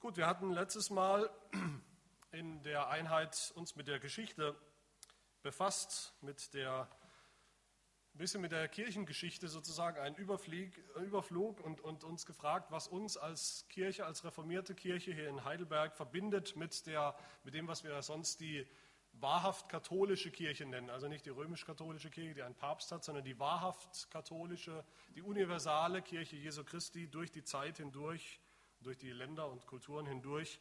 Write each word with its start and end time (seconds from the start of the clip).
Gut, 0.00 0.16
wir 0.16 0.28
hatten 0.28 0.52
letztes 0.52 0.90
Mal 0.90 1.28
in 2.30 2.62
der 2.62 2.88
Einheit 2.88 3.52
uns 3.56 3.74
mit 3.74 3.88
der 3.88 3.98
Geschichte 3.98 4.54
befasst, 5.42 6.14
mit 6.20 6.54
der 6.54 6.82
ein 8.14 8.18
bisschen 8.18 8.40
mit 8.40 8.52
der 8.52 8.68
Kirchengeschichte 8.68 9.48
sozusagen 9.48 9.98
einen 9.98 10.14
Überflieg, 10.14 10.78
Überflug 11.04 11.58
und, 11.58 11.80
und 11.80 12.04
uns 12.04 12.26
gefragt, 12.26 12.70
was 12.70 12.86
uns 12.86 13.16
als 13.16 13.66
Kirche, 13.70 14.06
als 14.06 14.22
reformierte 14.22 14.76
Kirche 14.76 15.12
hier 15.12 15.28
in 15.28 15.44
Heidelberg 15.44 15.96
verbindet 15.96 16.54
mit, 16.54 16.86
der, 16.86 17.16
mit 17.42 17.54
dem, 17.54 17.66
was 17.66 17.82
wir 17.82 18.00
sonst 18.00 18.38
die 18.38 18.68
wahrhaft 19.14 19.68
katholische 19.68 20.30
Kirche 20.30 20.64
nennen. 20.64 20.90
Also 20.90 21.08
nicht 21.08 21.26
die 21.26 21.30
römisch-katholische 21.30 22.10
Kirche, 22.10 22.34
die 22.34 22.42
einen 22.44 22.54
Papst 22.54 22.92
hat, 22.92 23.02
sondern 23.02 23.24
die 23.24 23.40
wahrhaft 23.40 24.12
katholische, 24.12 24.84
die 25.16 25.22
universale 25.22 26.02
Kirche 26.02 26.36
Jesu 26.36 26.62
Christi 26.62 27.08
durch 27.10 27.32
die 27.32 27.42
Zeit 27.42 27.78
hindurch, 27.78 28.40
durch 28.80 28.98
die 28.98 29.10
Länder 29.10 29.48
und 29.48 29.66
Kulturen 29.66 30.06
hindurch. 30.06 30.60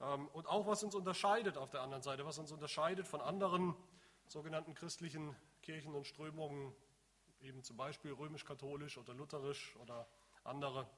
Ähm, 0.00 0.28
und 0.28 0.46
auch 0.46 0.66
was 0.66 0.82
uns 0.82 0.94
unterscheidet 0.94 1.56
auf 1.56 1.70
der 1.70 1.82
anderen 1.82 2.02
Seite, 2.02 2.24
was 2.24 2.38
uns 2.38 2.52
unterscheidet 2.52 3.06
von 3.06 3.20
anderen 3.20 3.74
sogenannten 4.26 4.74
christlichen 4.74 5.34
Kirchen 5.62 5.94
und 5.94 6.06
Strömungen, 6.06 6.74
eben 7.40 7.62
zum 7.62 7.76
Beispiel 7.76 8.12
römisch-katholisch 8.12 8.98
oder 8.98 9.14
lutherisch 9.14 9.76
oder 9.76 10.08
andere. 10.44 10.88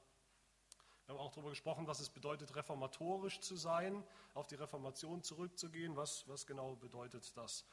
Wir 1.05 1.15
haben 1.15 1.21
auch 1.21 1.31
darüber 1.31 1.49
gesprochen, 1.49 1.87
was 1.87 1.99
es 1.99 2.09
bedeutet, 2.09 2.55
reformatorisch 2.55 3.39
zu 3.41 3.55
sein, 3.55 4.03
auf 4.33 4.47
die 4.47 4.55
Reformation 4.55 5.23
zurückzugehen. 5.23 5.95
Was, 5.95 6.27
was 6.27 6.45
genau 6.45 6.75
bedeutet 6.75 7.35
das? 7.35 7.65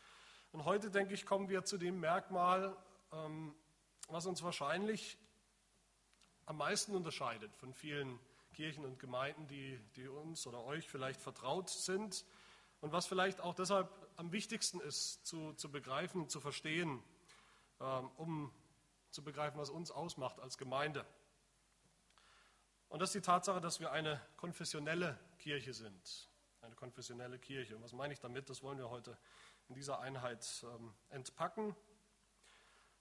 Und 0.50 0.64
heute, 0.64 0.90
denke 0.90 1.14
ich, 1.14 1.26
kommen 1.26 1.48
wir 1.48 1.64
zu 1.64 1.78
dem 1.78 2.00
Merkmal, 2.00 2.76
ähm, 3.12 3.54
was 4.08 4.26
uns 4.26 4.42
wahrscheinlich 4.42 5.18
am 6.46 6.56
meisten 6.56 6.94
unterscheidet 6.94 7.54
von 7.56 7.74
vielen 7.74 8.18
Kirchen 8.58 8.84
und 8.84 8.98
Gemeinden, 8.98 9.46
die, 9.46 9.78
die 9.94 10.08
uns 10.08 10.44
oder 10.44 10.64
euch 10.64 10.88
vielleicht 10.88 11.20
vertraut 11.20 11.70
sind 11.70 12.24
und 12.80 12.90
was 12.90 13.06
vielleicht 13.06 13.40
auch 13.40 13.54
deshalb 13.54 13.88
am 14.16 14.32
wichtigsten 14.32 14.80
ist 14.80 15.24
zu, 15.24 15.52
zu 15.52 15.70
begreifen, 15.70 16.28
zu 16.28 16.40
verstehen, 16.40 17.00
ähm, 17.80 18.10
um 18.16 18.52
zu 19.10 19.22
begreifen, 19.22 19.60
was 19.60 19.70
uns 19.70 19.92
ausmacht 19.92 20.40
als 20.40 20.58
Gemeinde. 20.58 21.06
Und 22.88 22.98
das 23.00 23.10
ist 23.10 23.14
die 23.14 23.20
Tatsache, 23.20 23.60
dass 23.60 23.78
wir 23.78 23.92
eine 23.92 24.20
konfessionelle 24.36 25.16
Kirche 25.38 25.72
sind. 25.72 26.28
Eine 26.60 26.74
konfessionelle 26.74 27.38
Kirche. 27.38 27.76
Und 27.76 27.84
was 27.84 27.92
meine 27.92 28.12
ich 28.12 28.18
damit? 28.18 28.50
Das 28.50 28.64
wollen 28.64 28.78
wir 28.78 28.90
heute 28.90 29.16
in 29.68 29.76
dieser 29.76 30.00
Einheit 30.00 30.44
ähm, 30.64 30.92
entpacken. 31.10 31.76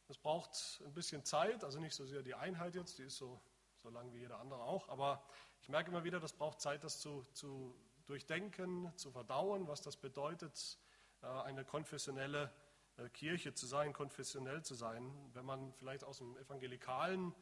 Es 0.08 0.20
braucht 0.20 0.84
ein 0.86 0.94
bisschen 0.94 1.26
Zeit, 1.26 1.64
also 1.64 1.80
nicht 1.80 1.96
so 1.96 2.06
sehr 2.06 2.22
die 2.22 2.36
Einheit 2.36 2.76
jetzt, 2.76 3.00
die 3.00 3.04
ist 3.06 3.18
so, 3.18 3.42
so 3.88 3.94
lang 3.94 4.12
wie 4.12 4.18
jeder 4.18 4.40
andere 4.40 4.64
auch, 4.64 4.90
aber 4.90 5.24
ich 5.62 5.70
merke 5.70 5.92
immer 5.92 6.04
wieder, 6.04 6.20
das 6.20 6.34
braucht 6.34 6.60
Zeit, 6.60 6.84
das 6.84 7.00
zu, 7.00 7.24
zu 7.32 7.74
durchdenken, 8.06 8.92
zu 8.98 9.12
verdauen, 9.12 9.70
was 9.70 9.82
das 9.82 9.96
bedeutet, 9.96 10.78
äh, 11.22 11.28
eine 11.28 11.64
konfessionelle 11.64 12.52
äh, 12.98 13.08
Kirche 13.08 13.54
zu 13.54 13.66
sein, 13.66 13.94
konfessionell 13.94 14.62
zu 14.62 14.76
sein. 14.76 15.10
Wenn 15.34 15.46
man 15.46 15.72
vielleicht 15.72 16.04
aus 16.04 16.18
dem 16.18 16.36
evangelikalen 16.36 17.34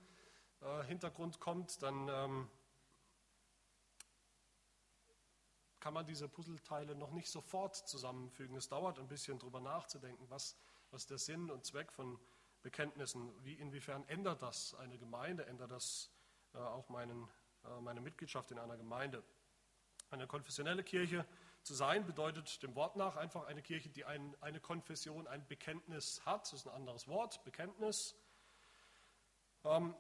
äh, 0.62 0.84
Hintergrund 0.84 1.40
kommt, 1.40 1.82
dann 1.82 2.10
ähm, 2.10 2.50
kann 5.80 5.96
man 5.96 6.06
diese 6.06 6.30
Puzzleteile 6.30 6.94
noch 6.94 7.10
nicht 7.10 7.32
sofort 7.32 7.76
zusammenfügen. 7.76 8.56
Es 8.56 8.70
dauert 8.70 9.00
ein 9.00 9.08
bisschen 9.08 9.40
darüber 9.40 9.62
nachzudenken, 9.62 10.30
was, 10.30 10.56
was 10.92 11.08
der 11.08 11.18
Sinn 11.18 11.50
und 11.50 11.66
Zweck 11.66 11.92
von 11.92 12.20
Bekenntnissen, 12.62 13.34
wie 13.44 13.56
inwiefern 13.56 14.08
ändert 14.08 14.44
das 14.44 14.76
eine 14.76 15.00
Gemeinde, 15.00 15.48
ändert 15.48 15.72
das 15.72 16.12
auch 16.60 16.90
meinen, 16.90 17.28
äh, 17.64 17.82
meine 17.82 18.02
Mitgliedschaft 18.02 18.52
in 18.52 18.60
einer 18.60 18.78
Gemeinde. 18.78 19.24
Eine 20.10 20.28
konfessionelle 20.28 20.84
Kirche 20.84 21.26
zu 21.64 21.74
sein 21.74 22.06
bedeutet 22.06 22.62
dem 22.62 22.76
Wort 22.76 22.96
nach 22.96 23.16
einfach 23.16 23.48
eine 23.48 23.62
Kirche, 23.62 23.90
die 23.90 24.06
ein, 24.06 24.36
eine 24.40 24.60
Konfession, 24.60 25.28
ein 25.28 25.46
Bekenntnis 25.48 26.22
hat. 26.26 26.44
Das 26.44 26.54
ist 26.54 26.68
ein 26.68 26.74
anderes 26.76 27.08
Wort, 27.08 27.44
Bekenntnis. 27.44 28.16
Ähm, 29.64 29.96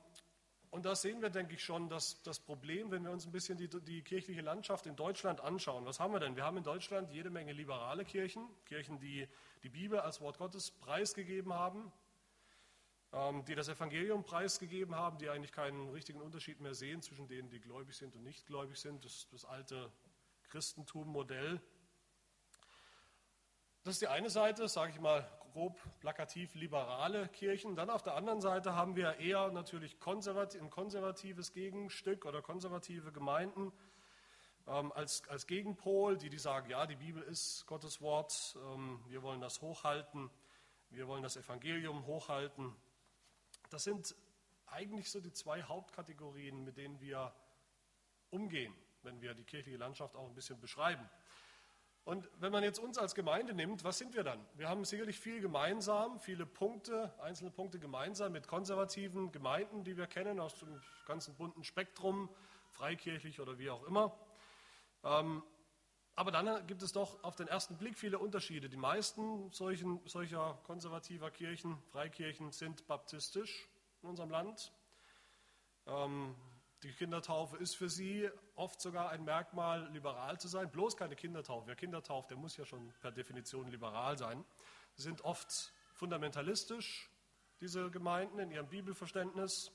und 0.69 0.85
da 0.85 0.93
sehen 0.93 1.21
wir, 1.21 1.29
denke 1.29 1.53
ich, 1.53 1.63
schon 1.63 1.89
dass 1.89 2.21
das 2.23 2.39
Problem, 2.39 2.91
wenn 2.91 3.03
wir 3.03 3.11
uns 3.11 3.25
ein 3.25 3.31
bisschen 3.31 3.57
die, 3.57 3.69
die, 3.69 4.01
kirchliche 4.01 4.41
Landschaft 4.41 4.85
in 4.85 4.95
Deutschland 4.95 5.39
anschauen. 5.39 5.85
Was 5.85 5.99
haben 5.99 6.11
wir 6.11 6.19
denn? 6.19 6.35
Wir 6.35 6.43
haben 6.43 6.57
in 6.57 6.63
Deutschland 6.63 7.11
jede 7.11 7.29
Menge 7.29 7.53
liberale 7.53 8.03
Kirchen, 8.03 8.45
Kirchen, 8.65 8.99
die 8.99 9.27
die 9.63 9.69
Bibel 9.69 9.99
als 9.99 10.19
Wort 10.21 10.37
Gottes 10.37 10.71
preisgegeben 10.71 11.53
haben, 11.53 11.91
die 13.47 13.55
das 13.55 13.69
Evangelium 13.69 14.25
preisgegeben 14.25 14.95
haben, 14.95 15.17
die 15.17 15.29
eigentlich 15.29 15.53
keinen 15.53 15.89
richtigen 15.89 16.21
Unterschied 16.21 16.59
mehr 16.59 16.73
sehen 16.73 17.01
zwischen 17.01 17.27
denen, 17.27 17.49
die 17.49 17.61
gläubig 17.61 17.95
sind 17.95 18.13
und 18.15 18.23
nicht 18.23 18.45
gläubig 18.45 18.77
sind. 18.77 19.05
Das, 19.05 19.27
das 19.31 19.45
alte 19.45 19.89
Christentum-Modell. 20.49 21.61
Das 23.83 23.93
ist 23.93 24.01
die 24.01 24.07
eine 24.07 24.29
Seite, 24.29 24.67
sage 24.67 24.91
ich 24.91 24.99
mal 24.99 25.25
grob 25.53 25.79
plakativ 26.01 26.53
liberale 26.55 27.29
Kirchen. 27.29 27.77
Dann 27.77 27.89
auf 27.89 28.03
der 28.03 28.15
anderen 28.15 28.41
Seite 28.41 28.75
haben 28.75 28.97
wir 28.97 29.19
eher 29.19 29.49
natürlich 29.51 29.99
konservativ, 30.01 30.61
ein 30.61 30.69
konservatives 30.69 31.53
Gegenstück 31.53 32.25
oder 32.25 32.41
konservative 32.41 33.13
Gemeinden 33.13 33.71
ähm, 34.67 34.91
als, 34.91 35.25
als 35.29 35.47
Gegenpol, 35.47 36.17
die, 36.17 36.29
die 36.29 36.39
sagen, 36.39 36.69
ja, 36.69 36.85
die 36.85 36.97
Bibel 36.97 37.23
ist 37.23 37.65
Gottes 37.67 38.01
Wort, 38.01 38.57
ähm, 38.73 38.99
wir 39.07 39.21
wollen 39.21 39.39
das 39.39 39.61
hochhalten, 39.61 40.29
wir 40.89 41.07
wollen 41.07 41.23
das 41.23 41.37
Evangelium 41.37 42.05
hochhalten. 42.05 42.75
Das 43.75 43.83
sind 43.83 44.15
eigentlich 44.67 45.11
so 45.11 45.19
die 45.19 45.33
zwei 45.33 45.61
Hauptkategorien, 45.61 46.63
mit 46.63 46.77
denen 46.77 47.01
wir 47.01 47.35
umgehen 48.29 48.73
wenn 49.05 49.21
wir 49.21 49.33
die 49.33 49.43
kirchliche 49.43 49.77
Landschaft 49.77 50.15
auch 50.15 50.25
ein 50.25 50.33
bisschen 50.33 50.59
beschreiben. 50.61 51.09
Und 52.05 52.29
wenn 52.39 52.53
man 52.53 52.63
jetzt 52.63 52.79
uns 52.79 52.97
als 52.97 53.13
Gemeinde 53.15 53.53
nimmt, 53.53 53.83
was 53.83 53.97
sind 53.97 54.15
wir 54.15 54.23
dann? 54.23 54.39
Wir 54.55 54.69
haben 54.69 54.85
sicherlich 54.85 55.19
viel 55.19 55.41
gemeinsam, 55.41 56.19
viele 56.21 56.45
Punkte, 56.45 57.13
einzelne 57.21 57.51
Punkte 57.51 57.77
gemeinsam 57.77 58.31
mit 58.31 58.47
konservativen 58.47 59.33
Gemeinden, 59.33 59.83
die 59.83 59.97
wir 59.97 60.07
kennen 60.07 60.39
aus 60.39 60.55
dem 60.55 60.81
ganzen 61.05 61.35
bunten 61.35 61.65
Spektrum, 61.65 62.29
freikirchlich 62.71 63.41
oder 63.41 63.59
wie 63.59 63.69
auch 63.69 63.83
immer. 63.83 64.17
Ähm, 65.03 65.43
aber 66.15 66.31
dann 66.31 66.65
gibt 66.67 66.81
es 66.81 66.93
doch 66.93 67.21
auf 67.23 67.35
den 67.35 67.47
ersten 67.47 67.77
Blick 67.77 67.97
viele 67.97 68.19
Unterschiede. 68.19 68.69
Die 68.69 68.77
meisten 68.77 69.51
solchen, 69.51 69.99
solcher 70.05 70.57
konservativer 70.63 71.29
Kirchen, 71.29 71.77
Freikirchen, 71.91 72.51
sind 72.51 72.87
baptistisch 72.87 73.67
in 74.01 74.09
unserem 74.09 74.29
Land. 74.29 74.71
Ähm, 75.87 76.35
die 76.83 76.91
Kindertaufe 76.93 77.57
ist 77.57 77.75
für 77.75 77.89
sie 77.89 78.29
oft 78.55 78.79
sogar 78.79 79.09
ein 79.09 79.25
Merkmal, 79.25 79.89
liberal 79.91 80.39
zu 80.39 80.47
sein. 80.47 80.71
Bloß 80.71 80.95
keine 80.95 81.15
Kindertaufe. 81.15 81.67
Wer 81.67 81.75
Kindertauft, 81.75 82.29
der 82.29 82.37
muss 82.37 82.55
ja 82.57 82.65
schon 82.65 82.93
per 83.01 83.11
Definition 83.11 83.67
liberal 83.67 84.17
sein. 84.17 84.45
Sie 84.95 85.03
sind 85.03 85.21
oft 85.21 85.73
fundamentalistisch, 85.93 87.09
diese 87.59 87.89
Gemeinden, 87.89 88.39
in 88.39 88.51
ihrem 88.51 88.67
Bibelverständnis. 88.67 89.71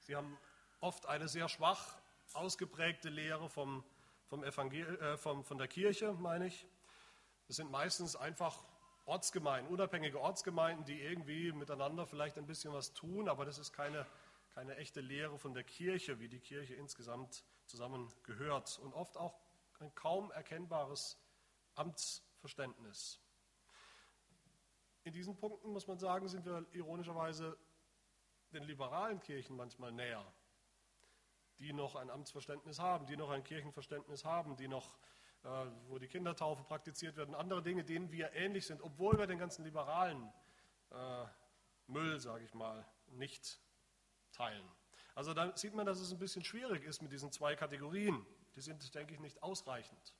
Sie 0.00 0.14
haben 0.14 0.38
oft 0.80 1.06
eine 1.06 1.28
sehr 1.28 1.48
schwach 1.48 1.96
ausgeprägte 2.34 3.08
Lehre 3.08 3.48
vom, 3.48 3.84
vom 4.26 4.44
Evangel 4.44 4.98
äh, 5.00 5.16
vom, 5.16 5.44
von 5.44 5.58
der 5.58 5.68
Kirche, 5.68 6.12
meine 6.14 6.46
ich. 6.46 6.66
Es 7.48 7.56
sind 7.56 7.70
meistens 7.70 8.16
einfach 8.16 8.64
Ortsgemeinden, 9.06 9.70
unabhängige 9.72 10.20
Ortsgemeinden, 10.20 10.84
die 10.84 11.00
irgendwie 11.00 11.52
miteinander 11.52 12.06
vielleicht 12.06 12.38
ein 12.38 12.46
bisschen 12.46 12.72
was 12.72 12.94
tun, 12.94 13.28
aber 13.28 13.44
das 13.44 13.58
ist 13.58 13.72
keine 13.72 14.06
keine 14.54 14.76
echte 14.76 15.00
Lehre 15.00 15.36
von 15.36 15.52
der 15.52 15.64
Kirche, 15.64 16.20
wie 16.20 16.28
die 16.28 16.38
Kirche 16.38 16.74
insgesamt 16.74 17.44
zusammengehört 17.66 18.78
und 18.78 18.94
oft 18.94 19.16
auch 19.16 19.36
ein 19.80 19.92
kaum 19.96 20.30
erkennbares 20.30 21.18
Amtsverständnis. 21.74 23.20
In 25.02 25.12
diesen 25.12 25.36
Punkten 25.36 25.70
muss 25.70 25.88
man 25.88 25.98
sagen, 25.98 26.28
sind 26.28 26.46
wir 26.46 26.64
ironischerweise 26.72 27.58
den 28.52 28.62
liberalen 28.62 29.18
Kirchen 29.18 29.56
manchmal 29.56 29.90
näher, 29.90 30.24
die 31.58 31.72
noch 31.72 31.96
ein 31.96 32.10
Amtsverständnis 32.10 32.78
haben, 32.78 33.06
die 33.06 33.16
noch 33.16 33.30
ein 33.30 33.44
Kirchenverständnis 33.44 34.24
haben, 34.24 34.56
die 34.56 34.68
noch, 34.68 34.90
äh, 35.44 35.48
wo 35.88 35.98
die 35.98 36.08
Kindertaufe 36.08 36.64
praktiziert 36.64 37.16
wird 37.16 37.28
und 37.28 37.34
andere 37.34 37.62
Dinge, 37.62 37.84
denen 37.84 38.10
wir 38.10 38.32
ähnlich 38.32 38.66
sind, 38.66 38.82
obwohl 38.82 39.18
wir 39.18 39.26
den 39.26 39.38
ganzen 39.38 39.64
liberalen 39.64 40.32
äh, 40.90 41.24
Müll, 41.86 42.18
sage 42.20 42.44
ich 42.44 42.54
mal, 42.54 42.86
nicht 43.08 43.60
teilen. 44.32 44.68
Also 45.14 45.32
da 45.32 45.56
sieht 45.56 45.74
man, 45.74 45.86
dass 45.86 46.00
es 46.00 46.12
ein 46.12 46.18
bisschen 46.18 46.44
schwierig 46.44 46.84
ist 46.84 47.02
mit 47.02 47.12
diesen 47.12 47.30
zwei 47.30 47.54
Kategorien. 47.54 48.26
Die 48.56 48.60
sind, 48.60 48.94
denke 48.94 49.14
ich, 49.14 49.20
nicht 49.20 49.42
ausreichend. 49.42 50.14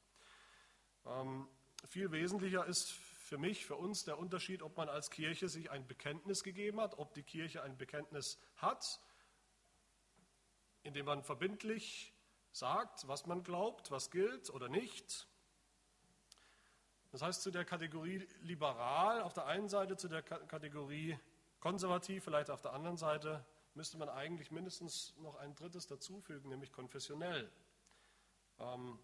Ähm, 1.06 1.48
viel 1.88 2.10
wesentlicher 2.12 2.64
ist 2.66 2.92
für 2.92 3.38
mich, 3.38 3.66
für 3.66 3.76
uns 3.76 4.04
der 4.04 4.18
Unterschied, 4.18 4.62
ob 4.62 4.76
man 4.76 4.88
als 4.88 5.10
Kirche 5.10 5.48
sich 5.48 5.70
ein 5.70 5.86
Bekenntnis 5.86 6.42
gegeben 6.42 6.80
hat, 6.80 6.98
ob 6.98 7.14
die 7.14 7.22
Kirche 7.22 7.62
ein 7.62 7.76
Bekenntnis 7.76 8.38
hat, 8.56 9.00
indem 10.84 11.06
man 11.06 11.22
verbindlich 11.22 12.12
sagt, 12.52 13.08
was 13.08 13.26
man 13.26 13.42
glaubt, 13.42 13.90
was 13.90 14.10
gilt 14.10 14.48
oder 14.50 14.68
nicht. 14.68 15.26
Das 17.10 17.22
heißt, 17.22 17.42
zu 17.42 17.50
der 17.50 17.64
Kategorie 17.64 18.26
liberal 18.42 19.22
auf 19.22 19.32
der 19.32 19.46
einen 19.46 19.68
Seite, 19.68 19.96
zu 19.96 20.08
der 20.08 20.22
Kategorie 20.22 21.18
konservativ 21.58 22.24
vielleicht 22.24 22.50
auf 22.50 22.60
der 22.60 22.72
anderen 22.72 22.96
Seite 22.96 23.44
müsste 23.74 23.98
man 23.98 24.08
eigentlich 24.08 24.50
mindestens 24.50 25.14
noch 25.18 25.36
ein 25.36 25.54
drittes 25.54 25.86
dazufügen, 25.86 26.48
nämlich 26.48 26.72
konfessionell. 26.72 27.50
Ähm, 28.58 28.98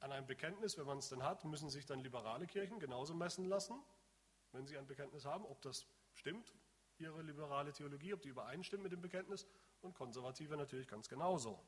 an 0.00 0.12
einem 0.12 0.26
Bekenntnis, 0.26 0.78
wenn 0.78 0.86
man 0.86 0.98
es 0.98 1.08
denn 1.08 1.22
hat, 1.22 1.44
müssen 1.44 1.68
sich 1.68 1.84
dann 1.86 2.00
liberale 2.00 2.46
Kirchen 2.46 2.78
genauso 2.78 3.14
messen 3.14 3.46
lassen, 3.46 3.82
wenn 4.52 4.66
sie 4.66 4.78
ein 4.78 4.86
Bekenntnis 4.86 5.24
haben, 5.24 5.44
ob 5.44 5.60
das 5.62 5.86
stimmt, 6.14 6.54
ihre 6.98 7.22
liberale 7.22 7.72
Theologie, 7.72 8.14
ob 8.14 8.22
die 8.22 8.28
übereinstimmt 8.28 8.82
mit 8.82 8.92
dem 8.92 9.02
Bekenntnis 9.02 9.46
und 9.86 9.94
Konservative 9.94 10.56
natürlich 10.56 10.88
ganz 10.88 11.08
genauso. 11.08 11.58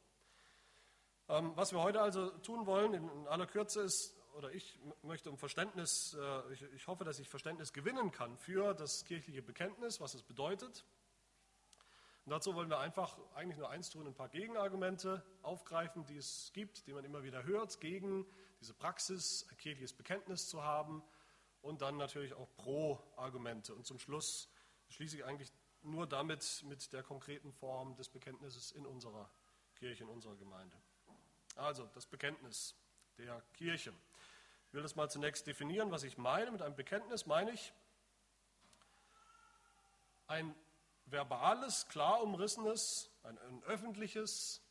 Ähm, 1.28 1.52
was 1.54 1.72
wir 1.72 1.82
heute 1.82 2.00
also 2.00 2.30
tun 2.38 2.66
wollen, 2.66 2.94
in 2.94 3.28
aller 3.28 3.46
Kürze 3.46 3.82
ist, 3.82 4.14
oder 4.34 4.52
ich 4.52 4.78
möchte 5.02 5.30
um 5.30 5.38
Verständnis, 5.38 6.16
äh, 6.18 6.52
ich, 6.52 6.62
ich 6.74 6.86
hoffe, 6.86 7.04
dass 7.04 7.18
ich 7.18 7.28
Verständnis 7.28 7.72
gewinnen 7.72 8.10
kann 8.12 8.36
für 8.36 8.74
das 8.74 9.04
kirchliche 9.04 9.42
Bekenntnis, 9.42 10.00
was 10.00 10.14
es 10.14 10.22
bedeutet. 10.22 10.84
Und 12.24 12.30
dazu 12.32 12.54
wollen 12.54 12.68
wir 12.68 12.78
einfach 12.78 13.18
eigentlich 13.34 13.58
nur 13.58 13.70
eins 13.70 13.90
tun, 13.90 14.06
ein 14.06 14.14
paar 14.14 14.28
Gegenargumente 14.28 15.24
aufgreifen, 15.42 16.04
die 16.04 16.16
es 16.16 16.50
gibt, 16.52 16.86
die 16.86 16.92
man 16.92 17.04
immer 17.04 17.22
wieder 17.22 17.44
hört, 17.44 17.80
gegen 17.80 18.26
diese 18.60 18.74
Praxis, 18.74 19.46
ein 19.50 19.56
kirchliches 19.56 19.94
Bekenntnis 19.94 20.48
zu 20.48 20.62
haben 20.62 21.02
und 21.62 21.80
dann 21.82 21.96
natürlich 21.96 22.34
auch 22.34 22.48
Pro-Argumente. 22.56 23.74
Und 23.74 23.86
zum 23.86 23.98
Schluss 23.98 24.50
schließe 24.88 25.16
ich 25.16 25.24
eigentlich 25.24 25.50
nur 25.82 26.06
damit 26.06 26.64
mit 26.66 26.92
der 26.92 27.02
konkreten 27.02 27.52
Form 27.52 27.94
des 27.96 28.08
Bekenntnisses 28.08 28.72
in 28.72 28.86
unserer 28.86 29.30
Kirche, 29.76 30.04
in 30.04 30.10
unserer 30.10 30.36
Gemeinde. 30.36 30.76
Also 31.56 31.86
das 31.94 32.06
Bekenntnis 32.06 32.74
der 33.18 33.42
Kirche. 33.54 33.92
Ich 34.68 34.74
will 34.74 34.82
das 34.82 34.96
mal 34.96 35.10
zunächst 35.10 35.46
definieren, 35.46 35.90
was 35.90 36.02
ich 36.02 36.18
meine. 36.18 36.50
Mit 36.50 36.62
einem 36.62 36.76
Bekenntnis 36.76 37.26
meine 37.26 37.52
ich 37.52 37.72
ein 40.26 40.54
verbales, 41.06 41.88
klar 41.88 42.22
umrissenes, 42.22 43.10
ein, 43.22 43.38
ein 43.38 43.62
öffentliches, 43.64 44.62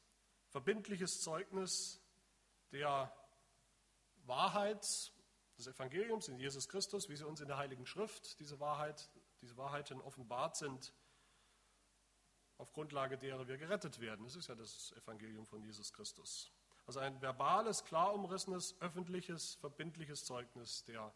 verbindliches 0.49 1.21
Zeugnis 1.21 1.99
der 2.71 3.11
Wahrheit 4.25 4.85
des 5.57 5.67
Evangeliums 5.67 6.27
in 6.27 6.37
Jesus 6.37 6.69
Christus, 6.69 7.09
wie 7.09 7.15
sie 7.15 7.25
uns 7.25 7.41
in 7.41 7.47
der 7.47 7.57
Heiligen 7.57 7.85
Schrift, 7.85 8.39
diese, 8.39 8.59
Wahrheit, 8.59 9.09
diese 9.41 9.57
Wahrheiten 9.57 10.01
offenbart 10.01 10.55
sind, 10.55 10.93
auf 12.57 12.73
Grundlage 12.73 13.17
derer 13.17 13.47
wir 13.47 13.57
gerettet 13.57 13.99
werden. 13.99 14.25
Das 14.25 14.35
ist 14.35 14.47
ja 14.47 14.55
das 14.55 14.91
Evangelium 14.93 15.45
von 15.45 15.61
Jesus 15.61 15.93
Christus. 15.93 16.51
Also 16.85 16.99
ein 16.99 17.21
verbales, 17.21 17.83
klar 17.83 18.13
umrissenes, 18.13 18.79
öffentliches, 18.81 19.55
verbindliches 19.55 20.25
Zeugnis 20.25 20.83
der 20.85 21.13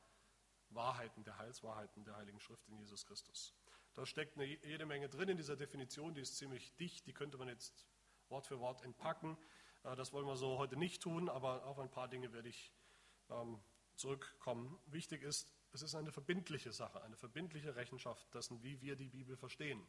Wahrheiten, 0.70 1.24
der 1.24 1.38
Heilswahrheiten 1.38 2.04
der 2.04 2.16
Heiligen 2.18 2.40
Schrift 2.40 2.68
in 2.68 2.78
Jesus 2.78 3.06
Christus. 3.06 3.54
Da 3.94 4.06
steckt 4.06 4.38
eine, 4.38 4.46
jede 4.46 4.86
Menge 4.86 5.10
drin 5.10 5.30
in 5.30 5.38
dieser 5.38 5.56
Definition, 5.56 6.14
die 6.14 6.22
ist 6.22 6.38
ziemlich 6.38 6.76
dicht, 6.78 7.08
die 7.08 7.14
könnte 7.14 7.38
man 7.38 7.48
jetzt 7.48 7.86
Wort 8.30 8.48
für 8.48 8.60
Wort 8.60 8.82
entpacken. 8.84 9.38
Äh, 9.84 9.96
das 9.96 10.14
wollen 10.14 10.26
wir 10.26 10.38
so 10.38 10.58
heute 10.58 10.78
nicht 10.78 11.02
tun, 11.02 11.30
aber 11.30 11.66
auf 11.66 11.80
ein 11.80 11.90
paar 11.90 12.08
Dinge 12.08 12.32
werde 12.32 12.50
ich 12.50 12.72
ähm, 13.30 13.60
zurückkommen. 13.96 14.80
Wichtig 14.88 15.24
ist, 15.24 15.54
es 15.74 15.82
ist 15.82 15.96
eine 15.96 16.12
verbindliche 16.12 16.72
Sache, 16.72 17.02
eine 17.02 17.16
verbindliche 17.16 17.76
Rechenschaft 17.76 18.34
dessen, 18.34 18.62
wie 18.64 18.82
wir 18.82 18.96
die 18.96 19.10
Bibel 19.10 19.38
verstehen. 19.38 19.86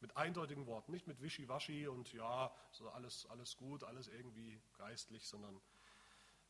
Mit 0.00 0.16
eindeutigen 0.16 0.66
Worten, 0.66 0.92
nicht 0.92 1.06
mit 1.06 1.20
Wischiwaschi 1.20 1.88
und 1.88 2.12
ja, 2.12 2.54
so 2.70 2.88
alles, 2.90 3.26
alles 3.26 3.56
gut, 3.56 3.82
alles 3.84 4.08
irgendwie 4.08 4.60
geistlich, 4.76 5.26
sondern 5.26 5.60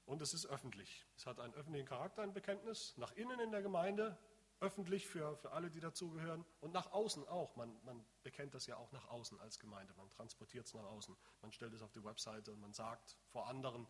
und 0.05 0.23
es 0.23 0.33
ist 0.33 0.47
öffentlich. 0.47 1.05
Es 1.17 1.27
hat 1.27 1.39
einen 1.39 1.53
öffentlichen 1.53 1.87
Charakter, 1.87 2.23
ein 2.23 2.33
Bekenntnis, 2.33 2.95
nach 2.97 3.12
innen 3.12 3.41
in 3.41 3.50
der 3.50 3.61
Gemeinde, 3.61 4.19
öffentlich 4.61 5.06
für, 5.06 5.37
für 5.37 5.53
alle, 5.53 5.71
die 5.71 5.81
dazugehören 5.81 6.45
und 6.61 6.73
nach 6.73 6.93
außen 6.93 7.29
auch. 7.29 7.55
Man, 7.56 7.79
man 7.85 8.05
bekennt 8.23 8.55
das 8.55 8.67
ja 8.67 8.77
auch 8.77 8.91
nach 8.93 9.09
außen 9.09 9.39
als 9.41 9.59
Gemeinde. 9.59 9.93
Man 9.95 10.09
transportiert 10.11 10.67
es 10.67 10.73
nach 10.73 10.85
außen. 10.85 11.15
Man 11.43 11.53
stellt 11.53 11.75
es 11.75 11.83
auf 11.83 11.93
die 11.93 12.03
Webseite 12.03 12.53
und 12.53 12.61
man 12.61 12.73
sagt 12.73 13.19
vor 13.27 13.49
anderen 13.49 13.87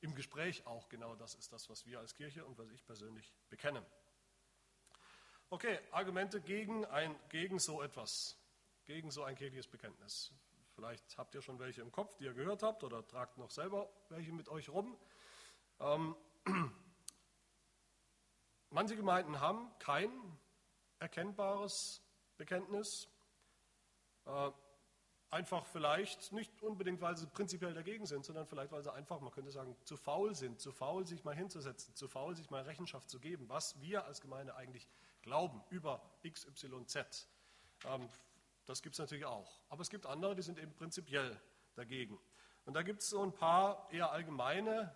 im 0.00 0.14
Gespräch 0.14 0.66
auch 0.66 0.88
genau 0.88 1.14
das 1.16 1.34
ist 1.34 1.52
das, 1.52 1.68
was 1.68 1.86
wir 1.86 1.98
als 1.98 2.14
Kirche 2.14 2.44
und 2.44 2.58
was 2.58 2.70
ich 2.70 2.84
persönlich 2.84 3.34
bekenne. 3.48 3.84
Okay, 5.50 5.78
Argumente 5.92 6.40
gegen, 6.40 6.84
ein, 6.86 7.18
gegen 7.30 7.58
so 7.58 7.82
etwas 7.82 8.36
gegen 8.88 9.10
so 9.10 9.22
ein 9.22 9.36
kirchliches 9.36 9.66
Bekenntnis. 9.66 10.32
Vielleicht 10.74 11.18
habt 11.18 11.34
ihr 11.34 11.42
schon 11.42 11.58
welche 11.58 11.82
im 11.82 11.92
Kopf, 11.92 12.16
die 12.16 12.24
ihr 12.24 12.32
gehört 12.32 12.62
habt, 12.62 12.82
oder 12.84 13.06
tragt 13.06 13.36
noch 13.36 13.50
selber 13.50 13.86
welche 14.08 14.32
mit 14.32 14.48
euch 14.48 14.70
rum. 14.70 14.96
Ähm, 15.78 16.16
manche 18.70 18.96
Gemeinden 18.96 19.40
haben 19.40 19.70
kein 19.78 20.10
erkennbares 21.00 22.00
Bekenntnis. 22.38 23.08
Äh, 24.24 24.50
einfach 25.30 25.66
vielleicht, 25.66 26.32
nicht 26.32 26.62
unbedingt, 26.62 27.00
weil 27.00 27.16
sie 27.16 27.26
prinzipiell 27.26 27.74
dagegen 27.74 28.06
sind, 28.06 28.24
sondern 28.24 28.46
vielleicht, 28.46 28.72
weil 28.72 28.82
sie 28.82 28.92
einfach, 28.92 29.20
man 29.20 29.30
könnte 29.30 29.50
sagen, 29.50 29.76
zu 29.84 29.96
faul 29.96 30.34
sind, 30.34 30.60
zu 30.60 30.72
faul, 30.72 31.06
sich 31.06 31.24
mal 31.24 31.34
hinzusetzen, 31.34 31.94
zu 31.94 32.08
faul, 32.08 32.34
sich 32.34 32.50
mal 32.50 32.62
Rechenschaft 32.62 33.10
zu 33.10 33.20
geben, 33.20 33.48
was 33.48 33.80
wir 33.80 34.04
als 34.04 34.20
Gemeinde 34.20 34.54
eigentlich 34.56 34.88
glauben 35.22 35.62
über 35.70 36.02
XYZ. 36.26 37.28
Ähm, 37.84 38.08
das 38.64 38.82
gibt 38.82 38.94
es 38.94 38.98
natürlich 38.98 39.24
auch. 39.24 39.60
Aber 39.68 39.82
es 39.82 39.90
gibt 39.90 40.06
andere, 40.06 40.34
die 40.34 40.42
sind 40.42 40.58
eben 40.58 40.74
prinzipiell 40.74 41.38
dagegen. 41.74 42.18
Und 42.64 42.74
da 42.74 42.82
gibt 42.82 43.02
es 43.02 43.10
so 43.10 43.22
ein 43.22 43.32
paar 43.32 43.88
eher 43.90 44.12
allgemeine 44.12 44.94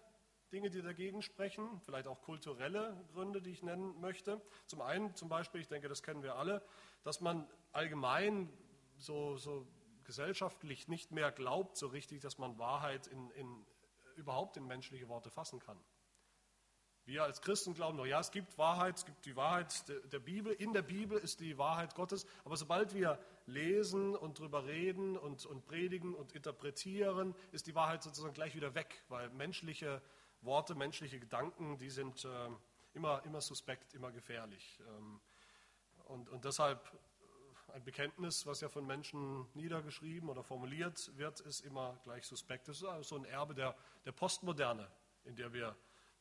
Dinge, 0.52 0.68
die 0.68 0.82
dagegen 0.82 1.22
sprechen, 1.22 1.80
vielleicht 1.80 2.06
auch 2.06 2.20
kulturelle 2.20 3.02
Gründe, 3.12 3.40
die 3.40 3.50
ich 3.50 3.62
nennen 3.62 3.98
möchte. 4.00 4.42
Zum 4.66 4.82
einen 4.82 5.14
zum 5.14 5.30
Beispiel, 5.30 5.62
ich 5.62 5.68
denke, 5.68 5.88
das 5.88 6.02
kennen 6.02 6.22
wir 6.22 6.36
alle, 6.36 6.62
dass 7.02 7.22
man 7.22 7.48
allgemein 7.72 8.52
so, 8.98 9.38
so 9.38 9.66
gesellschaftlich 10.04 10.88
nicht 10.88 11.12
mehr 11.12 11.32
glaubt 11.32 11.76
so 11.76 11.88
richtig, 11.88 12.20
dass 12.20 12.38
man 12.38 12.58
Wahrheit 12.58 13.06
in, 13.06 13.30
in, 13.30 13.66
überhaupt 14.16 14.56
in 14.56 14.66
menschliche 14.66 15.08
Worte 15.08 15.30
fassen 15.30 15.60
kann. 15.60 15.78
Wir 17.04 17.24
als 17.24 17.40
Christen 17.40 17.74
glauben 17.74 17.96
noch, 17.96 18.06
ja, 18.06 18.20
es 18.20 18.30
gibt 18.30 18.56
Wahrheit, 18.58 18.96
es 18.96 19.04
gibt 19.04 19.26
die 19.26 19.34
Wahrheit 19.34 19.84
der 20.12 20.20
Bibel, 20.20 20.52
in 20.52 20.72
der 20.72 20.82
Bibel 20.82 21.18
ist 21.18 21.40
die 21.40 21.58
Wahrheit 21.58 21.96
Gottes, 21.96 22.26
aber 22.44 22.56
sobald 22.56 22.94
wir 22.94 23.18
lesen 23.46 24.14
und 24.14 24.38
drüber 24.38 24.66
reden 24.66 25.16
und, 25.16 25.44
und 25.44 25.64
predigen 25.64 26.14
und 26.14 26.32
interpretieren, 26.32 27.34
ist 27.50 27.66
die 27.66 27.74
Wahrheit 27.74 28.04
sozusagen 28.04 28.34
gleich 28.34 28.54
wieder 28.54 28.76
weg, 28.76 29.02
weil 29.08 29.30
menschliche 29.30 30.00
Worte, 30.42 30.76
menschliche 30.76 31.18
Gedanken, 31.18 31.76
die 31.78 31.90
sind 31.90 32.24
äh, 32.24 32.48
immer, 32.94 33.24
immer 33.24 33.40
suspekt, 33.40 33.94
immer 33.94 34.12
gefährlich. 34.12 34.80
Ähm, 34.86 35.20
und, 36.04 36.28
und 36.28 36.44
deshalb 36.44 36.86
äh, 36.86 37.11
ein 37.72 37.84
Bekenntnis, 37.84 38.46
was 38.46 38.60
ja 38.60 38.68
von 38.68 38.86
Menschen 38.86 39.46
niedergeschrieben 39.54 40.28
oder 40.28 40.42
formuliert 40.42 41.10
wird, 41.16 41.40
ist 41.40 41.60
immer 41.60 41.98
gleich 42.04 42.26
suspekt. 42.26 42.68
Das 42.68 42.78
ist 42.78 42.84
also 42.84 43.16
so 43.16 43.16
ein 43.16 43.24
Erbe 43.24 43.54
der, 43.54 43.76
der 44.04 44.12
Postmoderne, 44.12 44.90
in 45.24 45.36
der 45.36 45.52
wir 45.52 45.76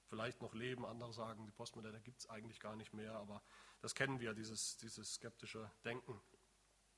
vielleicht 0.08 0.42
noch 0.42 0.54
leben. 0.54 0.86
Andere 0.86 1.14
sagen, 1.14 1.46
die 1.46 1.52
Postmoderne 1.52 2.00
gibt 2.02 2.20
es 2.20 2.30
eigentlich 2.30 2.60
gar 2.60 2.76
nicht 2.76 2.94
mehr, 2.94 3.14
aber 3.14 3.42
das 3.82 3.96
kennen 3.96 4.20
wir, 4.20 4.34
dieses, 4.34 4.78
dieses 4.78 5.16
skeptische 5.16 5.70
Denken. 5.84 6.20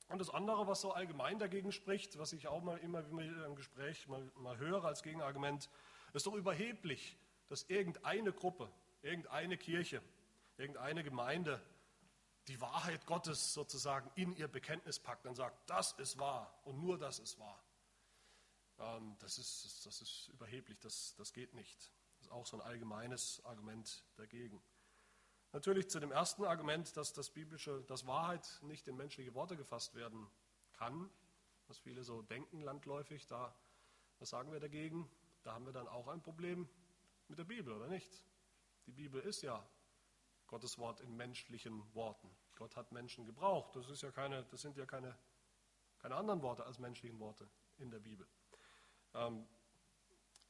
Und 0.09 0.19
das 0.19 0.29
andere, 0.29 0.67
was 0.67 0.81
so 0.81 0.91
allgemein 0.91 1.39
dagegen 1.39 1.71
spricht, 1.71 2.17
was 2.19 2.33
ich 2.33 2.47
auch 2.47 2.61
mal 2.61 2.77
immer 2.77 2.99
im 2.99 3.55
Gespräch 3.55 4.07
mal, 4.07 4.31
mal 4.35 4.57
höre 4.57 4.83
als 4.83 5.01
Gegenargument, 5.01 5.69
ist 6.13 6.27
doch 6.27 6.35
überheblich, 6.35 7.17
dass 7.49 7.63
irgendeine 7.63 8.33
Gruppe, 8.33 8.69
irgendeine 9.01 9.57
Kirche, 9.57 10.01
irgendeine 10.57 11.03
Gemeinde 11.03 11.61
die 12.47 12.59
Wahrheit 12.59 13.05
Gottes 13.05 13.53
sozusagen 13.53 14.09
in 14.15 14.33
ihr 14.33 14.47
Bekenntnis 14.47 14.99
packt 14.99 15.25
und 15.25 15.35
sagt, 15.35 15.69
das 15.69 15.93
ist 15.93 16.19
wahr 16.19 16.53
und 16.65 16.79
nur 16.79 16.97
das 16.97 17.19
ist 17.19 17.39
wahr. 17.39 17.63
Ähm, 18.79 19.15
das, 19.19 19.37
ist, 19.37 19.85
das 19.85 20.01
ist 20.01 20.29
überheblich, 20.29 20.79
das, 20.79 21.15
das 21.15 21.33
geht 21.33 21.53
nicht. 21.53 21.91
Das 22.17 22.27
ist 22.27 22.31
auch 22.31 22.45
so 22.45 22.57
ein 22.57 22.61
allgemeines 22.61 23.43
Argument 23.45 24.03
dagegen. 24.15 24.61
Natürlich 25.51 25.89
zu 25.89 25.99
dem 25.99 26.11
ersten 26.11 26.43
Argument, 26.45 26.97
dass 26.97 27.13
das 27.13 27.29
biblische, 27.29 27.83
dass 27.83 28.07
Wahrheit 28.07 28.59
nicht 28.63 28.87
in 28.87 28.97
menschliche 28.97 29.33
Worte 29.35 29.55
gefasst 29.55 29.93
werden 29.93 30.27
kann, 30.73 31.09
was 31.67 31.77
viele 31.77 32.03
so 32.03 32.21
denken 32.23 32.61
landläufig, 32.61 33.27
da, 33.27 33.55
was 34.19 34.29
sagen 34.29 34.51
wir 34.51 34.59
dagegen? 34.59 35.09
Da 35.43 35.53
haben 35.53 35.65
wir 35.65 35.73
dann 35.73 35.87
auch 35.87 36.07
ein 36.07 36.21
Problem 36.21 36.67
mit 37.27 37.37
der 37.37 37.43
Bibel, 37.43 37.73
oder 37.73 37.87
nicht? 37.87 38.11
Die 38.85 38.91
Bibel 38.91 39.21
ist 39.21 39.43
ja 39.43 39.65
Gottes 40.53 40.77
Wort 40.77 41.01
in 41.01 41.17
menschlichen 41.17 41.83
Worten. 41.95 42.29
Gott 42.57 42.75
hat 42.75 42.91
Menschen 42.91 43.25
gebraucht. 43.25 43.75
Das, 43.75 43.99
ja 44.03 44.11
keine, 44.11 44.43
das 44.51 44.61
sind 44.61 44.77
ja 44.77 44.85
keine, 44.85 45.17
keine 45.97 46.13
anderen 46.13 46.43
Worte 46.43 46.63
als 46.63 46.77
menschlichen 46.77 47.17
Worte 47.19 47.49
in 47.79 47.89
der 47.89 47.97
Bibel. 47.97 48.27
Ähm, 49.15 49.47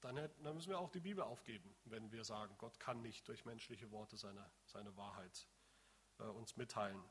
dann, 0.02 0.18
dann, 0.44 0.56
müssen 0.56 0.72
wir 0.72 0.78
auch 0.78 0.90
die 0.90 1.00
Bibel 1.00 1.24
aufgeben, 1.24 1.74
wenn 1.86 2.12
wir 2.12 2.26
sagen, 2.26 2.54
Gott 2.58 2.82
kann 2.82 3.02
nicht 3.02 3.26
durch 3.30 3.46
menschliche 3.46 3.92
Worte 3.92 4.18
seine, 4.18 4.46
seine 4.66 4.94
Wahrheit 4.98 5.48
äh, 6.20 6.24
uns 6.24 6.58
mitteilen. 6.58 7.02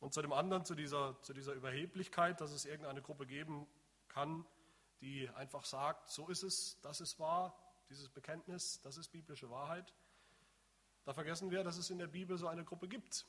Und 0.00 0.12
zu 0.12 0.20
dem 0.20 0.34
anderen, 0.34 0.66
zu 0.66 0.74
dieser, 0.74 1.18
zu 1.22 1.32
dieser 1.32 1.54
Überheblichkeit, 1.54 2.42
dass 2.42 2.50
es 2.50 2.66
irgendeine 2.66 3.00
Gruppe 3.00 3.24
geben 3.24 3.66
kann, 4.08 4.44
die 5.00 5.26
einfach 5.30 5.64
sagt, 5.64 6.10
so 6.10 6.28
ist 6.28 6.42
es, 6.42 6.78
das 6.82 7.00
ist 7.00 7.18
wahr, 7.18 7.56
dieses 7.88 8.10
Bekenntnis, 8.10 8.78
das 8.82 8.98
ist 8.98 9.08
biblische 9.08 9.48
Wahrheit. 9.48 9.94
Da 11.04 11.12
vergessen 11.12 11.50
wir, 11.50 11.64
dass 11.64 11.76
es 11.76 11.90
in 11.90 11.98
der 11.98 12.06
Bibel 12.06 12.38
so 12.38 12.46
eine 12.48 12.64
Gruppe 12.64 12.88
gibt, 12.88 13.26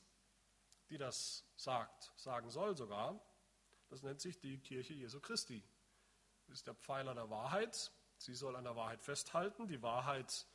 die 0.90 0.98
das 0.98 1.44
sagt, 1.56 2.12
sagen 2.18 2.50
soll 2.50 2.78
sogar. 2.78 3.20
Das 3.90 4.04
nennt 4.04 4.22
sich 4.22 4.40
die 4.40 4.60
Kirche 4.60 4.94
Jesu 4.94 5.20
Christi. 5.20 5.64
Das 6.48 6.60
ist 6.60 6.68
der 6.68 6.76
Pfeiler 6.76 7.16
der 7.16 7.30
Wahrheit, 7.30 7.92
Sie 8.24 8.36
soll 8.36 8.56
an 8.56 8.64
der 8.64 8.78
Wahrheit 8.78 9.02
festhalten, 9.02 9.68
die 9.68 9.82
Wahrheit 9.82 10.46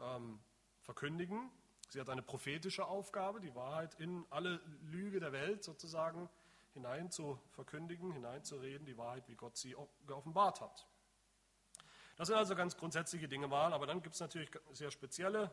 ähm, 0.00 0.40
verkündigen. 0.80 1.50
Sie 1.90 2.00
hat 2.00 2.08
eine 2.08 2.22
prophetische 2.22 2.86
Aufgabe, 2.86 3.40
die 3.40 3.54
Wahrheit 3.54 3.94
in 4.00 4.24
alle 4.30 4.62
Lüge 4.84 5.20
der 5.20 5.32
Welt 5.32 5.62
sozusagen 5.62 6.30
hinein 6.72 7.10
zu 7.10 7.38
verkündigen, 7.50 8.12
hineinzureden, 8.12 8.86
die 8.86 8.96
Wahrheit, 8.96 9.28
wie 9.28 9.34
Gott 9.34 9.58
sie 9.58 9.76
geoffenbart 10.06 10.62
hat. 10.62 10.86
Das 12.16 12.28
sind 12.28 12.36
also 12.36 12.54
ganz 12.56 12.78
grundsätzliche 12.78 13.28
Dinge 13.28 13.46
mal, 13.46 13.74
aber 13.74 13.86
dann 13.86 14.02
gibt 14.02 14.14
es 14.14 14.20
natürlich 14.20 14.50
sehr 14.72 14.90
spezielle 14.90 15.50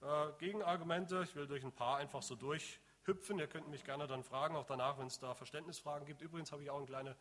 äh, 0.00 0.32
Gegenargumente. 0.38 1.22
Ich 1.24 1.34
will 1.34 1.46
durch 1.46 1.64
ein 1.64 1.72
paar 1.72 1.98
einfach 1.98 2.22
so 2.22 2.36
durchhüpfen. 2.36 3.38
Ihr 3.38 3.48
könnt 3.48 3.68
mich 3.68 3.84
gerne 3.84 4.06
dann 4.06 4.22
fragen, 4.22 4.56
auch 4.56 4.66
danach, 4.66 4.98
wenn 4.98 5.06
es 5.06 5.18
da 5.18 5.34
Verständnisfragen 5.34 6.06
gibt. 6.06 6.20
Übrigens 6.20 6.52
habe 6.52 6.62
ich 6.62 6.70
auch 6.70 6.76
eine 6.76 6.86
kleine 6.86 7.16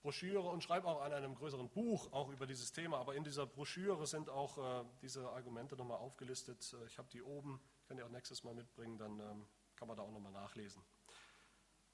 Broschüre 0.00 0.48
und 0.48 0.62
schreibe 0.62 0.88
auch 0.88 1.02
an 1.02 1.12
einem 1.12 1.34
größeren 1.34 1.68
Buch 1.68 2.10
auch 2.12 2.30
über 2.30 2.46
dieses 2.46 2.72
Thema. 2.72 2.98
Aber 2.98 3.14
in 3.14 3.24
dieser 3.24 3.46
Broschüre 3.46 4.06
sind 4.06 4.30
auch 4.30 4.82
äh, 4.82 4.84
diese 5.02 5.28
Argumente 5.28 5.76
nochmal 5.76 5.98
aufgelistet. 5.98 6.74
Äh, 6.80 6.86
ich 6.86 6.96
habe 6.96 7.08
die 7.10 7.22
oben, 7.22 7.60
kann 7.86 7.98
ich 7.98 8.04
auch 8.04 8.08
nächstes 8.08 8.44
Mal 8.44 8.54
mitbringen, 8.54 8.96
dann 8.96 9.20
ähm, 9.20 9.46
kann 9.76 9.88
man 9.88 9.96
da 9.96 10.02
auch 10.02 10.12
nochmal 10.12 10.32
nachlesen. 10.32 10.82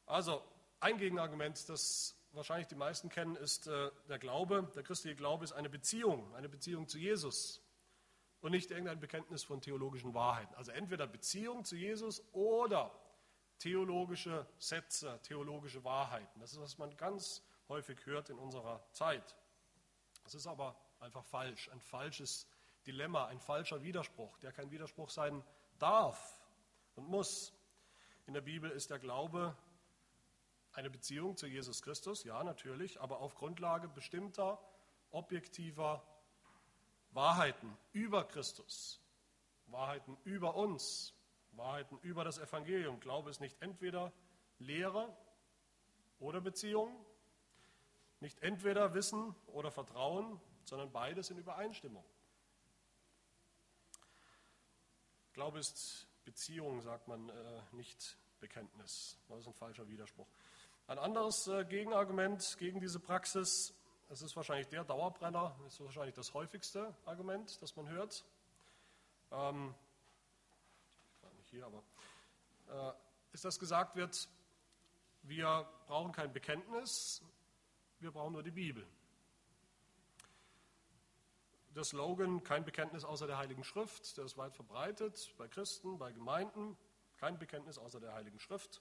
Also 0.06 0.40
ein 0.78 0.98
Gegenargument, 0.98 1.68
das 1.68 2.16
wahrscheinlich 2.30 2.68
die 2.68 2.76
meisten 2.76 3.08
kennen, 3.08 3.34
ist 3.34 3.66
der 3.66 4.18
Glaube. 4.18 4.70
Der 4.76 4.82
christliche 4.82 5.16
Glaube 5.16 5.42
ist 5.42 5.52
eine 5.52 5.70
Beziehung, 5.70 6.32
eine 6.34 6.48
Beziehung 6.48 6.86
zu 6.86 6.98
Jesus 6.98 7.65
und 8.46 8.52
nicht 8.52 8.70
irgendein 8.70 9.00
Bekenntnis 9.00 9.42
von 9.42 9.60
theologischen 9.60 10.14
Wahrheiten. 10.14 10.54
Also 10.54 10.70
entweder 10.70 11.08
Beziehung 11.08 11.64
zu 11.64 11.74
Jesus 11.74 12.22
oder 12.32 12.96
theologische 13.58 14.46
Sätze, 14.56 15.18
theologische 15.24 15.82
Wahrheiten. 15.82 16.38
Das 16.38 16.52
ist, 16.52 16.60
was 16.60 16.78
man 16.78 16.96
ganz 16.96 17.42
häufig 17.68 18.06
hört 18.06 18.30
in 18.30 18.38
unserer 18.38 18.86
Zeit. 18.92 19.34
Das 20.22 20.36
ist 20.36 20.46
aber 20.46 20.80
einfach 21.00 21.24
falsch, 21.24 21.68
ein 21.72 21.80
falsches 21.80 22.46
Dilemma, 22.86 23.26
ein 23.26 23.40
falscher 23.40 23.82
Widerspruch, 23.82 24.38
der 24.38 24.52
kein 24.52 24.70
Widerspruch 24.70 25.10
sein 25.10 25.42
darf 25.80 26.40
und 26.94 27.08
muss. 27.08 27.52
In 28.26 28.34
der 28.34 28.42
Bibel 28.42 28.70
ist 28.70 28.90
der 28.90 29.00
Glaube 29.00 29.56
eine 30.72 30.88
Beziehung 30.88 31.36
zu 31.36 31.48
Jesus 31.48 31.82
Christus, 31.82 32.22
ja 32.22 32.44
natürlich, 32.44 33.00
aber 33.00 33.18
auf 33.18 33.34
Grundlage 33.34 33.88
bestimmter 33.88 34.60
objektiver 35.10 36.06
Wahrheiten 37.16 37.74
über 37.92 38.24
Christus, 38.24 39.00
Wahrheiten 39.68 40.18
über 40.24 40.54
uns, 40.54 41.14
Wahrheiten 41.52 41.98
über 42.02 42.24
das 42.24 42.38
Evangelium. 42.38 43.00
Glaube 43.00 43.30
ist 43.30 43.40
nicht 43.40 43.56
entweder 43.62 44.12
Lehre 44.58 45.16
oder 46.18 46.42
Beziehung, 46.42 46.94
nicht 48.20 48.42
entweder 48.42 48.92
Wissen 48.92 49.34
oder 49.46 49.70
Vertrauen, 49.70 50.38
sondern 50.64 50.92
beides 50.92 51.30
in 51.30 51.38
Übereinstimmung. 51.38 52.04
Glaube 55.32 55.58
ist 55.58 56.06
Beziehung, 56.26 56.82
sagt 56.82 57.08
man, 57.08 57.30
äh, 57.30 57.62
nicht 57.72 58.18
Bekenntnis. 58.40 59.18
Das 59.28 59.40
ist 59.40 59.46
ein 59.46 59.54
falscher 59.54 59.88
Widerspruch. 59.88 60.28
Ein 60.86 60.98
anderes 60.98 61.46
äh, 61.46 61.64
Gegenargument 61.64 62.56
gegen 62.58 62.80
diese 62.80 63.00
Praxis, 63.00 63.74
es 64.08 64.22
ist 64.22 64.36
wahrscheinlich 64.36 64.68
der 64.68 64.84
Dauerbrenner, 64.84 65.56
ist 65.66 65.80
wahrscheinlich 65.80 66.14
das 66.14 66.32
häufigste 66.32 66.94
Argument, 67.04 67.60
das 67.60 67.74
man 67.76 67.88
hört. 67.88 68.24
Ähm, 69.32 69.74
nicht 71.36 71.50
hier, 71.50 71.66
aber 71.66 71.82
äh, 72.68 72.92
ist, 73.32 73.44
dass 73.44 73.58
gesagt 73.58 73.96
wird, 73.96 74.28
wir 75.22 75.68
brauchen 75.86 76.12
kein 76.12 76.32
Bekenntnis, 76.32 77.22
wir 77.98 78.12
brauchen 78.12 78.32
nur 78.32 78.42
die 78.42 78.52
Bibel. 78.52 78.86
Der 81.74 81.84
Slogan, 81.84 82.42
kein 82.42 82.64
Bekenntnis 82.64 83.04
außer 83.04 83.26
der 83.26 83.36
Heiligen 83.36 83.64
Schrift, 83.64 84.16
der 84.16 84.24
ist 84.24 84.38
weit 84.38 84.54
verbreitet 84.54 85.34
bei 85.36 85.48
Christen, 85.48 85.98
bei 85.98 86.12
Gemeinden, 86.12 86.76
kein 87.18 87.38
Bekenntnis 87.38 87.76
außer 87.76 88.00
der 88.00 88.14
Heiligen 88.14 88.38
Schrift. 88.38 88.80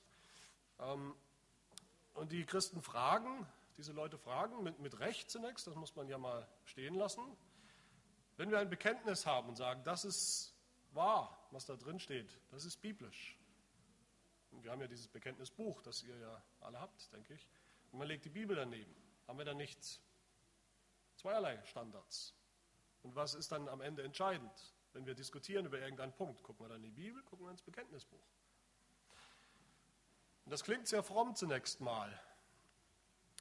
Ähm, 0.79 1.13
und 2.13 2.31
die 2.31 2.45
Christen 2.45 2.81
fragen, 2.81 3.45
diese 3.77 3.91
Leute 3.91 4.17
fragen, 4.17 4.63
mit, 4.63 4.79
mit 4.79 4.99
Recht 4.99 5.29
zunächst, 5.29 5.67
das 5.67 5.75
muss 5.75 5.95
man 5.95 6.07
ja 6.07 6.17
mal 6.17 6.47
stehen 6.65 6.95
lassen, 6.95 7.21
wenn 8.37 8.51
wir 8.51 8.59
ein 8.59 8.69
Bekenntnis 8.69 9.25
haben 9.25 9.49
und 9.49 9.55
sagen, 9.55 9.83
das 9.83 10.05
ist 10.05 10.53
wahr, 10.91 11.47
was 11.51 11.65
da 11.65 11.75
drin 11.75 11.99
steht, 11.99 12.39
das 12.51 12.65
ist 12.65 12.81
biblisch. 12.81 13.37
Und 14.51 14.63
wir 14.63 14.71
haben 14.71 14.81
ja 14.81 14.87
dieses 14.87 15.07
Bekenntnisbuch, 15.07 15.81
das 15.81 16.03
ihr 16.03 16.17
ja 16.17 16.41
alle 16.61 16.79
habt, 16.79 17.11
denke 17.13 17.33
ich. 17.33 17.47
Und 17.91 17.99
man 17.99 18.07
legt 18.07 18.25
die 18.25 18.29
Bibel 18.29 18.55
daneben. 18.55 18.95
Haben 19.27 19.37
wir 19.37 19.45
dann 19.45 19.57
nicht 19.57 20.01
zweierlei 21.15 21.61
Standards? 21.65 22.33
Und 23.03 23.15
was 23.15 23.35
ist 23.35 23.51
dann 23.51 23.67
am 23.67 23.81
Ende 23.81 24.03
entscheidend? 24.03 24.73
Wenn 24.93 25.05
wir 25.05 25.13
diskutieren 25.13 25.65
über 25.65 25.79
irgendeinen 25.79 26.13
Punkt, 26.13 26.41
gucken 26.41 26.65
wir 26.65 26.69
dann 26.69 26.77
in 26.77 26.95
die 26.95 27.01
Bibel, 27.01 27.21
gucken 27.23 27.45
wir 27.45 27.51
ins 27.51 27.61
Bekenntnisbuch. 27.61 28.25
Und 30.45 30.51
das 30.51 30.63
klingt 30.63 30.87
sehr 30.87 31.03
fromm 31.03 31.35
zunächst 31.35 31.81
mal. 31.81 32.17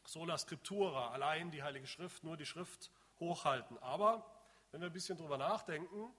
Sola 0.05 0.37
Scriptura, 0.39 1.11
allein 1.11 1.51
die 1.51 1.63
Heilige 1.63 1.87
Schrift, 1.87 2.25
nur 2.25 2.37
die 2.37 2.47
Schrift 2.47 2.91
hochhalten. 3.21 3.79
Aber 3.79 4.25
wenn 4.71 4.81
wir 4.81 4.89
ein 4.89 4.93
bisschen 4.93 5.17
drüber 5.17 5.39
nachdenken, 5.39 6.13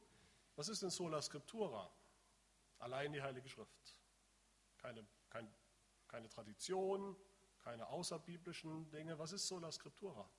was 0.56 0.70
ist 0.70 0.82
denn 0.82 0.89
Sola 0.89 1.22
Scriptura? 1.22 1.89
Allein 2.80 3.13
die 3.13 3.22
Heilige 3.22 3.50
Schrift. 3.50 3.98
Keine, 4.77 5.06
kein, 5.30 5.54
keine 6.08 6.30
Tradition, 6.30 7.15
keine 7.63 7.88
außerbiblischen 7.88 8.89
Dinge. 8.92 9.18
Was 9.20 9.32
ist 9.32 9.48
Sola 9.48 9.72
Scriptura? 9.72 10.30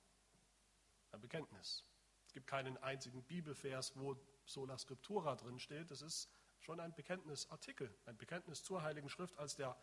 Ein 1.11 1.21
Bekenntnis. 1.21 1.85
Es 2.25 2.33
gibt 2.33 2.47
keinen 2.47 2.77
einzigen 2.77 3.23
Bibelvers, 3.23 3.93
wo 3.95 4.17
Sola 4.45 4.77
Scriptura 4.77 5.35
drin 5.35 5.59
steht. 5.59 5.91
Das 5.91 6.01
ist 6.01 6.29
schon 6.59 6.79
ein 6.79 6.93
Bekenntnisartikel, 6.93 7.93
ein 8.05 8.17
Bekenntnis 8.17 8.63
zur 8.63 8.81
Heiligen 8.81 9.09
Schrift 9.09 9.37
als 9.37 9.55
der 9.55 9.77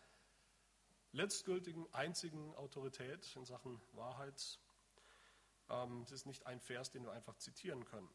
letztgültigen, 1.15 1.87
einzigen 1.95 2.55
Autorität 2.57 3.35
in 3.37 3.45
Sachen 3.45 3.81
Wahrheit. 3.93 4.59
Ähm, 5.71 6.03
es 6.03 6.13
ist 6.13 6.27
nicht 6.27 6.47
ein 6.47 6.61
Vers, 6.61 6.91
den 6.91 7.05
wir 7.05 7.13
einfach 7.13 7.37
zitieren 7.37 7.85
können. 7.85 8.09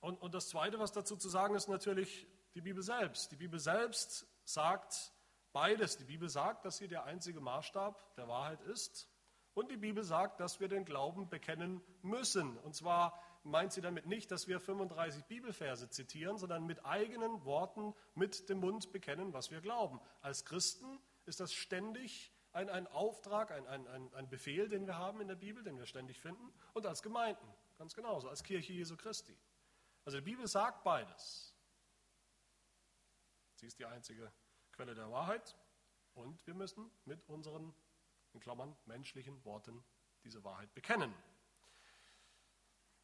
Und, 0.00 0.20
und 0.22 0.32
das 0.32 0.48
Zweite, 0.48 0.78
was 0.78 0.92
dazu 0.92 1.16
zu 1.16 1.28
sagen 1.28 1.54
ist, 1.54 1.68
natürlich 1.68 2.26
die 2.54 2.60
Bibel 2.60 2.82
selbst. 2.82 3.32
Die 3.32 3.36
Bibel 3.36 3.58
selbst 3.58 4.26
sagt 4.44 5.12
beides. 5.52 5.96
Die 5.96 6.04
Bibel 6.04 6.28
sagt, 6.28 6.64
dass 6.64 6.76
sie 6.76 6.88
der 6.88 7.04
einzige 7.04 7.40
Maßstab 7.40 8.14
der 8.14 8.28
Wahrheit 8.28 8.60
ist. 8.62 9.08
Und 9.54 9.72
die 9.72 9.76
Bibel 9.76 10.04
sagt, 10.04 10.38
dass 10.38 10.60
wir 10.60 10.68
den 10.68 10.84
Glauben 10.84 11.28
bekennen 11.28 11.82
müssen. 12.02 12.56
Und 12.58 12.76
zwar 12.76 13.20
meint 13.42 13.72
sie 13.72 13.80
damit 13.80 14.06
nicht, 14.06 14.30
dass 14.30 14.46
wir 14.46 14.60
35 14.60 15.24
Bibelverse 15.24 15.90
zitieren, 15.90 16.38
sondern 16.38 16.64
mit 16.64 16.84
eigenen 16.84 17.44
Worten, 17.44 17.92
mit 18.14 18.48
dem 18.48 18.60
Mund 18.60 18.92
bekennen, 18.92 19.32
was 19.32 19.50
wir 19.50 19.60
glauben. 19.60 20.00
Als 20.20 20.44
Christen 20.44 21.00
ist 21.28 21.40
das 21.40 21.52
ständig 21.52 22.32
ein, 22.52 22.68
ein 22.70 22.86
Auftrag, 22.88 23.50
ein, 23.52 23.66
ein, 23.66 24.14
ein 24.14 24.28
Befehl, 24.28 24.68
den 24.68 24.86
wir 24.86 24.96
haben 24.96 25.20
in 25.20 25.28
der 25.28 25.36
Bibel, 25.36 25.62
den 25.62 25.78
wir 25.78 25.86
ständig 25.86 26.20
finden, 26.20 26.52
und 26.72 26.86
als 26.86 27.02
Gemeinden, 27.02 27.46
ganz 27.76 27.94
genauso, 27.94 28.28
als 28.28 28.42
Kirche 28.42 28.72
Jesu 28.72 28.96
Christi. 28.96 29.36
Also 30.04 30.18
die 30.18 30.24
Bibel 30.24 30.48
sagt 30.48 30.82
beides. 30.82 31.54
Sie 33.56 33.66
ist 33.66 33.78
die 33.78 33.86
einzige 33.86 34.32
Quelle 34.72 34.94
der 34.94 35.10
Wahrheit 35.10 35.56
und 36.14 36.44
wir 36.46 36.54
müssen 36.54 36.90
mit 37.04 37.28
unseren, 37.28 37.74
in 38.32 38.40
Klammern, 38.40 38.76
menschlichen 38.86 39.44
Worten 39.44 39.84
diese 40.24 40.42
Wahrheit 40.44 40.72
bekennen. 40.74 41.14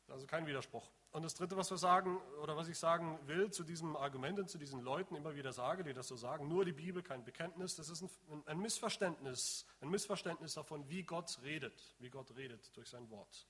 Also 0.09 0.26
kein 0.26 0.47
Widerspruch. 0.47 0.90
Und 1.14 1.23
das 1.23 1.35
Dritte, 1.35 1.56
was 1.56 1.71
wir 1.71 1.78
sagen, 1.78 2.21
oder 2.42 2.56
was 2.56 2.66
ich 2.66 2.76
sagen 2.76 3.21
will 3.28 3.49
zu 3.52 3.62
diesem 3.62 3.94
Argument 3.94 4.40
und 4.40 4.50
zu 4.50 4.59
diesen 4.59 4.80
Leuten 4.80 5.14
immer 5.14 5.37
wieder 5.37 5.52
sage, 5.52 5.85
die 5.85 5.92
das 5.92 6.09
so 6.09 6.16
sagen, 6.16 6.49
nur 6.49 6.64
die 6.64 6.73
Bibel, 6.73 7.04
kein 7.04 7.23
Bekenntnis, 7.23 7.76
das 7.76 7.88
ist 7.88 8.02
ein, 8.02 8.42
ein 8.47 8.59
Missverständnis, 8.59 9.64
ein 9.80 9.90
Missverständnis 9.90 10.54
davon, 10.54 10.88
wie 10.88 11.04
Gott 11.04 11.38
redet, 11.44 11.94
wie 12.00 12.11
Gott 12.11 12.35
redet 12.35 12.76
durch 12.76 12.88
sein 12.88 13.09
Wort. 13.11 13.47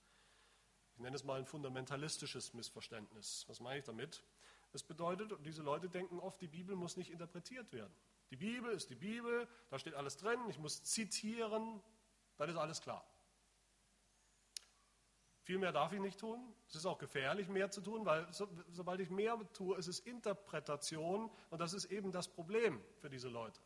Ich 0.92 1.00
nenne 1.00 1.16
es 1.16 1.24
mal 1.24 1.38
ein 1.38 1.46
fundamentalistisches 1.46 2.52
Missverständnis. 2.52 3.46
Was 3.48 3.60
meine 3.60 3.78
ich 3.78 3.84
damit? 3.86 4.22
Das 4.72 4.82
bedeutet, 4.82 5.32
diese 5.46 5.62
Leute 5.62 5.88
denken 5.88 6.20
oft, 6.20 6.42
die 6.42 6.48
Bibel 6.48 6.76
muss 6.76 6.98
nicht 6.98 7.10
interpretiert 7.10 7.72
werden. 7.72 7.94
Die 8.30 8.36
Bibel 8.36 8.72
ist 8.72 8.90
die 8.90 8.94
Bibel, 8.94 9.48
da 9.70 9.78
steht 9.78 9.94
alles 9.94 10.18
drin, 10.18 10.38
ich 10.50 10.58
muss 10.58 10.82
zitieren, 10.82 11.80
dann 12.36 12.50
ist 12.50 12.56
alles 12.56 12.82
klar. 12.82 13.06
Viel 15.44 15.58
mehr 15.58 15.72
darf 15.72 15.92
ich 15.92 16.00
nicht 16.00 16.18
tun. 16.18 16.54
Es 16.68 16.74
ist 16.74 16.86
auch 16.86 16.96
gefährlich, 16.96 17.48
mehr 17.48 17.70
zu 17.70 17.82
tun, 17.82 18.06
weil 18.06 18.32
so, 18.32 18.48
sobald 18.70 19.00
ich 19.00 19.10
mehr 19.10 19.38
tue, 19.52 19.76
ist 19.76 19.88
es 19.88 20.00
Interpretation 20.00 21.30
und 21.50 21.60
das 21.60 21.74
ist 21.74 21.84
eben 21.86 22.12
das 22.12 22.28
Problem 22.28 22.82
für 22.96 23.10
diese 23.10 23.28
Leute. 23.28 23.60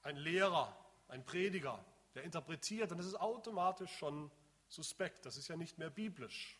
Ein 0.00 0.16
Lehrer, 0.16 0.74
ein 1.08 1.22
Prediger, 1.24 1.84
der 2.14 2.24
interpretiert 2.24 2.92
das 2.92 3.04
ist 3.04 3.20
automatisch 3.20 3.94
schon 3.94 4.30
suspekt. 4.68 5.26
Das 5.26 5.36
ist 5.36 5.48
ja 5.48 5.56
nicht 5.56 5.76
mehr 5.76 5.90
biblisch 5.90 6.58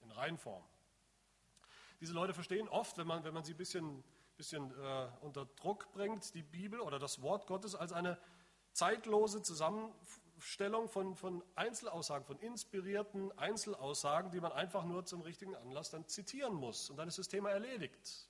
in 0.00 0.10
Reinform. 0.10 0.64
Diese 2.00 2.14
Leute 2.14 2.34
verstehen 2.34 2.68
oft, 2.68 2.98
wenn 2.98 3.06
man, 3.06 3.22
wenn 3.22 3.34
man 3.34 3.44
sie 3.44 3.54
ein 3.54 3.58
bisschen, 3.58 4.02
bisschen 4.36 4.72
äh, 4.76 5.08
unter 5.20 5.46
Druck 5.46 5.92
bringt, 5.92 6.34
die 6.34 6.42
Bibel 6.42 6.80
oder 6.80 6.98
das 6.98 7.22
Wort 7.22 7.46
Gottes 7.46 7.76
als 7.76 7.92
eine 7.92 8.18
zeitlose 8.72 9.42
Zusammenfassung 9.42 10.20
Aufstellung 10.40 10.88
von, 10.88 11.14
von 11.16 11.44
Einzelaussagen, 11.54 12.24
von 12.24 12.38
inspirierten 12.38 13.30
Einzelaussagen, 13.36 14.30
die 14.30 14.40
man 14.40 14.52
einfach 14.52 14.86
nur 14.86 15.04
zum 15.04 15.20
richtigen 15.20 15.54
Anlass 15.54 15.90
dann 15.90 16.08
zitieren 16.08 16.54
muss. 16.54 16.88
Und 16.88 16.96
dann 16.96 17.08
ist 17.08 17.18
das 17.18 17.28
Thema 17.28 17.50
erledigt. 17.50 18.26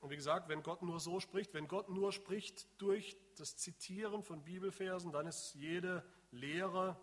Und 0.00 0.10
wie 0.10 0.16
gesagt, 0.16 0.48
wenn 0.48 0.64
Gott 0.64 0.82
nur 0.82 0.98
so 0.98 1.20
spricht, 1.20 1.54
wenn 1.54 1.68
Gott 1.68 1.88
nur 1.88 2.10
spricht 2.10 2.66
durch 2.82 3.16
das 3.36 3.56
Zitieren 3.56 4.24
von 4.24 4.42
Bibelversen, 4.42 5.12
dann 5.12 5.28
ist 5.28 5.54
jede 5.54 6.04
Lehre, 6.32 7.00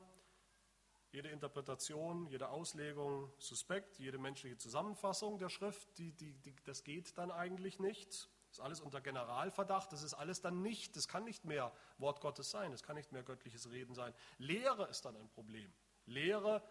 jede 1.13 1.29
Interpretation, 1.29 2.27
jede 2.27 2.50
Auslegung 2.50 3.32
suspekt, 3.38 3.98
jede 3.98 4.17
menschliche 4.17 4.58
Zusammenfassung 4.58 5.39
der 5.39 5.48
Schrift, 5.48 5.98
die, 5.98 6.12
die, 6.12 6.34
die, 6.34 6.53
das 6.65 6.84
geht 6.84 7.17
dann 7.17 7.32
eigentlich 7.32 7.79
nicht. 7.79 8.29
Ist 8.58 8.64
alles 8.64 8.82
unter 8.82 9.02
Generalverdacht, 9.02 9.94
das 9.94 10.02
ist 10.02 10.16
alles 10.16 10.42
dann 10.42 10.64
nicht, 10.64 10.96
das 10.96 11.08
kann 11.08 11.24
nicht 11.24 11.46
mehr 11.46 11.72
Wort 12.00 12.22
Gottes 12.22 12.50
sein, 12.50 12.72
das 12.72 12.82
kann 12.82 12.96
nicht 12.96 13.12
mehr 13.12 13.22
göttliches 13.22 13.70
Reden 13.70 13.94
sein. 13.94 14.16
Lehre 14.40 14.88
ist 14.88 15.06
dann 15.06 15.16
ein 15.16 15.30
Problem. 15.30 15.72
Lehre, 16.08 16.64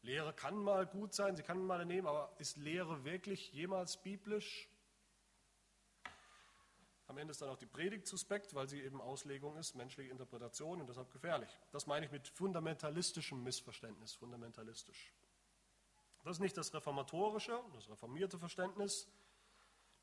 Lehre 0.00 0.32
kann 0.32 0.56
mal 0.56 0.86
gut 0.86 1.12
sein, 1.12 1.36
sie 1.36 1.42
kann 1.42 1.62
mal 1.66 1.76
daneben, 1.76 2.06
aber 2.06 2.32
ist 2.38 2.56
Lehre 2.56 3.04
wirklich 3.04 3.52
jemals 3.52 3.98
biblisch? 3.98 4.70
Am 7.08 7.18
Ende 7.18 7.32
ist 7.32 7.42
dann 7.42 7.50
auch 7.50 7.58
die 7.58 7.66
Predigt 7.66 8.06
suspekt, 8.06 8.54
weil 8.54 8.66
sie 8.66 8.80
eben 8.80 9.02
Auslegung 9.02 9.58
ist, 9.58 9.74
menschliche 9.74 10.10
Interpretation 10.10 10.80
und 10.80 10.88
deshalb 10.88 11.12
gefährlich. 11.12 11.50
Das 11.72 11.86
meine 11.86 12.06
ich 12.06 12.12
mit 12.12 12.26
fundamentalistischem 12.26 13.42
Missverständnis, 13.42 14.14
fundamentalistisch. 14.14 15.12
Das 16.24 16.36
ist 16.36 16.40
nicht 16.40 16.56
das 16.56 16.72
reformatorische, 16.72 17.60
das 17.74 17.86
reformierte 17.90 18.38
Verständnis. 18.38 19.10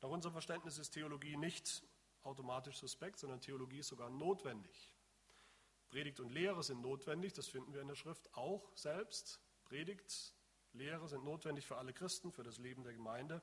Nach 0.00 0.08
unserem 0.08 0.32
Verständnis 0.32 0.78
ist 0.78 0.90
Theologie 0.90 1.36
nicht 1.36 1.82
automatisch 2.22 2.78
suspekt, 2.78 3.18
sondern 3.18 3.40
Theologie 3.40 3.78
ist 3.78 3.88
sogar 3.88 4.10
notwendig. 4.10 4.94
Predigt 5.88 6.20
und 6.20 6.30
Lehre 6.30 6.62
sind 6.62 6.82
notwendig, 6.82 7.32
das 7.32 7.48
finden 7.48 7.72
wir 7.72 7.80
in 7.80 7.88
der 7.88 7.94
Schrift 7.94 8.32
auch 8.34 8.70
selbst. 8.76 9.40
Predigt, 9.64 10.34
Lehre 10.72 11.08
sind 11.08 11.24
notwendig 11.24 11.66
für 11.66 11.78
alle 11.78 11.92
Christen, 11.92 12.30
für 12.30 12.42
das 12.42 12.58
Leben 12.58 12.84
der 12.84 12.92
Gemeinde. 12.92 13.42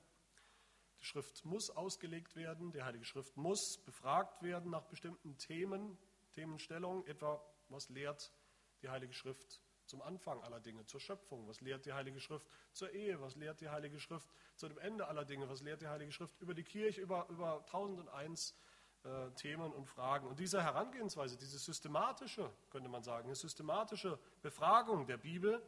Die 1.01 1.05
Schrift 1.05 1.43
muss 1.43 1.69
ausgelegt 1.71 2.35
werden, 2.35 2.71
die 2.71 2.83
Heilige 2.83 3.05
Schrift 3.05 3.35
muss 3.35 3.77
befragt 3.83 4.41
werden 4.41 4.71
nach 4.71 4.85
bestimmten 4.85 5.37
Themen, 5.37 5.97
Themenstellungen, 6.31 7.05
etwa 7.07 7.43
was 7.69 7.89
lehrt 7.89 8.31
die 8.81 8.89
Heilige 8.89 9.13
Schrift 9.13 9.61
zum 9.87 10.01
Anfang 10.01 10.41
aller 10.43 10.59
Dinge, 10.59 10.85
zur 10.85 10.99
Schöpfung, 10.99 11.47
was 11.47 11.61
lehrt 11.61 11.85
die 11.85 11.93
Heilige 11.93 12.19
Schrift 12.19 12.47
zur 12.71 12.91
Ehe, 12.91 13.19
was 13.21 13.35
lehrt 13.35 13.61
die 13.61 13.69
Heilige 13.69 13.99
Schrift 13.99 14.29
zu 14.55 14.67
dem 14.67 14.77
Ende 14.77 15.07
aller 15.07 15.25
Dinge, 15.25 15.49
was 15.49 15.61
lehrt 15.61 15.81
die 15.81 15.87
Heilige 15.87 16.11
Schrift 16.11 16.39
über 16.39 16.53
die 16.53 16.63
Kirche, 16.63 17.01
über, 17.01 17.27
über 17.29 17.65
tausend 17.65 17.99
und 17.99 18.09
eins 18.09 18.55
äh, 19.03 19.31
Themen 19.31 19.71
und 19.71 19.85
Fragen. 19.85 20.27
Und 20.27 20.39
diese 20.39 20.63
Herangehensweise, 20.63 21.37
diese 21.37 21.59
systematische, 21.59 22.51
könnte 22.71 22.89
man 22.89 23.03
sagen, 23.03 23.27
eine 23.27 23.35
systematische 23.35 24.19
Befragung 24.41 25.05
der 25.05 25.17
Bibel, 25.17 25.61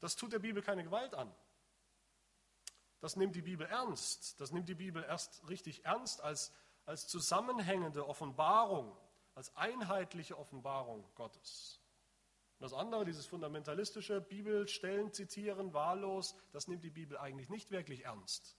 das 0.00 0.16
tut 0.16 0.32
der 0.32 0.38
Bibel 0.38 0.62
keine 0.62 0.84
Gewalt 0.84 1.14
an. 1.14 1.32
Das 3.00 3.16
nimmt 3.16 3.34
die 3.34 3.42
Bibel 3.42 3.66
ernst. 3.66 4.40
Das 4.40 4.52
nimmt 4.52 4.68
die 4.68 4.76
Bibel 4.76 5.02
erst 5.02 5.48
richtig 5.48 5.84
ernst 5.84 6.20
als, 6.20 6.52
als 6.86 7.08
zusammenhängende 7.08 8.06
Offenbarung, 8.06 8.96
als 9.34 9.54
einheitliche 9.56 10.38
Offenbarung 10.38 11.04
Gottes. 11.16 11.81
Und 12.62 12.70
das 12.70 12.78
andere, 12.78 13.04
dieses 13.04 13.26
fundamentalistische 13.26 14.20
Bibelstellen 14.20 15.12
zitieren, 15.12 15.74
wahllos, 15.74 16.36
das 16.52 16.68
nimmt 16.68 16.84
die 16.84 16.90
Bibel 16.90 17.18
eigentlich 17.18 17.48
nicht 17.48 17.72
wirklich 17.72 18.04
ernst. 18.04 18.56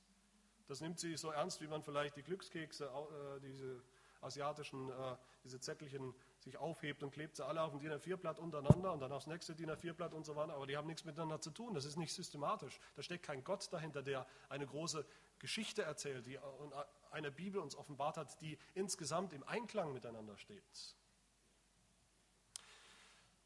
Das 0.67 0.81
nimmt 0.81 1.00
sie 1.00 1.15
so 1.15 1.31
ernst, 1.31 1.62
wie 1.62 1.67
man 1.67 1.83
vielleicht 1.83 2.17
die 2.17 2.22
Glückskekse, 2.22 2.83
äh, 2.83 3.39
diese 3.39 3.81
asiatischen, 4.19 4.89
äh, 4.89 5.15
diese 5.45 5.62
Zettelchen 5.62 6.13
sich 6.39 6.57
aufhebt 6.57 7.01
und 7.01 7.12
klebt 7.12 7.38
sie 7.38 7.45
alle 7.45 7.62
auf 7.62 7.72
dem 7.72 7.79
DIN 7.79 7.93
A4-Blatt 7.93 8.39
untereinander 8.39 8.91
und 8.91 9.00
dann 9.00 9.13
aufs 9.13 9.27
nächste 9.27 9.55
DIN 9.55 9.72
A4-Blatt 9.72 10.13
und 10.13 10.25
so 10.25 10.36
weiter. 10.36 10.53
Aber 10.55 10.67
die 10.67 10.75
haben 10.75 10.88
nichts 10.88 11.05
miteinander 11.05 11.39
zu 11.39 11.51
tun. 11.51 11.74
Das 11.74 11.86
ist 11.86 11.95
nicht 11.95 12.12
systematisch. 12.12 12.82
Da 12.97 13.04
steckt 13.04 13.25
kein 13.25 13.41
Gott 13.45 13.71
dahinter, 13.71 14.04
der 14.04 14.28
eine 14.49 14.67
große 14.67 15.06
Geschichte 15.39 15.84
erzählt 15.84 16.28
die, 16.28 16.38
und 16.38 16.73
eine 17.12 17.32
Bibel 17.32 17.62
uns 17.62 17.73
offenbart 17.73 18.17
hat, 18.17 18.41
die 18.41 18.58
insgesamt 18.73 19.32
im 19.32 19.47
Einklang 19.47 19.93
miteinander 19.93 20.38
steht. 20.38 20.97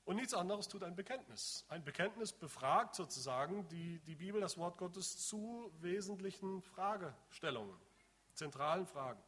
Und 0.07 0.15
nichts 0.15 0.33
anderes 0.33 0.69
tut 0.69 0.83
ein 0.83 0.95
Bekenntnis. 0.95 1.65
Ein 1.67 1.83
Bekenntnis 1.83 2.31
befragt 2.31 2.95
sozusagen 2.95 3.67
die, 3.67 3.99
die 4.07 4.15
Bibel, 4.15 4.39
das 4.39 4.57
Wort 4.57 4.77
Gottes 4.77 5.27
zu 5.27 5.69
wesentlichen 5.81 6.61
Fragestellungen, 6.61 7.75
zentralen 8.33 8.85
Fragen. 8.85 9.21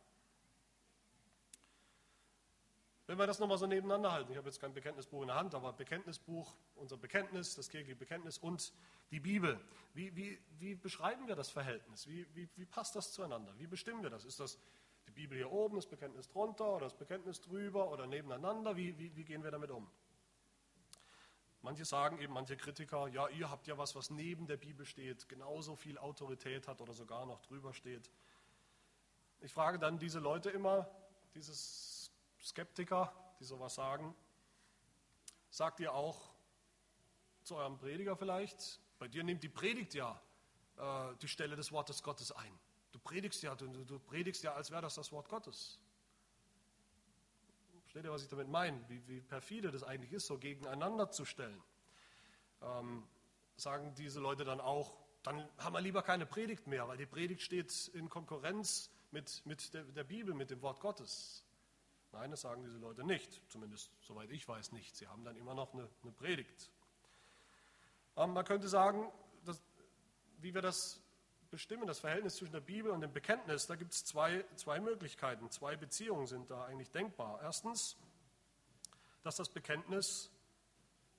Wenn 3.08 3.20
wir 3.20 3.28
das 3.28 3.39
nochmal 3.39 3.58
so 3.58 3.68
nebeneinander 3.68 4.13
halten, 4.13 4.32
ich 4.32 4.38
habe 4.38 4.48
jetzt 4.48 4.62
kein 4.62 4.74
Bekenntnisbuch 4.74 5.22
in 5.22 5.28
der 5.28 5.36
Hand, 5.36 5.54
aber 5.54 5.74
Bekenntnisbuch, 5.74 6.56
unser 6.76 6.96
Bekenntnis, 6.96 7.56
das 7.56 7.68
kirchliche 7.68 7.98
Bekenntnis 7.98 8.38
und 8.38 8.72
die 9.12 9.20
Bibel. 9.20 9.60
Wie, 9.94 10.15
wie, 10.15 10.39
wie 10.60 10.76
beschreiben 10.76 11.28
wir 11.28 11.36
das 11.36 11.50
Verhältnis? 11.50 12.08
Wie, 12.08 12.26
wie, 12.36 12.65
passt 12.65 12.96
das 12.96 13.12
zueinander? 13.12 13.54
Wie 13.58 13.68
bestimmen 13.68 14.02
wir 14.02 14.12
das? 14.12 14.24
Ist 14.24 14.39
das 14.39 14.58
die 15.08 15.12
Bibel 15.12 15.38
hier 15.38 15.52
oben, 15.52 15.76
das 15.76 15.88
Bekenntnis 15.88 16.30
drunter 16.30 16.78
oder 16.78 16.86
das 16.86 16.96
Bekenntnis 16.96 17.42
drüber 17.42 17.92
oder 17.92 18.08
nebeneinander? 18.08 18.78
Wie 18.78 18.94
gehen 18.94 19.44
wir 19.44 19.52
damit 19.52 19.72
um? 19.72 19.92
Manche 21.62 21.84
sagen 21.84 22.19
eben, 22.19 22.34
manche 22.34 22.56
Kritiker, 22.56 23.08
ja, 23.08 23.28
ihr 23.28 23.50
habt 23.50 23.67
ja 23.67 23.78
was, 23.78 23.95
was 23.95 24.10
neben 24.10 24.48
der 24.48 24.58
Bibel 24.58 24.86
steht, 24.86 25.28
genauso 25.28 25.76
viel 25.76 25.98
Autorität 25.98 26.67
hat 26.67 26.80
oder 26.80 26.93
sogar 26.93 27.26
noch 27.26 27.41
drüber 27.41 27.74
steht. 27.74 28.10
Ich 29.41 29.54
frage 29.54 29.78
dann 29.78 30.00
diese 30.00 30.19
Leute 30.19 30.50
immer, 30.50 30.89
dieses 31.36 32.12
Skeptiker, 32.41 33.13
die 33.39 33.43
sowas 33.43 33.76
sagen, 33.76 34.15
sagt 35.50 35.80
ihr 35.82 35.93
auch 35.93 36.30
zu 37.43 37.56
eurem 37.56 37.78
Prediger 37.78 38.15
vielleicht, 38.15 38.80
bei 38.98 39.08
dir 39.08 39.24
nimmt 39.24 39.43
die 39.43 39.50
Predigt 39.50 39.93
ja 39.93 40.22
äh, 40.78 41.15
die 41.22 41.28
Stelle 41.28 41.56
des 41.56 41.72
Wortes 41.72 42.04
Gottes 42.04 42.32
ein. 42.32 42.60
Du 42.91 43.00
predigst 43.00 43.43
ja, 43.43 43.56
du, 43.56 43.67
du 43.67 44.00
predigst 44.00 44.43
ja, 44.43 44.54
als 44.54 44.72
wäre 44.72 44.82
das 44.82 44.95
das 44.95 45.12
Wort 45.12 45.30
Gottes. 45.30 45.80
Versteht 47.89 48.06
ihr, 48.06 48.12
was 48.12 48.21
ich 48.21 48.30
damit 48.30 48.47
meine? 48.47 48.88
Wie, 48.88 49.02
wie 49.08 49.19
perfide 49.19 49.71
das 49.71 49.82
eigentlich 49.82 50.13
ist, 50.13 50.28
so 50.28 50.38
gegeneinander 50.38 51.10
zu 51.10 51.25
stellen. 51.25 51.60
Ähm, 52.62 53.04
sagen 53.56 53.95
diese 53.95 54.19
Leute 54.19 54.43
dann 54.43 54.62
auch, 54.62 54.95
dann 55.23 55.49
haben 55.58 55.73
wir 55.73 55.82
lieber 55.82 56.04
keine 56.04 56.28
Predigt 56.28 56.67
mehr, 56.67 56.88
weil 56.88 56.97
die 56.97 57.08
Predigt 57.08 57.41
steht 57.41 57.88
in 57.95 58.08
Konkurrenz 58.08 58.91
mit, 59.10 59.43
mit 59.47 59.73
der, 59.73 59.86
der 59.86 60.04
Bibel, 60.04 60.36
mit 60.36 60.52
dem 60.52 60.62
Wort 60.62 60.82
Gottes. 60.82 61.43
Nein, 62.12 62.30
das 62.30 62.41
sagen 62.41 62.62
diese 62.62 62.78
Leute 62.78 63.04
nicht, 63.04 63.41
zumindest 63.49 63.89
soweit 64.02 64.30
ich 64.30 64.47
weiß 64.47 64.71
nicht. 64.71 64.95
Sie 64.95 65.08
haben 65.08 65.23
dann 65.23 65.36
immer 65.36 65.56
noch 65.56 65.73
eine, 65.73 65.89
eine 66.04 66.12
Predigt. 66.12 66.69
Ähm, 68.17 68.34
man 68.34 68.45
könnte 68.45 68.67
sagen, 68.67 69.12
dass, 69.45 69.63
wie 70.38 70.54
wir 70.54 70.62
das 70.62 71.02
bestimmen, 71.49 71.88
das 71.88 71.99
Verhältnis 71.99 72.35
zwischen 72.35 72.53
der 72.53 72.59
Bibel 72.59 72.91
und 72.91 73.01
dem 73.01 73.13
Bekenntnis, 73.13 73.67
da 73.67 73.75
gibt 73.75 73.91
es 73.91 74.05
zwei, 74.05 74.45
zwei 74.55 74.79
Möglichkeiten, 74.79 75.49
zwei 75.49 75.75
Beziehungen 75.75 76.27
sind 76.27 76.49
da 76.49 76.65
eigentlich 76.65 76.91
denkbar. 76.91 77.39
Erstens, 77.41 77.97
dass 79.23 79.35
das 79.35 79.49
Bekenntnis 79.49 80.31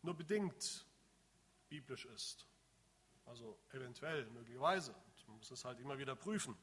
nur 0.02 0.14
bedingt 0.14 0.86
biblisch 1.68 2.06
ist. 2.06 2.46
Also 3.26 3.58
eventuell, 3.72 4.26
möglicherweise. 4.30 4.94
Man 5.26 5.36
muss 5.36 5.50
es 5.50 5.64
halt 5.64 5.78
immer 5.78 5.98
wieder 5.98 6.16
prüfen. 6.16 6.56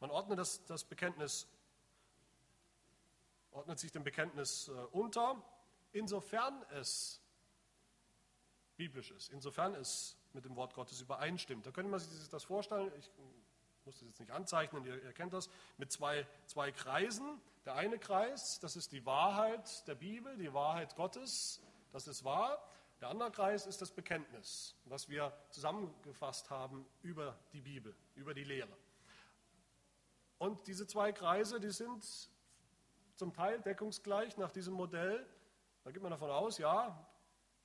Man 0.00 0.10
ordnet 0.10 0.38
das, 0.38 0.64
das 0.66 0.84
Bekenntnis 0.84 1.46
ordnet 3.52 3.78
sich 3.78 3.92
dem 3.92 4.02
Bekenntnis 4.02 4.68
äh, 4.68 4.72
unter, 4.92 5.42
insofern 5.92 6.64
es 6.70 7.20
biblisch 8.76 9.10
ist, 9.10 9.30
insofern 9.30 9.74
es 9.74 10.16
mit 10.34 10.44
dem 10.44 10.56
Wort 10.56 10.74
Gottes 10.74 11.00
übereinstimmt. 11.00 11.66
Da 11.66 11.70
könnte 11.70 11.90
man 11.90 12.00
sich 12.00 12.28
das 12.28 12.44
vorstellen, 12.44 12.90
ich 12.98 13.10
muss 13.84 13.98
das 13.98 14.08
jetzt 14.08 14.20
nicht 14.20 14.30
anzeichnen, 14.30 14.84
ihr, 14.84 15.02
ihr 15.02 15.12
kennt 15.12 15.32
das, 15.32 15.48
mit 15.76 15.90
zwei, 15.90 16.26
zwei 16.46 16.72
Kreisen. 16.72 17.40
Der 17.64 17.74
eine 17.74 17.98
Kreis, 17.98 18.60
das 18.60 18.76
ist 18.76 18.92
die 18.92 19.04
Wahrheit 19.06 19.86
der 19.86 19.94
Bibel, 19.94 20.36
die 20.36 20.52
Wahrheit 20.52 20.94
Gottes, 20.96 21.60
das 21.92 22.06
ist 22.08 22.24
wahr. 22.24 22.62
Der 23.00 23.08
andere 23.08 23.32
Kreis 23.32 23.66
ist 23.66 23.82
das 23.82 23.90
Bekenntnis, 23.90 24.76
was 24.84 25.08
wir 25.08 25.32
zusammengefasst 25.50 26.50
haben 26.50 26.86
über 27.02 27.36
die 27.52 27.60
Bibel, 27.60 27.96
über 28.14 28.32
die 28.32 28.44
Lehre. 28.44 28.76
Und 30.38 30.66
diese 30.66 30.86
zwei 30.86 31.12
Kreise, 31.12 31.60
die 31.60 31.70
sind 31.70 32.30
zum 33.16 33.32
Teil 33.32 33.60
deckungsgleich 33.60 34.36
nach 34.36 34.50
diesem 34.50 34.74
Modell. 34.74 35.26
Da 35.84 35.90
geht 35.90 36.02
man 36.02 36.10
davon 36.10 36.30
aus, 36.30 36.58
ja, 36.58 37.06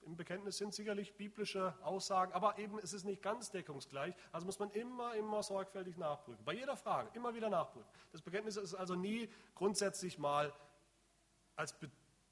im 0.02 0.16
Bekenntnis 0.16 0.58
sind 0.58 0.74
sicherlich 0.74 1.16
biblische 1.16 1.74
Aussagen, 1.84 2.32
aber 2.34 2.58
eben 2.58 2.80
ist 2.80 2.94
es 2.94 3.04
nicht 3.04 3.22
ganz 3.22 3.52
deckungsgleich. 3.52 4.16
Also 4.32 4.46
muss 4.46 4.60
man 4.60 4.72
immer, 4.72 5.16
immer 5.16 5.44
sorgfältig 5.44 5.98
nachprüfen. 5.98 6.44
Bei 6.46 6.54
jeder 6.54 6.78
Frage 6.78 7.10
immer 7.14 7.34
wieder 7.34 7.50
nachprüfen. 7.50 7.90
Das 8.12 8.22
Bekenntnis 8.22 8.56
ist 8.56 8.74
also 8.74 8.96
nie 8.96 9.30
grundsätzlich 9.56 10.18
mal 10.18 10.54
als 11.56 11.76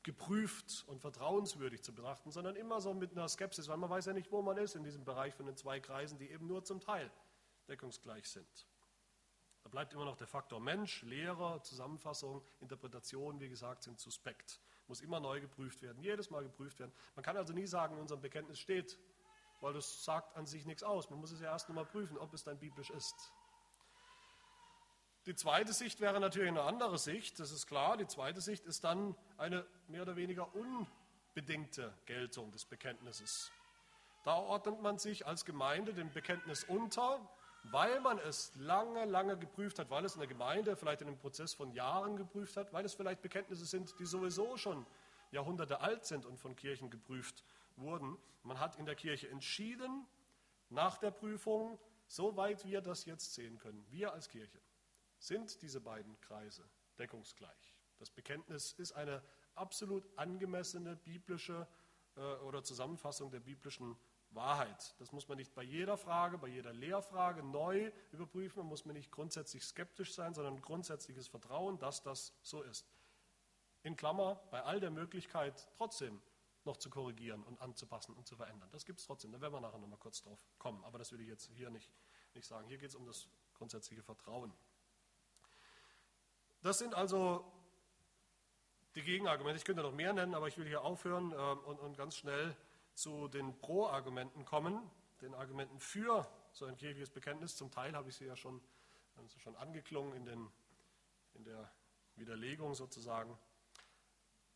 geprüft 0.03 0.85
und 0.87 1.01
vertrauenswürdig 1.01 1.83
zu 1.83 1.93
betrachten, 1.93 2.31
sondern 2.31 2.55
immer 2.55 2.79
so 2.79 2.93
mit 2.93 3.11
einer 3.11 3.27
Skepsis, 3.27 3.67
weil 3.67 3.77
man 3.77 3.89
weiß 3.89 4.05
ja 4.05 4.13
nicht, 4.13 4.31
wo 4.31 4.41
man 4.41 4.55
ist 4.57 4.75
in 4.75 4.83
diesem 4.83 5.03
Bereich 5.03 5.33
von 5.33 5.47
den 5.47 5.57
zwei 5.57 5.79
Kreisen, 5.79 6.19
die 6.19 6.29
eben 6.29 6.45
nur 6.45 6.63
zum 6.63 6.79
Teil 6.79 7.11
deckungsgleich 7.67 8.29
sind. 8.29 8.67
Da 9.63 9.69
bleibt 9.69 9.93
immer 9.93 10.05
noch 10.05 10.15
der 10.15 10.27
Faktor 10.27 10.59
Mensch, 10.59 11.01
Lehre, 11.01 11.59
Zusammenfassung, 11.63 12.43
Interpretation, 12.59 13.39
wie 13.39 13.49
gesagt, 13.49 13.81
sind 13.81 13.99
suspekt. 13.99 14.61
Muss 14.87 15.01
immer 15.01 15.19
neu 15.19 15.41
geprüft 15.41 15.81
werden, 15.81 16.01
jedes 16.01 16.29
Mal 16.29 16.43
geprüft 16.43 16.79
werden. 16.79 16.93
Man 17.15 17.23
kann 17.23 17.37
also 17.37 17.53
nie 17.53 17.65
sagen, 17.65 17.95
in 17.95 18.01
unserem 18.01 18.21
Bekenntnis 18.21 18.59
steht, 18.59 18.99
weil 19.61 19.73
das 19.73 20.03
sagt 20.03 20.35
an 20.35 20.45
sich 20.45 20.65
nichts 20.65 20.83
aus. 20.83 21.09
Man 21.09 21.19
muss 21.19 21.31
es 21.31 21.41
ja 21.41 21.51
erst 21.51 21.69
nochmal 21.69 21.85
prüfen, 21.85 22.17
ob 22.17 22.33
es 22.33 22.43
dann 22.43 22.59
biblisch 22.59 22.89
ist. 22.91 23.33
Die 25.25 25.35
zweite 25.35 25.73
Sicht 25.73 26.01
wäre 26.01 26.19
natürlich 26.19 26.49
eine 26.49 26.61
andere 26.61 26.99
Sicht, 26.99 27.39
das 27.39 27.51
ist 27.51 27.65
klar. 27.65 27.97
Die 27.97 28.05
zweite 28.05 28.41
Sicht 28.41 28.63
ist 28.65 28.83
dann 28.83 29.15
eine 29.37 29.65
mehr 29.87 30.03
oder 30.03 30.15
weniger 30.15 30.47
unbedingte 30.53 31.91
Geltung 32.05 32.51
des 32.51 32.65
Bekenntnisses. 32.65 33.51
Da 34.23 34.35
ordnet 34.35 34.81
man 34.81 34.99
sich 34.99 35.25
als 35.25 35.43
Gemeinde 35.43 35.95
dem 35.95 36.11
Bekenntnis 36.11 36.63
unter, 36.63 37.19
weil 37.71 37.99
man 37.99 38.19
es 38.19 38.51
lange, 38.55 39.05
lange 39.05 39.37
geprüft 39.37 39.79
hat, 39.79 39.89
weil 39.89 40.05
es 40.05 40.13
in 40.13 40.19
der 40.19 40.27
Gemeinde 40.27 40.75
vielleicht 40.75 41.01
in 41.01 41.07
einem 41.07 41.17
Prozess 41.17 41.53
von 41.53 41.71
Jahren 41.71 42.15
geprüft 42.17 42.57
hat, 42.57 42.73
weil 42.73 42.85
es 42.85 42.93
vielleicht 42.93 43.21
Bekenntnisse 43.21 43.65
sind, 43.65 43.97
die 43.99 44.05
sowieso 44.05 44.57
schon 44.57 44.85
Jahrhunderte 45.31 45.81
alt 45.81 46.05
sind 46.05 46.25
und 46.25 46.37
von 46.37 46.55
Kirchen 46.55 46.89
geprüft 46.89 47.43
wurden. 47.75 48.17
Man 48.43 48.59
hat 48.59 48.77
in 48.77 48.85
der 48.85 48.95
Kirche 48.95 49.29
entschieden, 49.29 50.05
nach 50.69 50.97
der 50.97 51.11
Prüfung, 51.11 51.79
soweit 52.07 52.65
wir 52.65 52.81
das 52.81 53.05
jetzt 53.05 53.33
sehen 53.33 53.57
können, 53.57 53.85
wir 53.89 54.13
als 54.13 54.29
Kirche, 54.29 54.59
sind 55.17 55.61
diese 55.61 55.81
beiden 55.81 56.19
Kreise 56.21 56.63
deckungsgleich. 56.99 57.75
Das 57.97 58.09
Bekenntnis 58.09 58.73
ist 58.73 58.91
eine 58.91 59.23
absolut 59.55 60.05
angemessene 60.17 60.95
biblische 60.95 61.67
äh, 62.15 62.19
oder 62.19 62.63
Zusammenfassung 62.63 63.31
der 63.31 63.39
biblischen 63.39 63.95
Wahrheit. 64.35 64.95
Das 64.99 65.11
muss 65.11 65.27
man 65.27 65.37
nicht 65.37 65.53
bei 65.55 65.63
jeder 65.63 65.97
Frage, 65.97 66.37
bei 66.37 66.47
jeder 66.47 66.73
Lehrfrage 66.73 67.43
neu 67.43 67.91
überprüfen. 68.11 68.59
Man 68.59 68.67
muss 68.67 68.85
mir 68.85 68.93
nicht 68.93 69.11
grundsätzlich 69.11 69.63
skeptisch 69.63 70.13
sein, 70.13 70.33
sondern 70.33 70.61
grundsätzliches 70.61 71.27
Vertrauen, 71.27 71.79
dass 71.79 72.03
das 72.03 72.33
so 72.41 72.61
ist. 72.61 72.87
In 73.83 73.95
Klammer, 73.95 74.41
bei 74.51 74.63
all 74.63 74.79
der 74.79 74.91
Möglichkeit 74.91 75.67
trotzdem 75.77 76.21
noch 76.65 76.77
zu 76.77 76.89
korrigieren 76.89 77.43
und 77.43 77.61
anzupassen 77.61 78.15
und 78.15 78.27
zu 78.27 78.35
verändern. 78.35 78.69
Das 78.71 78.85
gibt 78.85 78.99
es 78.99 79.05
trotzdem. 79.05 79.31
Da 79.31 79.39
werden 79.39 79.53
wir 79.53 79.61
nachher 79.61 79.77
nochmal 79.77 79.99
kurz 79.99 80.21
drauf 80.21 80.43
kommen. 80.57 80.83
Aber 80.83 80.97
das 80.97 81.11
will 81.11 81.21
ich 81.21 81.27
jetzt 81.27 81.49
hier 81.53 81.69
nicht, 81.69 81.91
nicht 82.33 82.47
sagen. 82.47 82.67
Hier 82.67 82.77
geht 82.77 82.89
es 82.89 82.95
um 82.95 83.05
das 83.05 83.29
grundsätzliche 83.53 84.01
Vertrauen. 84.01 84.53
Das 86.61 86.79
sind 86.79 86.95
also 86.95 87.45
die 88.95 89.03
Gegenargumente. 89.03 89.57
Ich 89.57 89.65
könnte 89.65 89.83
noch 89.83 89.91
mehr 89.91 90.13
nennen, 90.13 90.33
aber 90.33 90.47
ich 90.47 90.57
will 90.57 90.65
hier 90.65 90.81
aufhören 90.81 91.31
äh, 91.31 91.35
und, 91.35 91.79
und, 91.79 91.97
ganz 91.97 92.15
schnell 92.15 92.55
zu 92.95 93.27
den 93.27 93.57
Pro-Argumenten 93.59 94.45
kommen, 94.45 94.79
den 95.21 95.35
Argumenten 95.35 95.79
für 95.79 96.27
so 96.51 96.65
ein 96.65 96.77
kirchliches 96.77 97.11
Bekenntnis. 97.11 97.55
Zum 97.55 97.69
Teil 97.69 97.95
habe 97.95 98.09
ich 98.09 98.15
sie 98.15 98.25
ja 98.25 98.35
schon, 98.35 98.61
sie 99.27 99.39
schon 99.39 99.55
angeklungen 99.55 100.13
in, 100.13 100.25
den, 100.25 100.49
in 101.33 101.43
der 101.43 101.71
Widerlegung 102.15 102.73
sozusagen. 102.73 103.37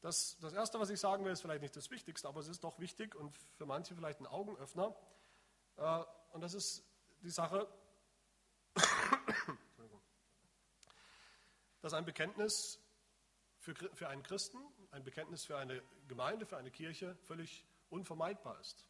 Das, 0.01 0.37
das 0.39 0.53
Erste, 0.53 0.79
was 0.79 0.89
ich 0.89 0.99
sagen 0.99 1.25
will, 1.25 1.33
ist 1.33 1.41
vielleicht 1.41 1.61
nicht 1.61 1.75
das 1.75 1.91
Wichtigste, 1.91 2.27
aber 2.29 2.39
es 2.39 2.47
ist 2.47 2.63
doch 2.63 2.79
wichtig 2.79 3.15
und 3.15 3.35
für 3.35 3.65
manche 3.65 3.93
vielleicht 3.95 4.21
ein 4.21 4.27
Augenöffner. 4.27 4.95
Äh, 5.75 6.03
und 6.31 6.39
das 6.41 6.53
ist 6.53 6.85
die 7.21 7.29
Sache, 7.29 7.67
dass 11.81 11.93
ein 11.93 12.05
Bekenntnis 12.05 12.79
für, 13.57 13.75
für 13.75 14.07
einen 14.07 14.23
Christen, 14.23 14.59
ein 14.91 15.03
Bekenntnis 15.03 15.43
für 15.43 15.57
eine 15.57 15.83
Gemeinde, 16.07 16.45
für 16.45 16.55
eine 16.55 16.71
Kirche 16.71 17.17
völlig 17.23 17.65
unvermeidbar 17.89 18.59
ist. 18.59 18.85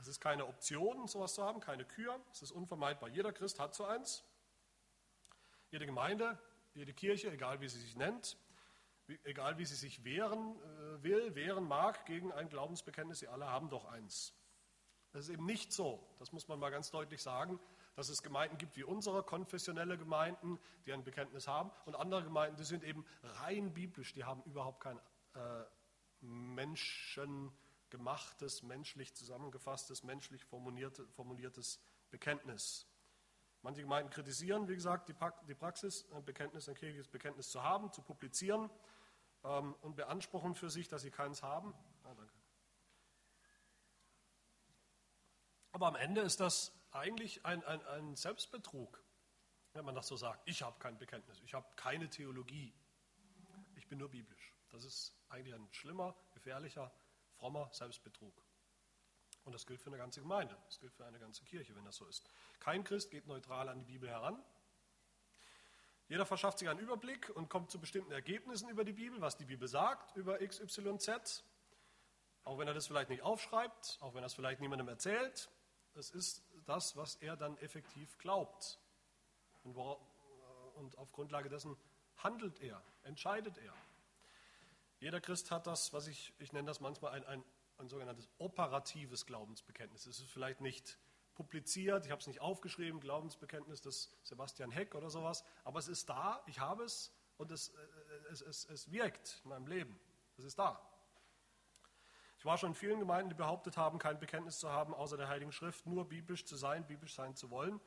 Es 0.00 0.06
ist 0.06 0.20
keine 0.20 0.46
Option, 0.46 1.08
sowas 1.08 1.34
zu 1.34 1.42
haben, 1.42 1.60
keine 1.60 1.84
Kür, 1.84 2.20
es 2.30 2.42
ist 2.42 2.52
unvermeidbar. 2.52 3.08
Jeder 3.08 3.32
Christ 3.32 3.58
hat 3.58 3.74
so 3.74 3.84
eins. 3.84 4.24
Jede 5.70 5.86
Gemeinde, 5.86 6.38
jede 6.74 6.94
Kirche, 6.94 7.30
egal 7.30 7.60
wie 7.60 7.68
sie 7.68 7.80
sich 7.80 7.96
nennt, 7.96 8.38
egal 9.24 9.58
wie 9.58 9.64
sie 9.64 9.74
sich 9.74 10.04
wehren 10.04 10.56
äh, 10.60 11.02
will, 11.02 11.34
wehren 11.34 11.64
mag 11.64 12.06
gegen 12.06 12.32
ein 12.32 12.48
Glaubensbekenntnis, 12.48 13.18
sie 13.18 13.28
alle 13.28 13.46
haben 13.46 13.68
doch 13.68 13.84
eins. 13.86 14.34
Das 15.12 15.24
ist 15.24 15.30
eben 15.30 15.46
nicht 15.46 15.72
so, 15.72 16.06
das 16.18 16.32
muss 16.32 16.48
man 16.48 16.58
mal 16.58 16.70
ganz 16.70 16.90
deutlich 16.90 17.22
sagen, 17.22 17.58
dass 17.96 18.08
es 18.08 18.22
Gemeinden 18.22 18.58
gibt 18.58 18.76
wie 18.76 18.84
unsere, 18.84 19.22
konfessionelle 19.24 19.98
Gemeinden, 19.98 20.60
die 20.86 20.92
ein 20.92 21.02
Bekenntnis 21.02 21.48
haben, 21.48 21.70
und 21.86 21.96
andere 21.96 22.22
Gemeinden, 22.22 22.56
die 22.56 22.64
sind 22.64 22.84
eben 22.84 23.04
rein 23.22 23.74
biblisch, 23.74 24.12
die 24.12 24.24
haben 24.24 24.42
überhaupt 24.44 24.80
kein 24.80 24.98
äh, 25.34 25.64
menschengemachtes, 26.20 28.62
menschlich 28.62 29.14
zusammengefasstes, 29.14 30.02
menschlich 30.02 30.44
formulierte, 30.44 31.06
formuliertes 31.08 31.80
Bekenntnis. 32.10 32.86
Manche 33.62 33.82
Gemeinden 33.82 34.10
kritisieren, 34.10 34.68
wie 34.68 34.74
gesagt, 34.74 35.08
die 35.08 35.54
Praxis, 35.54 36.06
ein 36.12 36.24
Bekenntnis, 36.24 36.68
ein 36.68 36.74
kirchliches 36.74 37.08
Bekenntnis 37.08 37.50
zu 37.50 37.62
haben, 37.62 37.92
zu 37.92 38.02
publizieren 38.02 38.70
ähm, 39.44 39.74
und 39.80 39.96
beanspruchen 39.96 40.54
für 40.54 40.70
sich, 40.70 40.88
dass 40.88 41.02
sie 41.02 41.10
keins 41.10 41.42
haben. 41.42 41.74
Ah, 42.04 42.14
Aber 45.72 45.88
am 45.88 45.96
Ende 45.96 46.22
ist 46.22 46.40
das 46.40 46.72
eigentlich 46.92 47.44
ein, 47.44 47.62
ein, 47.64 47.84
ein 47.86 48.16
Selbstbetrug, 48.16 49.02
wenn 49.72 49.84
man 49.84 49.94
das 49.94 50.08
so 50.08 50.16
sagt. 50.16 50.48
Ich 50.48 50.62
habe 50.62 50.78
kein 50.78 50.98
Bekenntnis, 50.98 51.40
ich 51.42 51.54
habe 51.54 51.66
keine 51.76 52.08
Theologie, 52.08 52.72
ich 53.76 53.86
bin 53.88 53.98
nur 53.98 54.08
biblisch. 54.08 54.54
Das 54.70 54.84
ist 54.84 55.14
eigentlich 55.28 55.54
ein 55.54 55.68
schlimmer, 55.72 56.14
gefährlicher, 56.32 56.92
frommer 57.36 57.68
Selbstbetrug. 57.72 58.34
Und 59.44 59.52
das 59.52 59.66
gilt 59.66 59.80
für 59.80 59.88
eine 59.88 59.96
ganze 59.96 60.20
Gemeinde, 60.20 60.56
das 60.66 60.78
gilt 60.78 60.92
für 60.92 61.06
eine 61.06 61.18
ganze 61.18 61.44
Kirche, 61.44 61.74
wenn 61.74 61.84
das 61.84 61.96
so 61.96 62.06
ist. 62.06 62.28
Kein 62.60 62.84
Christ 62.84 63.10
geht 63.10 63.26
neutral 63.26 63.68
an 63.68 63.78
die 63.78 63.86
Bibel 63.86 64.08
heran. 64.08 64.42
Jeder 66.08 66.26
verschafft 66.26 66.58
sich 66.58 66.68
einen 66.68 66.80
Überblick 66.80 67.30
und 67.30 67.48
kommt 67.48 67.70
zu 67.70 67.78
bestimmten 67.78 68.12
Ergebnissen 68.12 68.68
über 68.68 68.84
die 68.84 68.92
Bibel, 68.92 69.20
was 69.20 69.36
die 69.36 69.44
Bibel 69.44 69.68
sagt 69.68 70.16
über 70.16 70.38
XYZ. 70.38 71.44
Auch 72.44 72.58
wenn 72.58 72.66
er 72.66 72.74
das 72.74 72.86
vielleicht 72.86 73.10
nicht 73.10 73.22
aufschreibt, 73.22 73.98
auch 74.00 74.14
wenn 74.14 74.22
er 74.22 74.26
es 74.26 74.34
vielleicht 74.34 74.60
niemandem 74.60 74.88
erzählt. 74.88 75.50
Es 75.94 76.10
ist 76.10 76.42
das, 76.64 76.96
was 76.96 77.16
er 77.16 77.36
dann 77.36 77.58
effektiv 77.58 78.16
glaubt. 78.18 78.78
Und, 79.64 79.74
wo, 79.74 79.92
äh, 79.92 80.78
und 80.78 80.96
auf 80.96 81.12
Grundlage 81.12 81.48
dessen 81.48 81.76
handelt 82.16 82.60
er, 82.60 82.82
entscheidet 83.02 83.58
er. 83.58 83.74
Jeder 85.00 85.20
Christ 85.20 85.50
hat 85.50 85.66
das, 85.66 85.92
was 85.92 86.06
ich, 86.08 86.32
ich 86.38 86.52
nenne 86.52 86.66
das 86.66 86.80
manchmal 86.80 87.12
ein, 87.12 87.24
ein, 87.24 87.44
ein 87.78 87.88
sogenanntes 87.88 88.28
operatives 88.38 89.26
Glaubensbekenntnis. 89.26 90.06
Es 90.06 90.18
ist 90.18 90.30
vielleicht 90.30 90.60
nicht 90.60 90.98
publiziert, 91.34 92.04
ich 92.04 92.10
habe 92.10 92.20
es 92.20 92.26
nicht 92.26 92.40
aufgeschrieben, 92.40 93.00
Glaubensbekenntnis 93.00 93.80
des 93.80 94.10
Sebastian 94.24 94.72
Heck 94.72 94.96
oder 94.96 95.08
sowas, 95.08 95.44
aber 95.62 95.78
es 95.78 95.86
ist 95.86 96.08
da, 96.08 96.42
ich 96.46 96.58
habe 96.58 96.82
es 96.82 97.12
und 97.36 97.52
es, 97.52 97.68
äh, 97.68 98.32
es, 98.32 98.40
es, 98.40 98.64
es 98.64 98.90
wirkt 98.90 99.40
in 99.44 99.50
meinem 99.50 99.68
Leben. 99.68 99.98
Es 100.36 100.44
ist 100.44 100.58
da. 100.58 100.80
Ich 102.38 102.44
war 102.44 102.58
schon 102.58 102.70
in 102.70 102.74
vielen 102.74 102.98
Gemeinden, 102.98 103.30
die 103.30 103.36
behauptet 103.36 103.76
haben, 103.76 103.98
kein 103.98 104.18
Bekenntnis 104.18 104.58
zu 104.58 104.70
haben, 104.70 104.94
außer 104.94 105.16
der 105.16 105.28
Heiligen 105.28 105.52
Schrift, 105.52 105.86
nur 105.86 106.08
biblisch 106.08 106.44
zu 106.44 106.56
sein, 106.56 106.86
biblisch 106.86 107.14
sein 107.14 107.34
zu 107.34 107.50
wollen. 107.50 107.80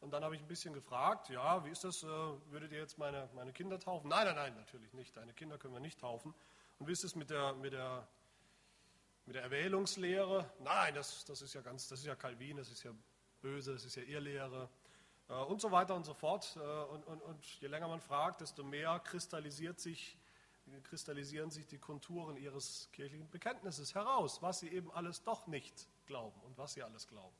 Und 0.00 0.10
dann 0.10 0.22
habe 0.24 0.34
ich 0.34 0.42
ein 0.42 0.48
bisschen 0.48 0.74
gefragt, 0.74 1.30
ja, 1.30 1.64
wie 1.64 1.70
ist 1.70 1.84
das, 1.84 2.02
äh, 2.02 2.06
würdet 2.06 2.72
ihr 2.72 2.78
jetzt 2.78 2.98
meine, 2.98 3.30
meine 3.34 3.52
Kinder 3.52 3.78
taufen? 3.78 4.08
Nein, 4.08 4.26
nein, 4.26 4.34
nein, 4.34 4.54
natürlich 4.56 4.92
nicht. 4.92 5.16
Deine 5.16 5.32
Kinder 5.32 5.56
können 5.56 5.72
wir 5.72 5.80
nicht 5.80 6.00
taufen. 6.00 6.34
Und 6.78 6.88
wie 6.88 6.92
ist 6.92 7.04
es 7.04 7.14
mit 7.14 7.30
der, 7.30 7.54
mit 7.54 7.72
der, 7.72 8.06
mit 9.26 9.36
der 9.36 9.42
Erwählungslehre? 9.42 10.50
Nein, 10.60 10.94
das, 10.94 11.24
das 11.24 11.42
ist 11.42 11.54
ja 11.54 11.60
ganz, 11.60 11.88
das 11.88 12.00
ist 12.00 12.06
ja 12.06 12.16
Calvin, 12.16 12.56
das 12.56 12.70
ist 12.70 12.82
ja 12.82 12.92
böse, 13.40 13.72
das 13.72 13.84
ist 13.84 13.96
ja 13.96 14.02
Irrlehre. 14.02 14.68
Äh, 15.28 15.34
und 15.34 15.60
so 15.60 15.70
weiter 15.70 15.94
und 15.94 16.04
so 16.04 16.14
fort. 16.14 16.56
Äh, 16.56 16.60
und, 16.60 17.04
und, 17.06 17.22
und 17.22 17.44
je 17.60 17.68
länger 17.68 17.88
man 17.88 18.00
fragt, 18.00 18.40
desto 18.40 18.64
mehr 18.64 18.98
kristallisiert 19.00 19.80
sich 19.80 20.18
kristallisieren 20.82 21.50
sich 21.50 21.66
die 21.66 21.78
Konturen 21.78 22.36
ihres 22.36 22.88
kirchlichen 22.92 23.28
Bekenntnisses 23.30 23.94
heraus, 23.94 24.42
was 24.42 24.60
sie 24.60 24.68
eben 24.68 24.90
alles 24.92 25.22
doch 25.22 25.46
nicht 25.46 25.88
glauben 26.06 26.40
und 26.42 26.56
was 26.56 26.74
sie 26.74 26.82
alles 26.82 27.06
glauben. 27.06 27.36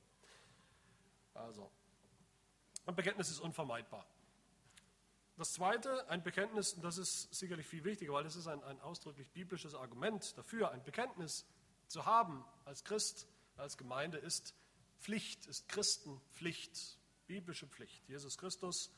Also, 1.32 1.70
ein 2.86 2.94
Bekenntnis 2.94 3.30
ist 3.30 3.40
unvermeidbar. 3.40 4.06
Das 5.36 5.52
Zweite, 5.52 6.08
ein 6.08 6.22
Bekenntnis, 6.22 6.74
und 6.74 6.84
das 6.84 6.96
ist 6.96 7.34
sicherlich 7.34 7.66
viel 7.66 7.82
wichtiger, 7.84 8.12
weil 8.12 8.22
das 8.22 8.36
ist 8.36 8.46
ein, 8.46 8.62
ein 8.62 8.80
ausdrücklich 8.80 9.28
biblisches 9.30 9.74
Argument 9.74 10.36
dafür, 10.38 10.70
ein 10.70 10.84
Bekenntnis 10.84 11.44
zu 11.88 12.06
haben 12.06 12.44
als 12.64 12.84
Christ, 12.84 13.26
als 13.56 13.76
Gemeinde 13.76 14.18
ist 14.18 14.54
Pflicht, 15.00 15.46
ist 15.46 15.68
Christenpflicht, 15.68 16.98
biblische 17.26 17.66
Pflicht. 17.66 18.08
Jesus 18.08 18.38
Christus 18.38 18.92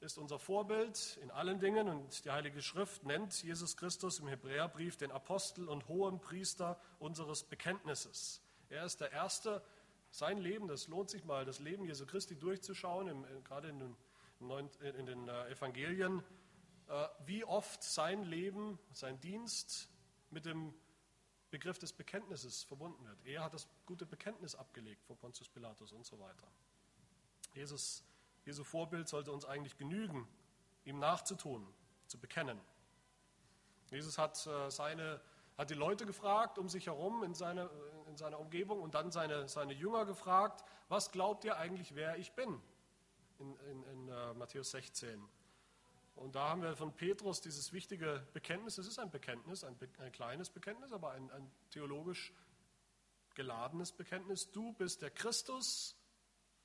ist 0.00 0.18
unser 0.18 0.38
Vorbild 0.38 1.18
in 1.22 1.30
allen 1.30 1.58
Dingen 1.58 1.88
und 1.88 2.24
die 2.24 2.30
Heilige 2.30 2.60
Schrift 2.60 3.04
nennt 3.04 3.42
Jesus 3.42 3.76
Christus 3.78 4.18
im 4.18 4.28
Hebräerbrief 4.28 4.96
den 4.98 5.10
Apostel 5.10 5.68
und 5.68 5.88
hohen 5.88 6.20
Priester 6.20 6.78
unseres 6.98 7.44
Bekenntnisses. 7.44 8.42
Er 8.68 8.84
ist 8.84 9.00
der 9.00 9.12
Erste, 9.12 9.62
sein 10.10 10.38
Leben, 10.38 10.68
das 10.68 10.88
lohnt 10.88 11.10
sich 11.10 11.24
mal, 11.24 11.44
das 11.44 11.58
Leben 11.58 11.84
Jesu 11.84 12.06
Christi 12.06 12.36
durchzuschauen, 12.36 13.08
im, 13.08 13.44
gerade 13.44 13.68
in 13.68 13.78
den, 13.78 13.96
in 14.40 15.06
den 15.06 15.28
äh, 15.28 15.50
Evangelien, 15.50 16.22
äh, 16.88 17.08
wie 17.24 17.44
oft 17.44 17.82
sein 17.82 18.22
Leben, 18.22 18.78
sein 18.92 19.18
Dienst 19.20 19.88
mit 20.30 20.44
dem 20.44 20.74
Begriff 21.50 21.78
des 21.78 21.92
Bekenntnisses 21.92 22.64
verbunden 22.64 23.04
wird. 23.06 23.24
Er 23.24 23.44
hat 23.44 23.54
das 23.54 23.68
gute 23.86 24.04
Bekenntnis 24.04 24.54
abgelegt 24.54 25.02
vor 25.04 25.16
Pontius 25.16 25.48
Pilatus 25.48 25.92
und 25.92 26.04
so 26.04 26.18
weiter. 26.18 26.46
Jesus 27.54 28.04
Jesu 28.46 28.62
Vorbild 28.62 29.08
sollte 29.08 29.32
uns 29.32 29.44
eigentlich 29.44 29.76
genügen, 29.76 30.26
ihm 30.84 31.00
nachzutun, 31.00 31.66
zu 32.06 32.18
bekennen. 32.18 32.60
Jesus 33.90 34.18
hat, 34.18 34.46
äh, 34.46 34.70
seine, 34.70 35.20
hat 35.58 35.70
die 35.70 35.74
Leute 35.74 36.06
gefragt 36.06 36.56
um 36.56 36.68
sich 36.68 36.86
herum 36.86 37.24
in, 37.24 37.34
seine, 37.34 37.68
in 38.06 38.16
seiner 38.16 38.38
Umgebung 38.38 38.80
und 38.80 38.94
dann 38.94 39.10
seine, 39.10 39.48
seine 39.48 39.72
Jünger 39.72 40.06
gefragt, 40.06 40.64
was 40.88 41.10
glaubt 41.10 41.44
ihr 41.44 41.56
eigentlich, 41.56 41.96
wer 41.96 42.18
ich 42.18 42.32
bin? 42.34 42.62
In, 43.38 43.56
in, 43.56 43.82
in 43.84 44.08
uh, 44.08 44.34
Matthäus 44.34 44.70
16. 44.70 45.22
Und 46.14 46.34
da 46.34 46.48
haben 46.48 46.62
wir 46.62 46.74
von 46.74 46.94
Petrus 46.94 47.42
dieses 47.42 47.72
wichtige 47.72 48.26
Bekenntnis. 48.32 48.78
Es 48.78 48.86
ist 48.86 48.98
ein 48.98 49.10
Bekenntnis, 49.10 49.64
ein, 49.64 49.76
ein 49.98 50.12
kleines 50.12 50.48
Bekenntnis, 50.48 50.92
aber 50.92 51.10
ein, 51.10 51.30
ein 51.30 51.50
theologisch 51.70 52.32
geladenes 53.34 53.92
Bekenntnis. 53.92 54.50
Du 54.50 54.72
bist 54.72 55.02
der 55.02 55.10
Christus, 55.10 55.94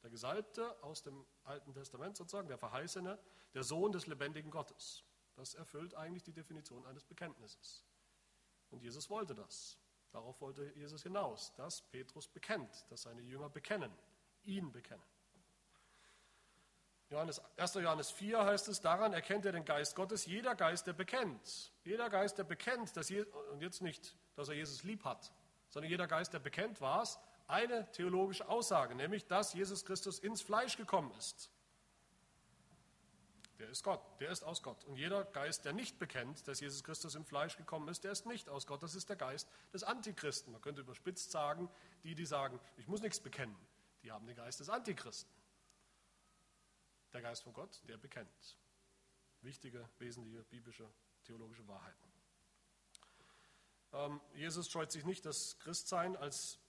der 0.04 0.10
Gesalbte 0.10 0.82
aus 0.84 1.04
dem 1.04 1.26
Alten 1.44 1.74
Testament 1.74 2.16
sozusagen, 2.16 2.48
der 2.48 2.58
Verheißene, 2.58 3.20
der 3.54 3.64
Sohn 3.64 3.92
des 3.92 4.08
lebendigen 4.08 4.50
Gottes. 4.50 5.04
Das 5.36 5.54
erfüllt 5.54 5.96
eigentlich 5.96 6.24
die 6.24 6.34
Definition 6.34 6.86
eines 6.86 7.04
Bekenntnisses. 7.04 7.84
Und 8.70 8.82
Jesus 8.82 9.10
wollte 9.10 9.36
das. 9.36 9.78
Darauf 10.12 10.40
wollte 10.42 10.72
Jesus 10.76 11.04
hinaus, 11.04 11.54
dass 11.56 11.82
Petrus 11.82 12.28
bekennt, 12.28 12.86
dass 12.90 13.04
seine 13.04 13.22
Jünger 13.22 13.50
bekennen, 13.50 13.92
ihn 14.44 14.72
bekennen. 14.72 15.04
Johannes, 17.12 17.42
1. 17.58 17.74
Johannes 17.74 18.10
4 18.12 18.46
heißt 18.46 18.70
es, 18.70 18.80
daran 18.80 19.12
erkennt 19.12 19.46
er 19.46 19.52
den 19.52 19.66
Geist 19.66 19.98
Gottes, 19.98 20.26
jeder 20.26 20.56
Geist, 20.56 20.88
der 20.88 20.94
bekennt. 20.94 21.74
Jeder 21.84 22.10
Geist, 22.10 22.38
der 22.38 22.46
bekennt, 22.46 22.96
dass 22.96 23.10
Je 23.10 23.24
und 23.52 23.62
jetzt 23.62 23.82
nicht, 23.82 24.16
dass 24.36 24.48
er 24.48 24.56
Jesus 24.56 24.84
lieb 24.84 25.04
hat, 25.04 25.34
sondern 25.68 25.92
jeder 25.92 26.08
Geist, 26.08 26.34
der 26.34 26.40
bekennt, 26.40 26.80
war 26.80 27.02
es, 27.02 27.20
eine 27.48 27.92
theologische 27.92 28.48
Aussage, 28.48 28.96
nämlich, 28.96 29.28
dass 29.28 29.54
Jesus 29.54 29.84
Christus 29.84 30.20
ins 30.20 30.42
Fleisch 30.42 30.78
gekommen 30.78 31.12
ist. 31.18 31.52
Der 33.60 33.70
ist 33.70 33.84
Gott, 33.84 34.02
der 34.22 34.32
ist 34.32 34.44
aus 34.44 34.64
Gott. 34.64 34.86
Und 34.86 34.96
jeder 34.96 35.26
Geist, 35.26 35.66
der 35.66 35.74
nicht 35.74 36.00
bekennt, 36.00 36.48
dass 36.48 36.62
Jesus 36.62 36.82
Christus 36.82 37.16
im 37.16 37.26
Fleisch 37.26 37.58
gekommen 37.58 37.90
ist, 37.90 38.06
der 38.06 38.14
ist 38.14 38.26
nicht 38.26 38.48
aus 38.48 38.66
Gott. 38.66 38.82
Das 38.82 38.96
ist 38.96 39.10
der 39.10 39.18
Geist 39.18 39.50
des 39.74 39.84
Antichristen. 39.84 40.54
Man 40.54 40.62
könnte 40.62 40.80
überspitzt 40.80 41.30
sagen, 41.30 41.70
die, 42.04 42.16
die 42.16 42.26
sagen, 42.26 42.58
ich 42.78 42.88
muss 42.88 43.02
nichts 43.02 43.20
bekennen, 43.20 43.56
die 44.02 44.14
haben 44.14 44.26
den 44.26 44.36
Geist 44.38 44.62
des 44.62 44.70
Antichristen. 44.70 45.41
Der 47.14 47.22
Geist 47.22 47.44
von 47.44 47.54
Gott, 47.54 47.82
der 47.88 47.98
bekennt. 47.98 48.58
Wichtige, 49.42 49.90
wesentliche 50.00 50.44
biblische, 50.44 50.90
theologische 51.24 51.68
Wahrheiten. 51.68 52.12
Ähm, 53.94 54.22
Jesus 54.34 54.70
scheut 54.70 54.92
sich 54.92 55.04
nicht, 55.04 55.26
das 55.26 55.60
Christsein 55.60 56.16
als 56.16 56.60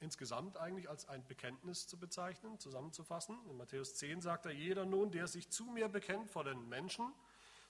insgesamt 0.00 0.56
eigentlich 0.56 0.88
als 0.88 1.08
ein 1.08 1.24
Bekenntnis 1.26 1.86
zu 1.86 1.98
bezeichnen, 1.98 2.58
zusammenzufassen. 2.58 3.38
In 3.48 3.56
Matthäus 3.56 3.94
10 3.94 4.20
sagt 4.20 4.46
er, 4.46 4.52
jeder 4.52 4.84
nun, 4.84 5.10
der 5.10 5.28
sich 5.28 5.50
zu 5.50 5.64
mir 5.64 5.88
bekennt 5.88 6.30
vor 6.30 6.44
den 6.44 6.68
Menschen, 6.68 7.12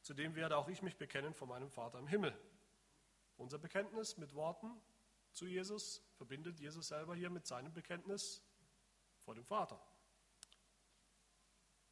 zu 0.02 0.14
dem 0.14 0.34
werde 0.34 0.56
auch 0.56 0.68
ich 0.68 0.82
mich 0.82 0.96
bekennen 0.96 1.34
vor 1.34 1.48
meinem 1.48 1.70
Vater 1.70 1.98
im 1.98 2.06
Himmel. 2.06 2.36
Unser 3.36 3.58
Bekenntnis 3.58 4.16
mit 4.16 4.34
Worten 4.34 4.70
zu 5.32 5.46
Jesus 5.46 6.02
verbindet 6.14 6.60
Jesus 6.60 6.88
selber 6.88 7.14
hier 7.14 7.30
mit 7.30 7.46
seinem 7.46 7.72
Bekenntnis 7.72 8.42
vor 9.18 9.34
dem 9.34 9.44
Vater. 9.44 9.80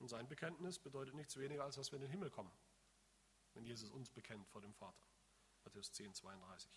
Und 0.03 0.09
sein 0.09 0.27
Bekenntnis 0.27 0.81
bedeutet 0.81 1.15
nichts 1.15 1.37
weniger, 1.37 1.63
als 1.63 1.77
dass 1.77 1.93
wir 1.93 1.97
in 1.97 2.03
den 2.03 2.11
Himmel 2.11 2.29
kommen, 2.29 2.51
wenn 3.55 3.65
Jesus 3.65 3.89
uns 3.93 4.11
bekennt 4.11 4.49
vor 4.49 4.61
dem 4.61 4.75
Vater. 4.75 5.07
Matthäus 5.63 5.93
10, 5.93 6.13
32. 6.13 6.69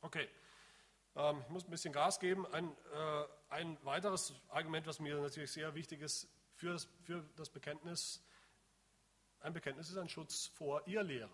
Okay, 0.00 0.28
ähm, 1.14 1.40
ich 1.40 1.48
muss 1.50 1.64
ein 1.64 1.70
bisschen 1.70 1.92
Gas 1.92 2.18
geben. 2.18 2.46
Ein, 2.48 2.76
äh, 2.92 3.24
ein 3.50 3.78
weiteres 3.84 4.34
Argument, 4.48 4.88
was 4.88 4.98
mir 4.98 5.20
natürlich 5.20 5.52
sehr 5.52 5.72
wichtig 5.76 6.00
ist 6.00 6.28
für 6.56 6.72
das, 6.72 6.88
für 7.04 7.22
das 7.36 7.48
Bekenntnis, 7.48 8.24
ein 9.38 9.52
Bekenntnis 9.52 9.88
ist 9.88 9.98
ein 9.98 10.08
Schutz 10.08 10.48
vor 10.48 10.84
Irrlehre. 10.88 11.30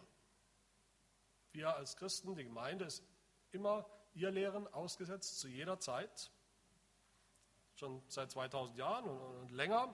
Wir 1.52 1.74
als 1.74 1.96
Christen, 1.96 2.36
die 2.36 2.44
Gemeinde 2.44 2.84
ist 2.84 3.02
immer 3.50 3.88
Irrlehren 4.12 4.66
ausgesetzt, 4.74 5.40
zu 5.40 5.48
jeder 5.48 5.80
Zeit, 5.80 6.30
schon 7.76 8.02
seit 8.08 8.30
2000 8.30 8.76
Jahren 8.76 9.08
und, 9.08 9.18
und 9.18 9.50
länger. 9.52 9.88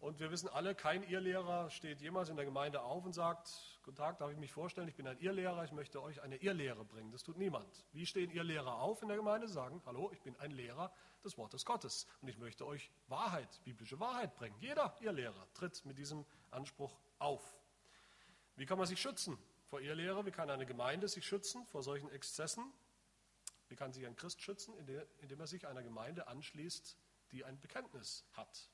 Und 0.00 0.18
wir 0.18 0.30
wissen 0.30 0.48
alle, 0.48 0.74
kein 0.74 1.02
Irrlehrer 1.02 1.68
steht 1.68 2.00
jemals 2.00 2.30
in 2.30 2.36
der 2.36 2.46
Gemeinde 2.46 2.80
auf 2.80 3.04
und 3.04 3.12
sagt, 3.12 3.50
guten 3.84 3.98
Tag, 3.98 4.16
darf 4.16 4.30
ich 4.30 4.38
mich 4.38 4.50
vorstellen, 4.50 4.88
ich 4.88 4.94
bin 4.94 5.06
ein 5.06 5.18
Irrlehrer, 5.18 5.62
ich 5.62 5.72
möchte 5.72 6.02
euch 6.02 6.22
eine 6.22 6.36
Irrlehre 6.36 6.86
bringen. 6.86 7.12
Das 7.12 7.22
tut 7.22 7.36
niemand. 7.36 7.84
Wie 7.92 8.06
stehen 8.06 8.30
Irrlehrer 8.30 8.80
auf 8.80 9.02
in 9.02 9.08
der 9.08 9.18
Gemeinde? 9.18 9.46
Sagen, 9.46 9.82
hallo, 9.84 10.10
ich 10.10 10.22
bin 10.22 10.34
ein 10.36 10.52
Lehrer 10.52 10.90
des 11.22 11.36
Wortes 11.36 11.66
Gottes 11.66 12.06
und 12.22 12.28
ich 12.28 12.38
möchte 12.38 12.66
euch 12.66 12.90
Wahrheit, 13.08 13.60
biblische 13.64 14.00
Wahrheit 14.00 14.34
bringen. 14.36 14.56
Jeder 14.58 14.96
Irrlehrer 15.00 15.46
tritt 15.52 15.84
mit 15.84 15.98
diesem 15.98 16.24
Anspruch 16.50 16.98
auf. 17.18 17.60
Wie 18.56 18.64
kann 18.64 18.78
man 18.78 18.86
sich 18.86 19.02
schützen 19.02 19.36
vor 19.66 19.82
Irrlehre? 19.82 20.24
Wie 20.24 20.30
kann 20.30 20.48
eine 20.48 20.64
Gemeinde 20.64 21.08
sich 21.08 21.26
schützen 21.26 21.66
vor 21.66 21.82
solchen 21.82 22.10
Exzessen? 22.10 22.72
Wie 23.68 23.76
kann 23.76 23.92
sich 23.92 24.06
ein 24.06 24.16
Christ 24.16 24.40
schützen, 24.40 24.72
indem 25.18 25.40
er 25.40 25.46
sich 25.46 25.66
einer 25.66 25.82
Gemeinde 25.82 26.26
anschließt, 26.26 26.96
die 27.32 27.44
ein 27.44 27.60
Bekenntnis 27.60 28.24
hat? 28.32 28.70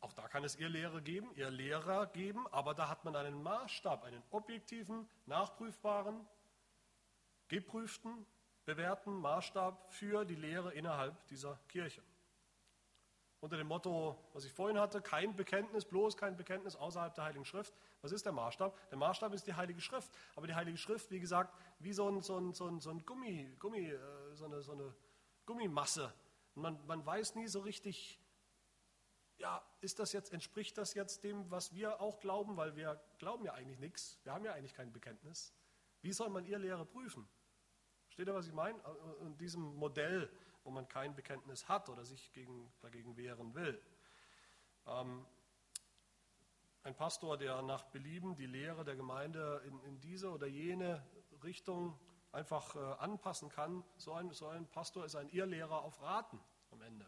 Auch 0.00 0.12
da 0.12 0.28
kann 0.28 0.44
es 0.44 0.56
ihr 0.56 0.68
Lehre 0.68 1.02
geben, 1.02 1.30
ihr 1.34 1.50
Lehrer 1.50 2.06
geben, 2.06 2.46
aber 2.48 2.74
da 2.74 2.88
hat 2.88 3.04
man 3.04 3.16
einen 3.16 3.42
Maßstab, 3.42 4.04
einen 4.04 4.22
objektiven, 4.30 5.08
nachprüfbaren, 5.26 6.26
geprüften, 7.48 8.26
bewährten 8.64 9.14
Maßstab 9.14 9.92
für 9.92 10.24
die 10.24 10.36
Lehre 10.36 10.72
innerhalb 10.72 11.26
dieser 11.26 11.58
Kirche. 11.68 12.02
Unter 13.40 13.56
dem 13.56 13.68
Motto, 13.68 14.18
was 14.32 14.44
ich 14.44 14.52
vorhin 14.52 14.78
hatte, 14.78 15.00
kein 15.00 15.36
Bekenntnis, 15.36 15.84
bloß 15.84 16.16
kein 16.16 16.36
Bekenntnis 16.36 16.74
außerhalb 16.74 17.14
der 17.14 17.24
Heiligen 17.24 17.44
Schrift. 17.44 17.72
Was 18.02 18.10
ist 18.10 18.26
der 18.26 18.32
Maßstab? 18.32 18.90
Der 18.90 18.98
Maßstab 18.98 19.32
ist 19.32 19.46
die 19.46 19.54
Heilige 19.54 19.80
Schrift. 19.80 20.10
Aber 20.34 20.48
die 20.48 20.54
Heilige 20.54 20.76
Schrift, 20.76 21.10
wie 21.12 21.20
gesagt, 21.20 21.54
wie 21.78 21.92
so 21.92 22.08
eine 22.08 22.20
Gummimasse. 25.46 26.12
Man, 26.56 26.84
man 26.86 27.06
weiß 27.06 27.36
nie 27.36 27.46
so 27.46 27.60
richtig, 27.60 28.18
ja, 29.38 29.62
ist 29.80 29.98
das 29.98 30.12
jetzt, 30.12 30.32
entspricht 30.32 30.76
das 30.78 30.94
jetzt 30.94 31.24
dem, 31.24 31.50
was 31.50 31.74
wir 31.74 32.00
auch 32.00 32.20
glauben, 32.20 32.56
weil 32.56 32.76
wir 32.76 33.00
glauben 33.18 33.44
ja 33.44 33.54
eigentlich 33.54 33.78
nichts, 33.78 34.18
wir 34.24 34.32
haben 34.32 34.44
ja 34.44 34.52
eigentlich 34.52 34.74
kein 34.74 34.92
Bekenntnis. 34.92 35.54
Wie 36.02 36.12
soll 36.12 36.28
man 36.28 36.44
ihr 36.44 36.58
Lehre 36.58 36.84
prüfen? 36.84 37.28
Steht 38.08 38.26
ihr, 38.26 38.34
was 38.34 38.46
ich 38.46 38.52
meine? 38.52 38.78
In 39.20 39.36
diesem 39.36 39.76
Modell, 39.76 40.30
wo 40.64 40.70
man 40.70 40.88
kein 40.88 41.14
Bekenntnis 41.14 41.68
hat 41.68 41.88
oder 41.88 42.04
sich 42.04 42.32
gegen, 42.32 42.72
dagegen 42.80 43.16
wehren 43.16 43.54
will. 43.54 43.80
Ähm, 44.86 45.24
ein 46.82 46.94
Pastor, 46.96 47.36
der 47.36 47.62
nach 47.62 47.84
Belieben 47.84 48.34
die 48.34 48.46
Lehre 48.46 48.84
der 48.84 48.96
Gemeinde 48.96 49.62
in, 49.66 49.80
in 49.82 50.00
diese 50.00 50.30
oder 50.30 50.46
jene 50.46 51.04
Richtung 51.44 51.98
einfach 52.32 52.74
äh, 52.76 52.78
anpassen 52.78 53.48
kann, 53.48 53.84
so 53.96 54.12
ein, 54.12 54.32
so 54.32 54.48
ein 54.48 54.66
Pastor 54.66 55.04
ist 55.04 55.14
ein 55.14 55.28
Irrlehrer 55.28 55.82
auf 55.82 56.00
Raten 56.00 56.40
am 56.70 56.82
Ende. 56.82 57.06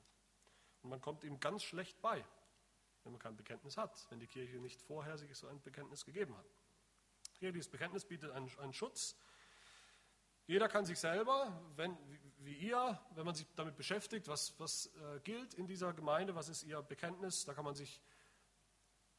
Und 0.82 0.90
man 0.90 1.00
kommt 1.00 1.24
ihm 1.24 1.38
ganz 1.40 1.62
schlecht 1.62 2.00
bei, 2.00 2.24
wenn 3.04 3.12
man 3.12 3.20
kein 3.20 3.36
Bekenntnis 3.36 3.76
hat, 3.76 4.06
wenn 4.10 4.18
die 4.18 4.26
Kirche 4.26 4.58
nicht 4.58 4.80
vorher 4.82 5.18
sich 5.18 5.34
so 5.36 5.46
ein 5.48 5.60
Bekenntnis 5.62 6.04
gegeben 6.04 6.36
hat. 6.36 6.46
Hier, 7.38 7.52
dieses 7.52 7.70
Bekenntnis 7.70 8.04
bietet 8.04 8.30
einen, 8.32 8.50
einen 8.58 8.72
Schutz. 8.72 9.16
Jeder 10.46 10.68
kann 10.68 10.84
sich 10.84 10.98
selber, 10.98 11.62
wenn, 11.76 11.96
wie 12.38 12.54
ihr, 12.54 13.00
wenn 13.14 13.24
man 13.24 13.34
sich 13.34 13.46
damit 13.56 13.76
beschäftigt, 13.76 14.28
was, 14.28 14.58
was 14.58 14.86
äh, 14.86 15.20
gilt 15.20 15.54
in 15.54 15.66
dieser 15.66 15.92
Gemeinde, 15.92 16.34
was 16.34 16.48
ist 16.48 16.64
ihr 16.64 16.82
Bekenntnis, 16.82 17.44
da 17.44 17.54
kann 17.54 17.64
man 17.64 17.74
sich 17.74 18.02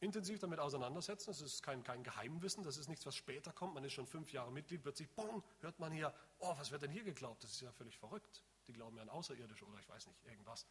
intensiv 0.01 0.39
damit 0.39 0.59
auseinandersetzen. 0.59 1.29
Das 1.29 1.41
ist 1.41 1.63
kein, 1.63 1.83
kein 1.83 2.03
Geheimwissen, 2.03 2.63
das 2.63 2.77
ist 2.77 2.89
nichts, 2.89 3.05
was 3.05 3.15
später 3.15 3.53
kommt. 3.53 3.75
Man 3.75 3.83
ist 3.83 3.93
schon 3.93 4.07
fünf 4.07 4.33
Jahre 4.33 4.51
Mitglied, 4.51 4.81
plötzlich, 4.81 5.09
boom, 5.11 5.43
hört 5.61 5.79
man 5.79 5.91
hier, 5.91 6.13
oh, 6.39 6.53
was 6.57 6.71
wird 6.71 6.81
denn 6.81 6.91
hier 6.91 7.03
geglaubt? 7.03 7.43
Das 7.43 7.51
ist 7.51 7.61
ja 7.61 7.71
völlig 7.71 7.97
verrückt. 7.97 8.43
Die 8.67 8.73
glauben 8.73 8.97
ja 8.97 9.03
an 9.03 9.09
Außerirdische 9.09 9.65
oder 9.65 9.79
ich 9.79 9.87
weiß 9.87 10.07
nicht, 10.07 10.23
irgendwas. 10.25 10.67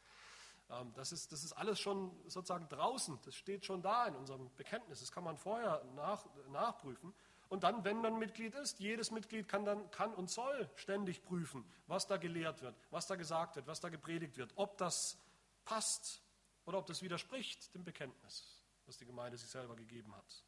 Ähm, 0.71 0.93
das 0.95 1.13
ist, 1.13 1.33
das 1.33 1.45
ist 1.45 1.53
alles 1.53 1.81
schon 1.81 2.11
sozusagen 2.27 2.69
draußen, 2.69 3.19
das 3.25 3.35
steht 3.35 3.65
schon 3.65 3.83
da 3.83 4.07
in 4.07 4.15
unserem 4.15 4.51
Bekenntnis, 4.57 5.01
das 5.01 5.13
kann 5.13 5.25
man 5.25 5.37
vorher 5.37 5.83
nach, 5.95 6.25
nachprüfen. 6.51 7.13
Und 7.49 7.65
dann, 7.65 7.85
wenn 7.85 8.01
man 8.01 8.19
Mitglied 8.19 8.55
ist, 8.55 8.79
jedes 8.79 9.11
Mitglied 9.11 9.49
kann, 9.49 9.65
dann, 9.65 9.91
kann 9.91 10.15
und 10.15 10.31
soll 10.31 10.71
ständig 10.77 11.25
prüfen, 11.25 11.65
was 11.89 12.07
da 12.07 12.17
gelehrt 12.17 12.63
wird, 12.63 12.77
was 12.91 13.09
da 13.09 13.17
gesagt 13.17 13.57
wird, 13.57 13.67
was 13.67 13.81
da 13.81 13.89
gepredigt 13.89 14.37
wird, 14.37 14.53
ob 14.55 14.79
das 14.79 15.19
passt 15.65 16.23
oder 16.65 16.79
ob 16.79 16.87
das 16.87 17.03
widerspricht 17.03 17.75
dem 17.75 17.83
Bekenntnis, 17.83 18.63
das 18.87 18.99
die 18.99 19.07
Gemeinde 19.07 19.37
sich 19.37 19.51
selber 19.51 19.75
gegeben 19.75 20.15
hat. 20.15 20.45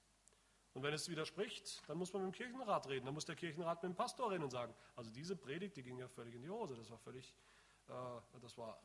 Und 0.75 0.85
wenn 0.85 0.95
es 0.95 1.09
widerspricht, 1.09 1.83
dann 1.89 1.99
muss 1.99 2.13
man 2.13 2.25
mit 2.25 2.33
dem 2.33 2.37
Kirchenrat 2.37 2.89
reden, 2.89 3.05
dann 3.05 3.15
muss 3.15 3.25
der 3.25 3.37
Kirchenrat 3.37 3.83
mit 3.83 3.93
dem 3.93 3.97
Pastor 3.97 4.31
reden 4.31 4.45
und 4.45 4.51
sagen, 4.51 4.73
also 4.95 5.11
diese 5.11 5.37
Predigt, 5.37 5.77
die 5.77 5.83
ging 5.83 5.99
ja 5.99 6.09
völlig 6.09 6.35
in 6.35 6.43
die 6.43 6.49
Hose, 6.49 6.77
das 6.77 6.89
war 6.89 6.99
völlig, 6.99 7.35
äh, 7.89 8.39
das 8.41 8.57
war 8.57 8.81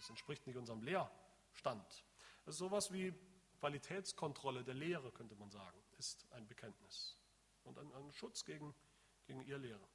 das 0.00 0.08
entspricht 0.08 0.46
nicht 0.46 0.56
unserem 0.56 0.82
Lehrstand. 0.82 2.04
Das 2.44 2.54
ist 2.54 2.58
sowas 2.58 2.92
wie 2.92 3.14
Qualitätskontrolle 3.58 4.64
der 4.64 4.74
Lehre, 4.74 5.12
könnte 5.12 5.34
man 5.36 5.50
sagen, 5.50 5.78
ist 5.98 6.26
ein 6.32 6.46
Bekenntnis 6.46 7.18
und 7.64 7.78
ein, 7.78 7.92
ein 7.92 8.10
Schutz 8.12 8.44
gegen, 8.44 8.74
gegen 9.26 9.42
Irrlehre. 9.42 9.86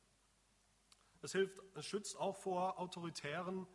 Es 1.21 1.31
hilft, 1.31 1.59
es 1.73 1.87
schützt 1.87 2.17
auch 2.17 2.35
vor 2.35 2.79
autoritären 2.79 3.65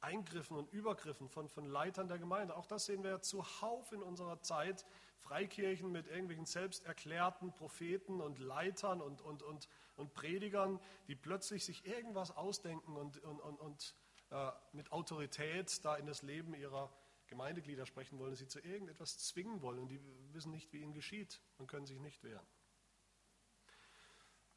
Eingriffen 0.00 0.58
und 0.58 0.70
Übergriffen 0.72 1.30
von, 1.30 1.48
von 1.48 1.64
Leitern 1.64 2.08
der 2.08 2.18
Gemeinde. 2.18 2.54
Auch 2.54 2.66
das 2.66 2.84
sehen 2.84 3.02
wir 3.02 3.10
ja 3.10 3.20
zuhauf 3.22 3.92
in 3.92 4.02
unserer 4.02 4.42
Zeit. 4.42 4.84
Freikirchen 5.20 5.90
mit 5.90 6.08
irgendwelchen 6.08 6.44
selbsterklärten 6.44 7.54
Propheten 7.54 8.20
und 8.20 8.38
Leitern 8.40 9.00
und, 9.00 9.22
und, 9.22 9.42
und, 9.42 9.68
und 9.96 10.12
Predigern, 10.12 10.80
die 11.06 11.14
plötzlich 11.14 11.64
sich 11.64 11.86
irgendwas 11.86 12.36
ausdenken 12.36 12.96
und, 12.96 13.18
und, 13.22 13.40
und, 13.40 13.60
und 13.60 13.94
mit 14.72 14.92
Autorität 14.92 15.84
da 15.84 15.96
in 15.96 16.06
das 16.06 16.22
Leben 16.22 16.54
ihrer 16.54 16.92
Gemeindeglieder 17.26 17.86
sprechen 17.86 18.18
wollen, 18.18 18.34
sie 18.34 18.46
zu 18.46 18.60
irgendetwas 18.60 19.18
zwingen 19.18 19.62
wollen 19.62 19.78
und 19.78 19.88
die 19.88 20.00
wissen 20.32 20.52
nicht, 20.52 20.72
wie 20.72 20.82
ihnen 20.82 20.92
geschieht 20.92 21.40
und 21.58 21.66
können 21.66 21.86
sich 21.86 21.98
nicht 21.98 22.22
wehren. 22.22 22.46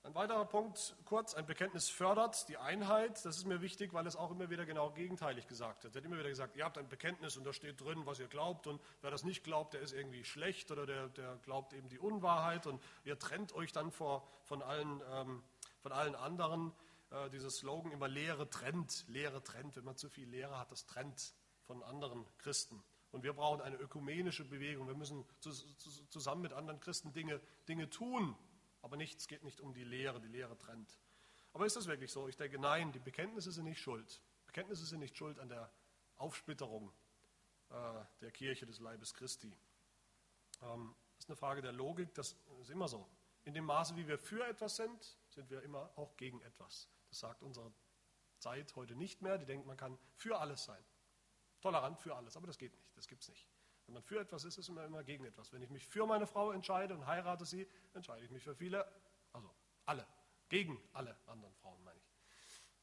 Ein 0.06 0.14
weiterer 0.14 0.46
Punkt, 0.46 0.96
kurz, 1.06 1.34
ein 1.34 1.48
Bekenntnis 1.48 1.90
fördert 1.90 2.48
die 2.48 2.58
Einheit. 2.58 3.26
Das 3.26 3.38
ist 3.38 3.48
mir 3.48 3.62
wichtig, 3.62 3.92
weil 3.92 4.06
es 4.06 4.16
auch 4.16 4.30
immer 4.30 4.52
wieder 4.52 4.64
genau 4.64 4.92
gegenteilig 4.92 5.48
gesagt 5.48 5.84
wird. 5.84 5.92
Es 5.92 5.96
wird 5.96 6.06
immer 6.06 6.20
wieder 6.20 6.30
gesagt, 6.30 6.56
ihr 6.56 6.64
habt 6.64 6.78
ein 6.78 6.88
Bekenntnis 6.88 7.38
und 7.38 7.44
da 7.44 7.54
steht 7.54 7.82
drin, 7.82 8.06
was 8.06 8.20
ihr 8.20 8.28
glaubt 8.28 8.68
und 8.68 8.80
wer 9.02 9.10
das 9.10 9.24
nicht 9.24 9.44
glaubt, 9.44 9.74
der 9.74 9.82
ist 9.82 9.94
irgendwie 9.94 10.24
schlecht 10.24 10.70
oder 10.70 10.86
der, 10.86 11.08
der 11.10 11.38
glaubt 11.38 11.74
eben 11.74 11.90
die 11.90 11.98
Unwahrheit 11.98 12.68
und 12.68 12.84
ihr 13.04 13.18
trennt 13.18 13.54
euch 13.54 13.72
dann 13.72 13.90
vor, 13.90 14.28
von, 14.44 14.62
allen, 14.62 15.02
ähm, 15.12 15.44
von 15.80 15.92
allen 15.92 16.14
anderen. 16.14 16.72
Äh, 17.12 17.30
dieser 17.30 17.50
Slogan 17.50 17.92
immer 17.92 18.08
Lehre 18.08 18.50
trennt, 18.50 19.06
Lehre 19.08 19.44
trennt. 19.44 19.76
Wenn 19.76 19.86
man 19.86 19.98
zu 19.98 20.10
viel 20.10 20.28
Lehre 20.28 20.58
hat, 20.58 20.72
das 20.72 20.86
trennt 20.86 21.34
von 21.64 21.84
anderen 21.84 22.26
Christen. 22.38 22.84
Und 23.12 23.24
wir 23.24 23.34
brauchen 23.34 23.62
eine 23.62 23.78
ökumenische 23.78 24.44
Bewegung. 24.44 24.88
Wir 24.88 24.96
müssen 24.96 25.26
zusammen 26.10 26.42
mit 26.42 26.54
anderen 26.54 26.80
Christen 26.80 27.14
Dinge, 27.14 27.40
Dinge 27.68 27.90
tun, 27.90 28.36
aber 28.82 28.98
nicht, 28.98 29.20
es 29.20 29.28
geht 29.28 29.44
nicht 29.44 29.62
um 29.62 29.74
die 29.74 29.84
Lehre, 29.84 30.20
die 30.20 30.28
Lehre 30.28 30.58
trennt. 30.58 31.00
Aber 31.54 31.66
ist 31.66 31.78
das 31.78 31.88
wirklich 31.88 32.12
so? 32.12 32.28
Ich 32.28 32.36
denke, 32.36 32.60
nein, 32.60 32.92
die 32.92 33.00
Bekenntnisse 33.00 33.52
sind 33.52 33.64
nicht 33.64 33.80
schuld. 33.80 34.22
Bekenntnisse 34.46 34.86
sind 34.86 35.00
nicht 35.00 35.16
schuld 35.16 35.40
an 35.40 35.48
der 35.48 35.72
Aufsplitterung 36.18 36.92
äh, 37.70 37.76
der 38.22 38.32
Kirche 38.32 38.66
des 38.66 38.80
Leibes 38.80 39.14
Christi. 39.14 39.58
Ähm, 40.62 40.94
das 41.16 41.26
ist 41.26 41.30
eine 41.30 41.38
Frage 41.38 41.62
der 41.62 41.72
Logik, 41.72 42.14
das 42.14 42.36
ist 42.60 42.70
immer 42.70 42.90
so. 42.90 43.08
In 43.46 43.54
dem 43.54 43.66
Maße, 43.66 43.96
wie 43.96 44.08
wir 44.08 44.18
für 44.18 44.46
etwas 44.46 44.76
sind, 44.76 45.18
sind 45.36 45.50
wir 45.50 45.62
immer 45.62 45.92
auch 45.96 46.16
gegen 46.18 46.42
etwas. 46.42 46.90
Das 47.10 47.20
sagt 47.20 47.44
unsere 47.44 47.72
Zeit 48.40 48.76
heute 48.76 48.96
nicht 48.96 49.22
mehr. 49.22 49.38
Die 49.38 49.46
denkt, 49.46 49.68
man 49.68 49.78
kann 49.78 50.00
für 50.16 50.40
alles 50.40 50.66
sein. 50.66 50.84
Tolerant 51.62 52.00
für 52.00 52.16
alles, 52.16 52.38
aber 52.38 52.48
das 52.48 52.58
geht 52.58 52.74
nicht, 52.74 52.96
das 52.96 53.08
gibt 53.08 53.24
es 53.24 53.30
nicht. 53.30 53.48
Wenn 53.86 53.94
man 53.94 54.04
für 54.04 54.20
etwas 54.20 54.44
ist, 54.44 54.58
ist 54.58 54.70
man 54.70 54.86
immer 54.86 55.04
gegen 55.04 55.26
etwas. 55.26 55.52
Wenn 55.52 55.62
ich 55.62 55.70
mich 55.70 55.86
für 55.86 56.06
meine 56.06 56.26
Frau 56.26 56.52
entscheide 56.52 56.96
und 56.96 57.06
heirate 57.06 57.46
sie, 57.46 57.68
entscheide 57.94 58.26
ich 58.26 58.32
mich 58.32 58.44
für 58.44 58.56
viele, 58.56 58.86
also 59.34 59.54
alle, 59.86 60.08
gegen 60.50 60.82
alle 60.94 61.16
anderen 61.28 61.54
Frauen, 61.56 61.84
meine 61.84 62.00
ich. 62.00 62.12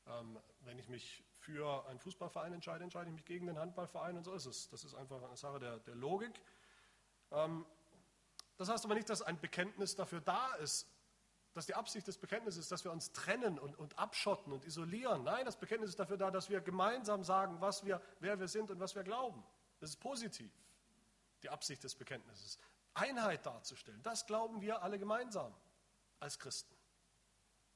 Ähm, 0.07 0.39
wenn 0.61 0.79
ich 0.79 0.89
mich 0.89 1.25
für 1.39 1.87
einen 1.87 1.99
Fußballverein 1.99 2.53
entscheide, 2.53 2.85
entscheide 2.85 3.09
ich 3.09 3.15
mich 3.15 3.25
gegen 3.25 3.47
den 3.47 3.59
Handballverein 3.59 4.17
und 4.17 4.25
so 4.25 4.33
ist 4.33 4.47
es. 4.47 4.69
Das 4.69 4.85
ist 4.85 4.95
einfach 4.95 5.23
eine 5.23 5.37
Sache 5.37 5.59
der, 5.59 5.79
der 5.81 5.95
Logik. 5.95 6.41
Ähm, 7.31 7.67
das 8.57 8.69
heißt 8.69 8.85
aber 8.85 8.95
nicht, 8.95 9.09
dass 9.09 9.23
ein 9.23 9.41
Bekenntnis 9.41 9.97
dafür 9.97 10.21
da 10.21 10.55
ist, 10.57 10.92
dass 11.55 11.67
die 11.67 11.75
Absicht 11.75 12.07
des 12.07 12.19
Bekenntnisses 12.19 12.65
ist, 12.65 12.73
dass 12.73 12.85
wir 12.85 12.93
uns 12.93 13.13
trennen 13.13 13.59
und, 13.59 13.79
und 13.79 13.99
abschotten 13.99 14.53
und 14.53 14.65
isolieren. 14.65 15.25
Nein, 15.25 15.45
das 15.45 15.57
Bekenntnis 15.57 15.91
ist 15.91 16.01
dafür 16.01 16.17
da, 16.17 16.31
dass 16.31 16.49
wir 16.49 16.61
gemeinsam 16.61 17.25
sagen, 17.25 17.61
was 17.61 17.85
wir, 17.85 18.01
wer 18.21 18.41
wir 18.41 18.49
sind 18.49 18.71
und 18.71 18.81
was 18.81 18.95
wir 18.95 19.03
glauben. 19.03 19.45
Das 19.81 19.91
ist 19.91 19.97
positiv 19.97 20.51
die 21.43 21.51
Absicht 21.51 21.85
des 21.85 21.95
Bekenntnisses. 21.95 22.59
Einheit 22.95 23.45
darzustellen, 23.47 24.03
das 24.03 24.27
glauben 24.27 24.61
wir 24.61 24.83
alle 24.83 24.99
gemeinsam 24.99 25.55
als 26.21 26.39
Christen. 26.39 26.77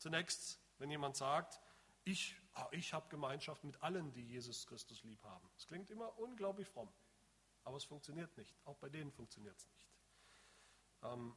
zunächst, 0.05 0.59
wenn 0.77 0.89
jemand 0.91 1.15
sagt, 1.15 1.59
ich, 2.03 2.35
oh, 2.55 2.67
ich 2.71 2.93
habe 2.93 3.09
Gemeinschaft 3.09 3.63
mit 3.63 3.81
allen, 3.81 4.11
die 4.11 4.23
Jesus 4.23 4.67
Christus 4.67 5.03
lieb 5.03 5.23
haben. 5.23 5.49
Es 5.57 5.65
klingt 5.65 5.89
immer 5.89 6.17
unglaublich 6.19 6.67
fromm, 6.67 6.93
aber 7.63 7.77
es 7.77 7.83
funktioniert 7.83 8.37
nicht. 8.37 8.55
Auch 8.65 8.77
bei 8.77 8.89
denen 8.89 9.11
funktioniert 9.11 9.57
es 9.57 9.67
nicht 9.67 9.85
ähm, 11.11 11.35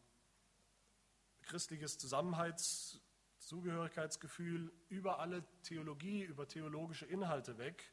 christliches 1.43 1.99
Zusammenhalts-, 1.99 3.01
Zugehörigkeitsgefühl 3.39 4.73
über 4.89 5.21
alle 5.21 5.45
Theologie, 5.63 6.23
über 6.23 6.47
theologische 6.47 7.07
Inhalte 7.07 7.59
weg. 7.59 7.93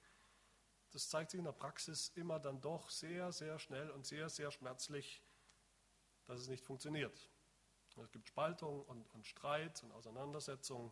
Das 0.92 1.10
zeigt 1.10 1.32
sich 1.32 1.38
in 1.38 1.46
der 1.46 1.52
Praxis 1.52 2.10
immer 2.16 2.40
dann 2.40 2.62
doch 2.62 2.90
sehr, 2.90 3.32
sehr 3.32 3.60
schnell 3.60 3.90
und 3.92 4.06
sehr, 4.06 4.30
sehr 4.30 4.52
schmerzlich, 4.52 5.24
dass 6.26 6.40
es 6.40 6.48
nicht 6.48 6.64
funktioniert. 6.64 7.30
Es 8.04 8.12
gibt 8.12 8.28
Spaltung 8.28 8.84
und, 8.84 9.06
und 9.14 9.26
Streit 9.26 9.82
und 9.84 9.92
Auseinandersetzung. 9.92 10.92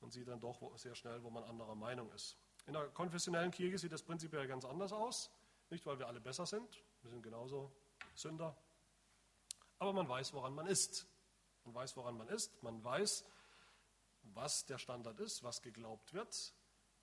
Man 0.00 0.10
sieht 0.10 0.28
dann 0.28 0.40
doch 0.40 0.76
sehr 0.76 0.94
schnell, 0.94 1.22
wo 1.22 1.30
man 1.30 1.44
anderer 1.44 1.74
Meinung 1.74 2.10
ist. 2.12 2.36
In 2.66 2.74
der 2.74 2.88
konfessionellen 2.88 3.50
Kirche 3.50 3.78
sieht 3.78 3.92
das 3.92 4.02
prinzipiell 4.02 4.46
ganz 4.46 4.64
anders 4.64 4.92
aus. 4.92 5.30
Nicht, 5.70 5.86
weil 5.86 5.98
wir 5.98 6.08
alle 6.08 6.20
besser 6.20 6.46
sind, 6.46 6.82
wir 7.02 7.10
sind 7.10 7.22
genauso 7.22 7.70
Sünder, 8.14 8.56
aber 9.80 9.94
man 9.94 10.08
weiß, 10.08 10.34
woran 10.34 10.54
man 10.54 10.66
ist. 10.66 11.06
Man 11.64 11.74
weiß, 11.74 11.96
woran 11.96 12.16
man 12.16 12.28
ist. 12.28 12.62
Man 12.62 12.84
weiß, 12.84 13.24
was 14.22 14.66
der 14.66 14.78
Standard 14.78 15.18
ist, 15.20 15.42
was 15.42 15.62
geglaubt 15.62 16.12
wird. 16.12 16.54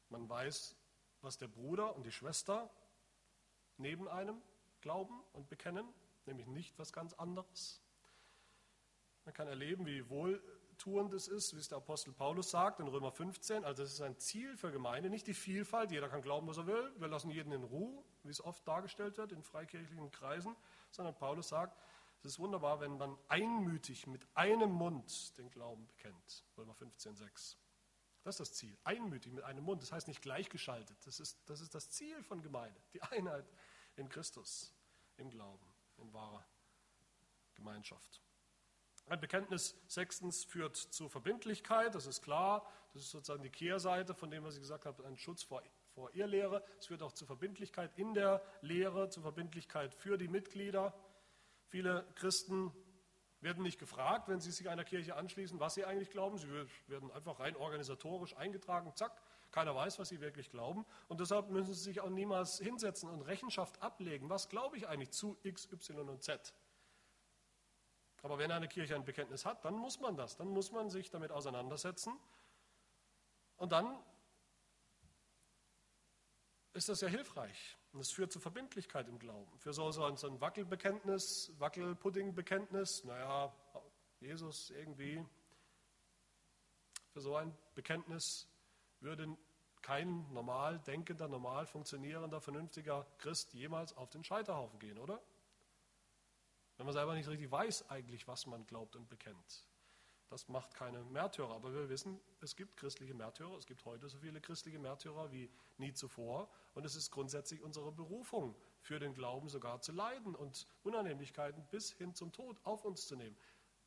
Man 0.10 0.30
weiß, 0.30 0.75
was 1.21 1.38
der 1.38 1.47
Bruder 1.47 1.95
und 1.95 2.06
die 2.06 2.12
Schwester 2.12 2.69
neben 3.77 4.08
einem 4.08 4.41
glauben 4.82 5.23
und 5.34 5.49
bekennen, 5.49 5.88
nämlich 6.25 6.47
nicht 6.47 6.77
was 6.77 6.93
ganz 6.93 7.13
anderes. 7.13 7.82
Man 9.28 9.34
kann 9.34 9.50
erleben, 9.50 9.86
wie 9.86 10.10
wohltuend 10.10 11.13
es 11.13 11.28
ist, 11.28 11.54
wie 11.54 11.60
es 11.60 11.68
der 11.68 11.80
Apostel 11.80 12.13
Paulus 12.13 12.50
sagt 12.50 12.80
in 12.80 12.88
Römer 12.88 13.12
15. 13.12 13.66
Also 13.66 13.84
es 13.84 13.92
ist 13.92 14.00
ein 14.00 14.18
Ziel 14.18 14.56
für 14.56 14.72
Gemeinde, 14.72 15.10
nicht 15.10 15.28
die 15.28 15.34
Vielfalt, 15.34 15.92
jeder 15.92 16.08
kann 16.08 16.22
glauben, 16.22 16.48
was 16.48 16.56
er 16.56 16.66
will, 16.66 16.94
wir 16.96 17.10
lassen 17.10 17.30
jeden 17.30 17.52
in 17.52 17.66
Ruhe, 17.66 18.02
wie 18.24 18.30
es 18.30 18.40
oft 18.40 18.66
dargestellt 18.66 19.18
wird 19.18 19.34
in 19.34 19.44
freikirchlichen 19.44 20.12
Kreisen, 20.12 20.56
sondern 20.92 21.13
Paulus 21.13 21.50
sagt, 21.50 21.78
es 22.20 22.32
ist 22.32 22.40
wunderbar, 22.40 22.80
wenn 22.80 22.98
man 22.98 23.18
einmütig 23.28 24.08
mit 24.08 24.26
einem 24.34 24.72
Mund 24.72 25.38
den 25.38 25.52
Glauben 25.52 25.86
bekennt. 25.88 26.46
Römer 26.58 26.76
15,6. 26.76 27.58
Das 28.24 28.36
ist 28.36 28.40
das 28.40 28.54
Ziel. 28.54 28.78
Einmütig 28.86 29.34
mit 29.34 29.44
einem 29.44 29.66
Mund. 29.66 29.82
Das 29.82 29.92
heißt 29.92 30.08
nicht 30.08 30.22
gleichgeschaltet. 30.22 31.06
Das 31.06 31.20
ist, 31.20 31.38
das 31.50 31.60
ist 31.60 31.76
das 31.76 31.90
Ziel 31.90 32.24
von 32.24 32.42
Gemeinde. 32.42 32.80
Die 32.94 33.02
Einheit 33.02 33.52
in 33.98 34.08
Christus, 34.08 34.74
im 35.18 35.30
Glauben, 35.30 35.68
in 35.98 36.13
wahrer 36.13 36.48
Gemeinschaft. 37.56 38.22
Ein 39.10 39.22
Bekenntnis 39.22 39.76
sechstens 39.88 40.43
führt 40.43 40.76
zur 40.76 41.10
Verbindlichkeit, 41.10 41.96
das 41.96 42.08
ist 42.08 42.22
klar. 42.22 42.67
Das 42.93 43.04
ist 43.04 43.12
sozusagen 43.12 43.43
die 43.43 43.50
Kehrseite 43.50 44.13
von 44.13 44.30
dem, 44.30 44.43
was 44.43 44.56
ich 44.56 44.62
gesagt 44.62 44.86
habe, 44.86 45.06
ein 45.06 45.17
Schutz 45.17 45.43
vor, 45.43 45.63
vor 45.93 46.13
Irrlehre. 46.13 46.63
Es 46.80 46.88
führt 46.88 47.02
auch 47.02 47.13
zur 47.13 47.28
Verbindlichkeit 47.28 47.91
in 47.96 48.13
der 48.13 48.41
Lehre, 48.62 49.10
zur 49.10 49.24
Verbindlichkeit 49.24 49.93
für 49.93 50.17
die 50.17 50.28
Mitglieder. 50.28 50.93
Viele 51.67 52.06
Christen 52.15 52.74
werden 53.39 53.63
nicht 53.63 53.80
gefragt, 53.80 54.28
wenn 54.28 54.41
sie 54.41 54.52
sich 54.52 54.67
einer 54.67 54.84
Kirche 54.84 55.15
anschließen, 55.15 55.60
was 55.60 55.76
sie 55.76 55.86
eigentlich 55.86 56.10
glauben. 56.10 56.38
Sie 56.38 56.50
werden 56.88 57.12
einfach 57.12 57.39
rein 57.39 57.56
organisatorisch 57.56 58.36
eingetragen, 58.36 58.93
zack. 58.96 59.22
Keiner 59.52 59.74
weiß, 59.74 60.00
was 60.00 60.10
sie 60.10 60.20
wirklich 60.20 60.50
glauben. 60.50 60.86
Und 61.08 61.22
deshalb 61.22 61.50
müssen 61.50 61.74
sie 61.74 61.82
sich 61.82 62.02
auch 62.02 62.10
niemals 62.10 62.60
hinsetzen 62.60 63.10
und 63.10 63.22
Rechenschaft 63.22 63.82
ablegen. 63.82 64.30
Was 64.30 64.50
glaube 64.50 64.76
ich 64.76 64.88
eigentlich 64.89 65.12
zu 65.12 65.38
X, 65.43 65.72
Y 65.72 66.10
und 66.10 66.22
Z? 66.22 66.54
Aber 68.23 68.38
wenn 68.38 68.51
eine 68.51 68.67
Kirche 68.67 68.95
ein 68.95 69.06
Bekenntnis 69.06 69.45
hat, 69.45 69.63
dann 69.63 69.75
muss 69.75 69.99
man 69.99 70.15
das. 70.15 70.38
Dann 70.38 70.49
muss 70.49 70.71
man 70.71 70.89
sich 70.89 71.10
damit 71.10 71.32
auseinandersetzen. 71.32 72.17
Und 73.58 73.71
dann 73.71 73.97
ist 76.73 76.89
das 76.89 77.01
ja 77.01 77.08
hilfreich. 77.08 77.77
Und 77.93 78.01
es 78.01 78.12
führt 78.12 78.32
zu 78.32 78.39
Verbindlichkeit 78.39 79.08
im 79.08 79.17
Glauben. 79.17 79.58
Für 79.60 79.73
so, 79.73 79.91
so 79.91 80.03
ein 80.03 80.41
Wackelbekenntnis, 80.41 81.51
Wackelpuddingbekenntnis, 81.58 83.03
naja, 83.05 83.53
Jesus 84.20 84.70
irgendwie, 84.72 85.26
für 87.11 87.22
so 87.22 87.36
ein 87.36 87.55
Bekenntnis 87.74 88.47
würde 88.99 89.38
kein 89.82 90.32
normal 90.34 90.80
denkender, 90.80 91.28
normal 91.28 91.65
funktionierender, 91.65 92.41
vernünftiger 92.41 93.07
Christ 93.20 93.53
jemals 93.53 93.95
auf 93.95 94.09
den 94.09 94.24
Scheiterhaufen 94.24 94.80
gehen, 94.80 94.97
oder? 94.97 95.22
Wenn 96.78 96.86
man 96.86 96.93
selber 96.93 97.15
nicht 97.15 97.28
richtig 97.28 97.51
weiß 97.51 97.89
eigentlich, 97.89 98.28
was 98.28 98.45
man 98.45 98.65
glaubt 98.65 98.95
und 98.95 99.09
bekennt. 99.09 99.67
Das 100.30 100.49
macht 100.49 100.73
keine 100.75 101.03
Märtyrer, 101.05 101.55
aber 101.55 101.73
wir 101.73 101.88
wissen, 101.88 102.19
es 102.41 102.55
gibt 102.55 102.75
christliche 102.75 103.13
Märtyrer, 103.13 103.55
es 103.57 103.65
gibt 103.65 103.86
heute 103.86 104.09
so 104.09 104.17
viele 104.17 104.41
christliche 104.41 104.78
Märtyrer 104.78 105.32
wie 105.32 105.49
nie 105.78 105.93
zuvor 105.93 106.49
und 106.73 106.86
es 106.86 106.95
ist 106.95 107.11
grundsätzlich 107.11 107.61
unsere 107.61 107.91
Berufung, 107.91 108.55
für 108.82 108.99
den 108.99 109.13
Glauben 109.13 109.49
sogar 109.49 109.82
zu 109.82 109.91
leiden 109.91 110.36
und 110.36 110.67
Unannehmlichkeiten 110.84 111.65
bis 111.71 111.91
hin 111.93 112.13
zum 112.13 112.32
Tod 112.32 112.57
auf 112.63 112.86
uns 112.86 113.07
zu 113.07 113.15
nehmen. 113.15 113.38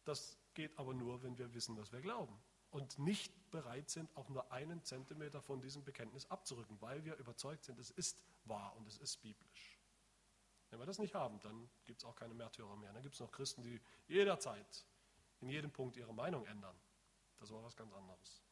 Das 0.04 0.38
geht 0.54 0.78
aber 0.78 0.94
nur, 0.94 1.22
wenn 1.22 1.38
wir 1.38 1.52
wissen, 1.54 1.76
was 1.76 1.92
wir 1.92 2.00
glauben. 2.00 2.38
und 2.70 2.98
nicht 2.98 3.50
bereit 3.50 3.90
sind, 3.90 4.16
auch 4.16 4.28
nur 4.28 4.50
einen 4.52 4.82
Zentimeter 4.84 5.42
von 5.42 5.60
diesem 5.60 5.84
Bekenntnis 5.84 6.30
abzurücken, 6.30 6.80
weil 6.80 7.04
wir 7.04 7.16
überzeugt 7.16 7.64
sind, 7.64 7.78
es 7.78 7.90
ist 7.90 8.22
wahr 8.44 8.74
und 8.76 8.86
es 8.86 8.98
ist 8.98 9.16
biblisch. 9.22 9.79
Wenn 10.70 10.78
wir 10.78 10.86
das 10.86 10.98
nicht 10.98 11.14
haben, 11.14 11.40
dann 11.40 11.68
gibt 11.86 12.00
es 12.02 12.04
auch 12.04 12.14
keine 12.14 12.34
Märtyrer 12.34 12.76
mehr. 12.76 12.92
Dann 12.92 13.02
gibt 13.02 13.14
es 13.14 13.20
noch 13.20 13.32
Christen, 13.32 13.62
die 13.62 13.80
jederzeit 14.06 14.84
in 15.40 15.48
jedem 15.48 15.70
Punkt 15.70 15.96
ihre 15.96 16.14
Meinung 16.14 16.46
ändern. 16.46 16.76
Das 17.38 17.50
war 17.50 17.62
was 17.64 17.76
ganz 17.76 17.92
anderes. 17.92 18.42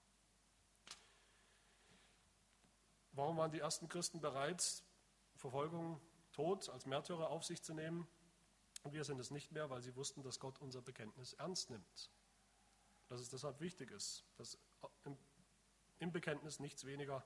Warum 3.13 3.37
waren 3.37 3.51
die 3.51 3.61
ersten 3.61 3.89
Christen 3.89 4.21
bereit, 4.21 4.83
Verfolgung, 5.37 6.01
Tod 6.33 6.69
als 6.69 6.87
Märtyrer 6.87 7.31
auf 7.31 7.45
sich 7.45 7.63
zu 7.63 7.75
nehmen? 7.75 8.07
Und 8.83 8.93
wir 8.93 9.05
sind 9.05 9.19
es 9.19 9.31
nicht 9.31 9.53
mehr, 9.53 9.71
weil 9.71 9.83
sie 9.83 9.95
wussten, 9.97 10.23
dass 10.23 10.39
Gott 10.39 10.61
unser 10.61 10.83
Bekenntnis 10.83 11.35
ernst 11.35 11.71
nimmt. 11.71 12.11
Dass 13.09 13.21
es 13.21 13.29
deshalb 13.29 13.61
wichtig 13.61 13.91
ist, 13.91 14.25
dass 14.37 14.59
im 15.99 16.13
Bekenntnis 16.13 16.61
nichts 16.61 16.85
weniger 16.85 17.25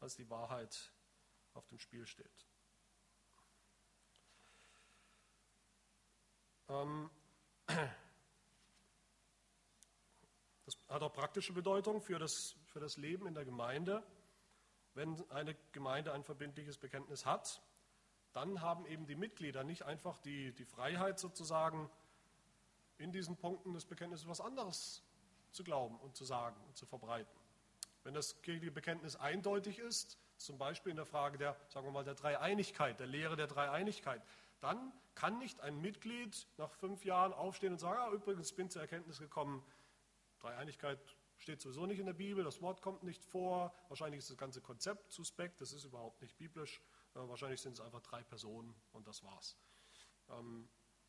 als 0.00 0.16
die 0.16 0.28
Wahrheit 0.30 0.92
auf 1.54 1.66
dem 1.66 1.78
Spiel 1.78 2.06
steht. 2.06 2.46
das 10.64 10.78
hat 10.88 11.02
auch 11.02 11.12
praktische 11.12 11.52
Bedeutung 11.52 12.00
für 12.00 12.18
das, 12.18 12.56
für 12.66 12.80
das 12.80 12.96
Leben 12.96 13.26
in 13.26 13.34
der 13.34 13.44
Gemeinde. 13.44 14.02
Wenn 14.94 15.22
eine 15.30 15.54
Gemeinde 15.72 16.12
ein 16.12 16.22
verbindliches 16.22 16.78
Bekenntnis 16.78 17.26
hat, 17.26 17.60
dann 18.32 18.62
haben 18.62 18.86
eben 18.86 19.06
die 19.06 19.14
Mitglieder 19.14 19.64
nicht 19.64 19.82
einfach 19.82 20.18
die, 20.18 20.52
die 20.52 20.64
Freiheit 20.64 21.18
sozusagen, 21.18 21.90
in 22.98 23.12
diesen 23.12 23.36
Punkten 23.36 23.74
des 23.74 23.84
Bekenntnisses 23.84 24.28
was 24.28 24.40
anderes 24.40 25.02
zu 25.50 25.64
glauben 25.64 25.98
und 25.98 26.16
zu 26.16 26.24
sagen 26.24 26.56
und 26.68 26.76
zu 26.76 26.86
verbreiten. 26.86 27.38
Wenn 28.04 28.14
das 28.14 28.40
kirchliche 28.42 28.72
Bekenntnis 28.72 29.16
eindeutig 29.16 29.78
ist, 29.78 30.18
zum 30.36 30.56
Beispiel 30.56 30.90
in 30.90 30.96
der 30.96 31.06
Frage 31.06 31.36
der, 31.36 31.56
sagen 31.68 31.86
wir 31.86 31.92
mal, 31.92 32.04
der 32.04 32.14
Dreieinigkeit, 32.14 32.98
der 32.98 33.06
Lehre 33.06 33.36
der 33.36 33.46
Dreieinigkeit, 33.46 34.22
dann 34.62 34.92
kann 35.14 35.38
nicht 35.38 35.60
ein 35.60 35.80
Mitglied 35.80 36.46
nach 36.56 36.72
fünf 36.72 37.04
Jahren 37.04 37.32
aufstehen 37.32 37.72
und 37.72 37.78
sagen, 37.78 37.98
ah, 38.00 38.10
übrigens 38.12 38.52
bin 38.52 38.70
zur 38.70 38.80
Erkenntnis 38.80 39.18
gekommen, 39.18 39.62
Dreieinigkeit 40.40 40.98
steht 41.36 41.60
sowieso 41.60 41.86
nicht 41.86 41.98
in 41.98 42.06
der 42.06 42.12
Bibel, 42.12 42.44
das 42.44 42.62
Wort 42.62 42.80
kommt 42.80 43.02
nicht 43.02 43.24
vor, 43.24 43.74
wahrscheinlich 43.88 44.18
ist 44.18 44.30
das 44.30 44.36
ganze 44.36 44.60
Konzept 44.60 45.12
suspekt, 45.12 45.60
das 45.60 45.72
ist 45.72 45.84
überhaupt 45.84 46.22
nicht 46.22 46.38
biblisch, 46.38 46.80
äh, 47.14 47.18
wahrscheinlich 47.18 47.60
sind 47.60 47.72
es 47.72 47.80
einfach 47.80 48.00
drei 48.00 48.22
Personen 48.22 48.74
und 48.92 49.06
das 49.08 49.22
war's. 49.24 49.56
Ähm, 50.30 50.68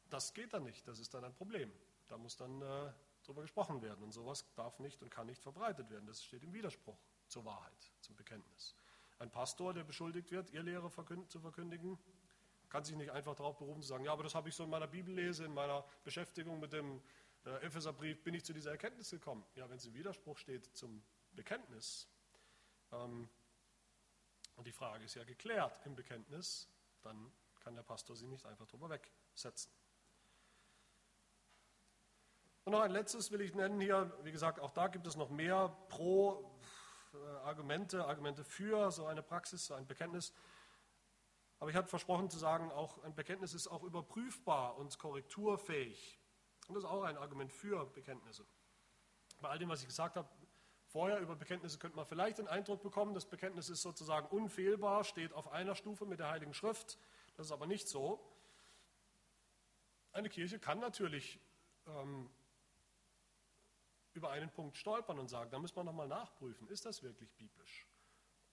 das 0.10 0.34
geht 0.34 0.54
dann 0.54 0.64
nicht, 0.64 0.88
das 0.88 1.00
ist 1.00 1.14
dann 1.14 1.24
ein 1.24 1.34
Problem. 1.34 1.72
Da 2.08 2.18
muss 2.18 2.36
dann 2.36 2.62
äh, 2.62 2.92
drüber 3.24 3.44
gesprochen 3.44 3.82
werden 3.82 4.04
und 4.04 4.12
sowas 4.12 4.46
darf 4.56 4.80
nicht 4.80 5.02
und 5.02 5.10
kann 5.10 5.28
nicht 5.28 5.42
verbreitet 5.42 5.90
werden. 5.90 6.06
Das 6.06 6.24
steht 6.24 6.44
im 6.44 6.54
Widerspruch 6.54 7.00
zur 7.28 7.46
Wahrheit, 7.46 7.92
zum 8.02 8.16
Bekenntnis. 8.16 8.76
Ein 9.20 9.32
Pastor, 9.32 9.74
der 9.74 9.84
beschuldigt 9.84 10.32
wird, 10.32 10.52
ihr 10.52 10.64
Lehre 10.64 10.92
zu 11.28 11.40
verkündigen, 11.40 11.98
kann 12.74 12.84
sich 12.84 12.96
nicht 12.96 13.12
einfach 13.12 13.36
darauf 13.36 13.60
berufen 13.60 13.84
zu 13.84 13.88
sagen, 13.88 14.04
ja, 14.04 14.12
aber 14.12 14.24
das 14.24 14.34
habe 14.34 14.50
ich 14.50 14.56
so 14.56 14.64
in 14.64 14.72
meiner 14.72 14.88
Bibellese, 14.88 15.46
in 15.46 15.54
meiner 15.54 15.86
Beschäftigung 16.04 16.60
mit 16.60 16.74
dem 16.74 17.04
äh, 17.46 17.64
Epheserbrief, 17.64 18.24
bin 18.24 18.34
ich 18.34 18.44
zu 18.44 18.52
dieser 18.52 18.72
Erkenntnis 18.72 19.12
gekommen. 19.12 19.46
Ja, 19.54 19.70
wenn 19.70 19.78
es 19.78 19.86
im 19.86 19.94
Widerspruch 19.94 20.40
steht 20.40 20.76
zum 20.76 21.04
Bekenntnis, 21.34 22.08
ähm, 22.92 23.30
und 24.56 24.66
die 24.66 24.72
Frage 24.72 25.04
ist 25.04 25.14
ja 25.14 25.24
geklärt 25.24 25.80
im 25.86 25.96
Bekenntnis, 25.96 26.68
dann 27.04 27.32
kann 27.60 27.76
der 27.76 27.84
Pastor 27.84 28.16
sie 28.16 28.26
nicht 28.26 28.44
einfach 28.48 28.66
drüber 28.66 28.90
wegsetzen. 28.90 29.72
Und 32.64 32.72
noch 32.72 32.82
ein 32.82 32.90
letztes 32.90 33.30
will 33.30 33.42
ich 33.42 33.54
nennen 33.54 33.80
hier, 33.80 34.12
wie 34.24 34.32
gesagt, 34.32 34.60
auch 34.60 34.72
da 34.72 34.88
gibt 34.88 35.06
es 35.06 35.16
noch 35.16 35.30
mehr 35.30 35.78
Pro-Argumente, 35.90 38.00
äh, 38.00 38.02
Argumente 38.02 38.44
für 38.44 38.90
so 38.90 39.06
eine 39.06 39.22
Praxis, 39.22 39.68
so 39.68 39.76
ein 39.76 39.86
Bekenntnis. 39.86 40.34
Aber 41.64 41.70
ich 41.70 41.78
hatte 41.78 41.88
versprochen 41.88 42.30
zu 42.30 42.38
sagen, 42.38 42.74
auch 42.74 43.02
ein 43.06 43.16
Bekenntnis 43.16 43.54
ist 43.54 43.70
auch 43.70 43.84
überprüfbar 43.84 44.76
und 44.76 45.00
korrekturfähig. 45.00 46.20
Und 46.68 46.76
das 46.76 46.84
ist 46.84 46.90
auch 46.90 47.04
ein 47.04 47.16
Argument 47.16 47.54
für 47.54 47.86
Bekenntnisse. 47.86 48.46
Bei 49.40 49.48
all 49.48 49.60
dem, 49.60 49.70
was 49.70 49.80
ich 49.80 49.88
gesagt 49.88 50.18
habe, 50.18 50.28
vorher 50.88 51.22
über 51.22 51.38
Bekenntnisse 51.38 51.80
könnte 51.80 51.96
man 51.96 52.06
vielleicht 52.06 52.40
den 52.40 52.50
Eindruck 52.50 52.84
bekommen, 52.84 53.14
das 53.14 53.26
Bekenntnis 53.26 53.70
ist 53.70 53.82
sozusagen 53.82 54.28
unfehlbar, 54.28 55.06
steht 55.06 55.32
auf 55.32 55.54
einer 55.54 55.74
Stufe 55.74 56.06
mit 56.06 56.20
der 56.20 56.32
Heiligen 56.32 56.54
Schrift. 56.54 57.00
Das 57.38 57.46
ist 57.46 57.54
aber 57.54 57.66
nicht 57.66 57.88
so. 57.88 58.20
Eine 60.12 60.28
Kirche 60.28 60.60
kann 60.60 60.82
natürlich 60.82 61.40
ähm, 61.88 62.30
über 64.12 64.32
einen 64.32 64.50
Punkt 64.50 64.76
stolpern 64.76 65.18
und 65.18 65.30
sagen, 65.30 65.50
da 65.50 65.60
muss 65.60 65.74
man 65.74 65.86
nochmal 65.86 66.10
nachprüfen, 66.10 66.68
ist 66.68 66.86
das 66.86 67.04
wirklich 67.04 67.32
biblisch? 67.36 67.88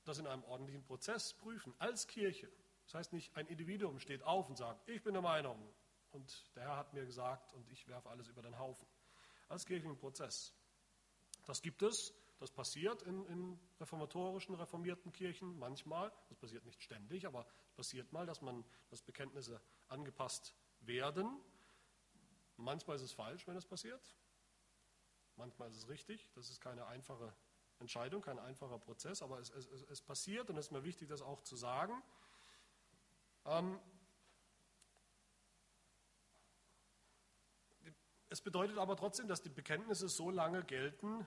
Das 0.04 0.18
in 0.18 0.28
einem 0.28 0.44
ordentlichen 0.44 0.84
Prozess 0.84 1.34
prüfen, 1.34 1.74
als 1.80 2.06
Kirche. 2.06 2.48
Das 2.90 2.98
heißt 2.98 3.12
nicht, 3.12 3.36
ein 3.36 3.46
Individuum 3.46 4.00
steht 4.00 4.24
auf 4.24 4.48
und 4.48 4.56
sagt, 4.56 4.88
ich 4.88 5.00
bin 5.04 5.12
der 5.12 5.22
Meinung 5.22 5.56
und 6.10 6.56
der 6.56 6.64
Herr 6.64 6.76
hat 6.76 6.92
mir 6.92 7.06
gesagt 7.06 7.52
und 7.54 7.68
ich 7.70 7.86
werfe 7.86 8.10
alles 8.10 8.26
über 8.26 8.42
den 8.42 8.58
Haufen. 8.58 8.84
Als 9.48 9.64
kirchlichen 9.64 9.96
Prozess. 9.96 10.52
Das 11.46 11.62
gibt 11.62 11.82
es, 11.82 12.12
das 12.40 12.50
passiert 12.50 13.02
in, 13.02 13.24
in, 13.26 13.60
reformatorischen, 13.78 14.56
reformierten 14.56 15.12
Kirchen 15.12 15.56
manchmal. 15.56 16.10
Das 16.30 16.38
passiert 16.38 16.64
nicht 16.64 16.82
ständig, 16.82 17.28
aber 17.28 17.46
es 17.68 17.70
passiert 17.74 18.12
mal, 18.12 18.26
dass 18.26 18.42
man, 18.42 18.64
dass 18.88 19.02
Bekenntnisse 19.02 19.60
angepasst 19.86 20.56
werden. 20.80 21.40
Manchmal 22.56 22.96
ist 22.96 23.02
es 23.02 23.12
falsch, 23.12 23.46
wenn 23.46 23.54
es 23.54 23.66
passiert. 23.66 24.16
Manchmal 25.36 25.68
ist 25.68 25.76
es 25.76 25.88
richtig. 25.88 26.28
Das 26.34 26.50
ist 26.50 26.60
keine 26.60 26.86
einfache 26.86 27.32
Entscheidung, 27.78 28.20
kein 28.20 28.40
einfacher 28.40 28.80
Prozess, 28.80 29.22
aber 29.22 29.38
es, 29.38 29.50
es, 29.50 29.68
es 29.68 30.02
passiert 30.02 30.50
und 30.50 30.56
es 30.56 30.66
ist 30.66 30.72
mir 30.72 30.82
wichtig, 30.82 31.08
das 31.08 31.22
auch 31.22 31.40
zu 31.42 31.54
sagen. 31.54 32.02
Ähm, 33.46 33.80
es 38.28 38.40
bedeutet 38.40 38.78
aber 38.78 38.96
trotzdem, 38.96 39.28
dass 39.28 39.42
die 39.42 39.48
Bekenntnisse 39.48 40.08
so 40.08 40.30
lange 40.30 40.62
gelten, 40.64 41.26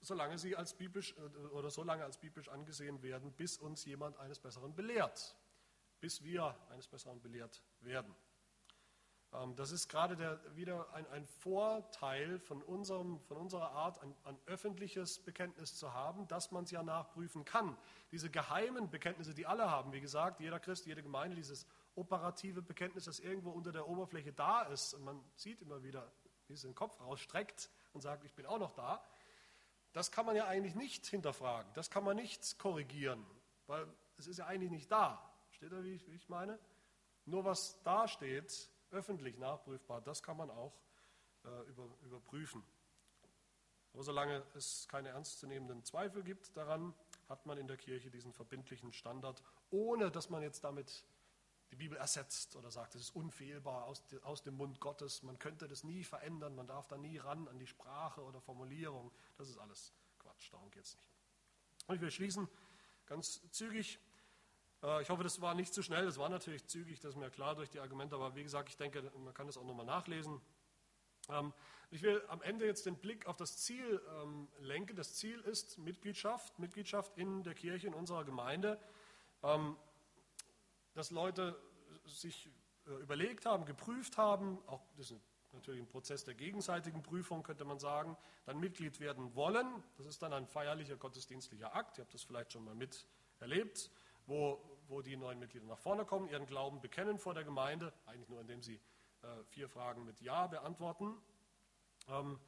solange 0.00 0.38
sie 0.38 0.56
als 0.56 0.74
biblisch 0.74 1.14
äh, 1.16 1.38
oder 1.48 1.70
so 1.70 1.82
lange 1.82 2.04
als 2.04 2.18
biblisch 2.18 2.48
angesehen 2.48 3.02
werden, 3.02 3.32
bis 3.32 3.58
uns 3.58 3.84
jemand 3.84 4.16
eines 4.18 4.38
Besseren 4.38 4.74
belehrt, 4.74 5.36
bis 6.00 6.22
wir 6.22 6.56
eines 6.70 6.88
Besseren 6.88 7.20
belehrt 7.20 7.62
werden. 7.80 8.14
Ähm, 9.32 9.56
das 9.56 9.70
ist 9.72 9.88
gerade 9.88 10.16
der, 10.16 10.40
wieder 10.56 10.92
ein, 10.94 11.06
ein, 11.08 11.26
Vorteil 11.26 12.38
von, 12.38 12.62
unserem, 12.62 13.20
von 13.20 13.36
unserer 13.36 13.72
Art, 13.72 14.00
ein, 14.02 14.14
ein 14.24 14.38
öffentliches 14.46 15.18
Bekenntnis 15.18 15.76
zu 15.76 15.92
haben, 15.92 16.28
dass 16.28 16.50
man 16.52 16.64
es 16.64 16.70
ja 16.70 16.82
nachprüfen 16.82 17.44
kann. 17.44 17.76
Diese 18.12 18.30
geheimen 18.30 18.90
Bekenntnisse, 18.90 19.34
die 19.34 19.46
alle 19.46 19.70
haben, 19.70 19.92
wie 19.92 20.00
gesagt, 20.00 20.40
jeder 20.40 20.60
Christ, 20.60 20.86
jede 20.86 21.02
Gemeinde, 21.02 21.36
dieses 21.36 21.66
operative 21.94 22.62
Bekenntnis, 22.62 23.04
das 23.04 23.18
irgendwo 23.18 23.50
unter 23.50 23.72
der 23.72 23.88
Oberfläche 23.88 24.32
da 24.32 24.62
ist 24.62 24.94
und 24.94 25.04
man 25.04 25.20
sieht 25.34 25.60
immer 25.62 25.82
wieder, 25.82 26.12
wie 26.46 26.54
es 26.54 26.62
den 26.62 26.74
Kopf 26.74 27.00
rausstreckt 27.00 27.70
und 27.92 28.02
sagt, 28.02 28.24
ich 28.24 28.34
bin 28.34 28.46
auch 28.46 28.58
noch 28.58 28.72
da, 28.72 29.02
das 29.92 30.12
kann 30.12 30.26
man 30.26 30.36
ja 30.36 30.46
eigentlich 30.46 30.74
nicht 30.74 31.06
hinterfragen, 31.06 31.72
das 31.74 31.90
kann 31.90 32.04
man 32.04 32.16
nicht 32.16 32.58
korrigieren, 32.58 33.24
weil 33.66 33.86
es 34.18 34.26
ist 34.26 34.38
ja 34.38 34.46
eigentlich 34.46 34.70
nicht 34.70 34.92
da. 34.92 35.22
Steht 35.50 35.72
da, 35.72 35.82
wie 35.82 35.94
ich, 35.94 36.06
wie 36.06 36.16
ich 36.16 36.28
meine? 36.28 36.58
Nur 37.24 37.44
was 37.44 37.82
da 37.82 38.06
steht, 38.06 38.70
öffentlich 38.90 39.38
nachprüfbar, 39.38 40.00
das 40.00 40.22
kann 40.22 40.36
man 40.36 40.50
auch 40.50 40.74
äh, 41.44 41.68
über, 41.68 41.88
überprüfen. 42.02 42.64
Aber 43.92 44.02
solange 44.02 44.42
es 44.54 44.86
keine 44.88 45.08
ernstzunehmenden 45.08 45.82
Zweifel 45.84 46.22
gibt 46.22 46.56
daran, 46.56 46.94
hat 47.28 47.46
man 47.46 47.58
in 47.58 47.66
der 47.66 47.76
Kirche 47.76 48.10
diesen 48.10 48.32
verbindlichen 48.32 48.92
Standard, 48.92 49.42
ohne 49.70 50.10
dass 50.10 50.28
man 50.28 50.42
jetzt 50.42 50.64
damit 50.64 51.04
die 51.70 51.76
Bibel 51.76 51.98
ersetzt 51.98 52.54
oder 52.56 52.70
sagt, 52.70 52.94
es 52.94 53.02
ist 53.02 53.16
unfehlbar 53.16 53.86
aus, 53.86 54.02
aus 54.22 54.42
dem 54.42 54.54
Mund 54.54 54.80
Gottes, 54.80 55.22
man 55.22 55.38
könnte 55.38 55.66
das 55.66 55.82
nie 55.82 56.04
verändern, 56.04 56.54
man 56.54 56.66
darf 56.66 56.86
da 56.86 56.96
nie 56.96 57.18
ran 57.18 57.48
an 57.48 57.58
die 57.58 57.66
Sprache 57.66 58.22
oder 58.22 58.40
Formulierung. 58.40 59.10
Das 59.36 59.48
ist 59.48 59.58
alles 59.58 59.92
Quatsch, 60.18 60.52
darum 60.52 60.70
geht 60.70 60.84
es 60.84 60.94
nicht. 60.94 61.10
Und 61.86 61.96
ich 61.96 62.00
will 62.00 62.10
schließen 62.10 62.48
ganz 63.06 63.40
zügig 63.50 63.98
ich 65.00 65.10
hoffe, 65.10 65.24
das 65.24 65.40
war 65.40 65.54
nicht 65.54 65.74
zu 65.74 65.82
schnell. 65.82 66.04
Das 66.04 66.16
war 66.16 66.28
natürlich 66.28 66.64
zügig, 66.66 67.00
das 67.00 67.10
ist 67.10 67.16
mir 67.16 67.30
klar 67.30 67.56
durch 67.56 67.70
die 67.70 67.80
Argumente. 67.80 68.14
Aber 68.14 68.36
wie 68.36 68.42
gesagt, 68.42 68.68
ich 68.68 68.76
denke, 68.76 69.10
man 69.18 69.34
kann 69.34 69.46
das 69.46 69.56
auch 69.56 69.64
nochmal 69.64 69.86
nachlesen. 69.86 70.40
Ähm, 71.28 71.52
ich 71.90 72.02
will 72.02 72.22
am 72.28 72.40
Ende 72.42 72.66
jetzt 72.66 72.86
den 72.86 72.96
Blick 72.96 73.26
auf 73.26 73.36
das 73.36 73.56
Ziel 73.58 74.00
ähm, 74.22 74.48
lenken. 74.60 74.94
Das 74.94 75.14
Ziel 75.14 75.40
ist 75.40 75.78
Mitgliedschaft, 75.78 76.58
Mitgliedschaft 76.58 77.16
in 77.16 77.42
der 77.42 77.54
Kirche, 77.54 77.88
in 77.88 77.94
unserer 77.94 78.24
Gemeinde. 78.24 78.78
Ähm, 79.42 79.76
dass 80.94 81.10
Leute 81.10 81.60
sich 82.04 82.48
äh, 82.86 82.90
überlegt 83.02 83.44
haben, 83.44 83.64
geprüft 83.64 84.16
haben, 84.18 84.58
auch 84.66 84.82
das 84.96 85.10
ist 85.10 85.20
natürlich 85.52 85.80
ein 85.80 85.88
Prozess 85.88 86.24
der 86.24 86.34
gegenseitigen 86.34 87.02
Prüfung, 87.02 87.42
könnte 87.42 87.64
man 87.64 87.78
sagen, 87.78 88.16
dann 88.44 88.60
Mitglied 88.60 89.00
werden 89.00 89.34
wollen. 89.34 89.82
Das 89.96 90.06
ist 90.06 90.22
dann 90.22 90.32
ein 90.32 90.46
feierlicher 90.46 90.96
gottesdienstlicher 90.96 91.74
Akt. 91.74 91.98
Ihr 91.98 92.04
habt 92.04 92.14
das 92.14 92.22
vielleicht 92.22 92.52
schon 92.52 92.64
mal 92.64 92.74
miterlebt 92.74 93.90
wo, 94.26 94.60
wo 94.88 95.02
die 95.02 95.16
neuen 95.16 95.38
Mitglieder 95.38 95.66
nach 95.66 95.78
vorne 95.78 96.04
kommen, 96.04 96.28
ihren 96.28 96.46
Glauben 96.46 96.80
bekennen 96.80 97.18
vor 97.18 97.34
der 97.34 97.44
Gemeinde, 97.44 97.92
eigentlich 98.06 98.28
nur 98.28 98.40
indem 98.40 98.62
sie 98.62 98.80
äh, 99.22 99.44
vier 99.44 99.68
Fragen 99.68 100.04
mit 100.04 100.20
Ja 100.20 100.46
beantworten. 100.46 101.16
Ähm, 102.08 102.38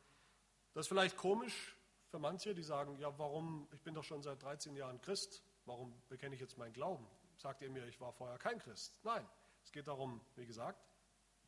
das 0.75 0.87
ist 0.87 0.89
vielleicht 0.89 1.17
komisch 1.17 1.77
für 2.09 2.19
manche, 2.19 2.55
die 2.55 2.63
sagen, 2.63 2.99
ja, 2.99 3.17
warum, 3.19 3.69
ich 3.73 3.83
bin 3.83 3.95
doch 3.95 4.05
schon 4.05 4.23
seit 4.23 4.43
13 4.43 4.77
Jahren 4.77 5.01
Christ, 5.01 5.43
warum 5.65 5.95
bekenne 6.09 6.35
ich 6.35 6.41
jetzt 6.41 6.57
meinen 6.57 6.73
Glauben? 6.73 7.07
Sagt 7.37 7.63
ihr 7.63 7.71
mir, 7.71 7.87
ich 7.87 8.01
war 8.01 8.13
vorher 8.13 8.39
kein 8.39 8.59
Christ? 8.59 8.99
Nein, 9.05 9.27
es 9.63 9.73
geht 9.73 9.87
darum, 9.87 10.21
wie 10.37 10.47
gesagt, 10.47 10.89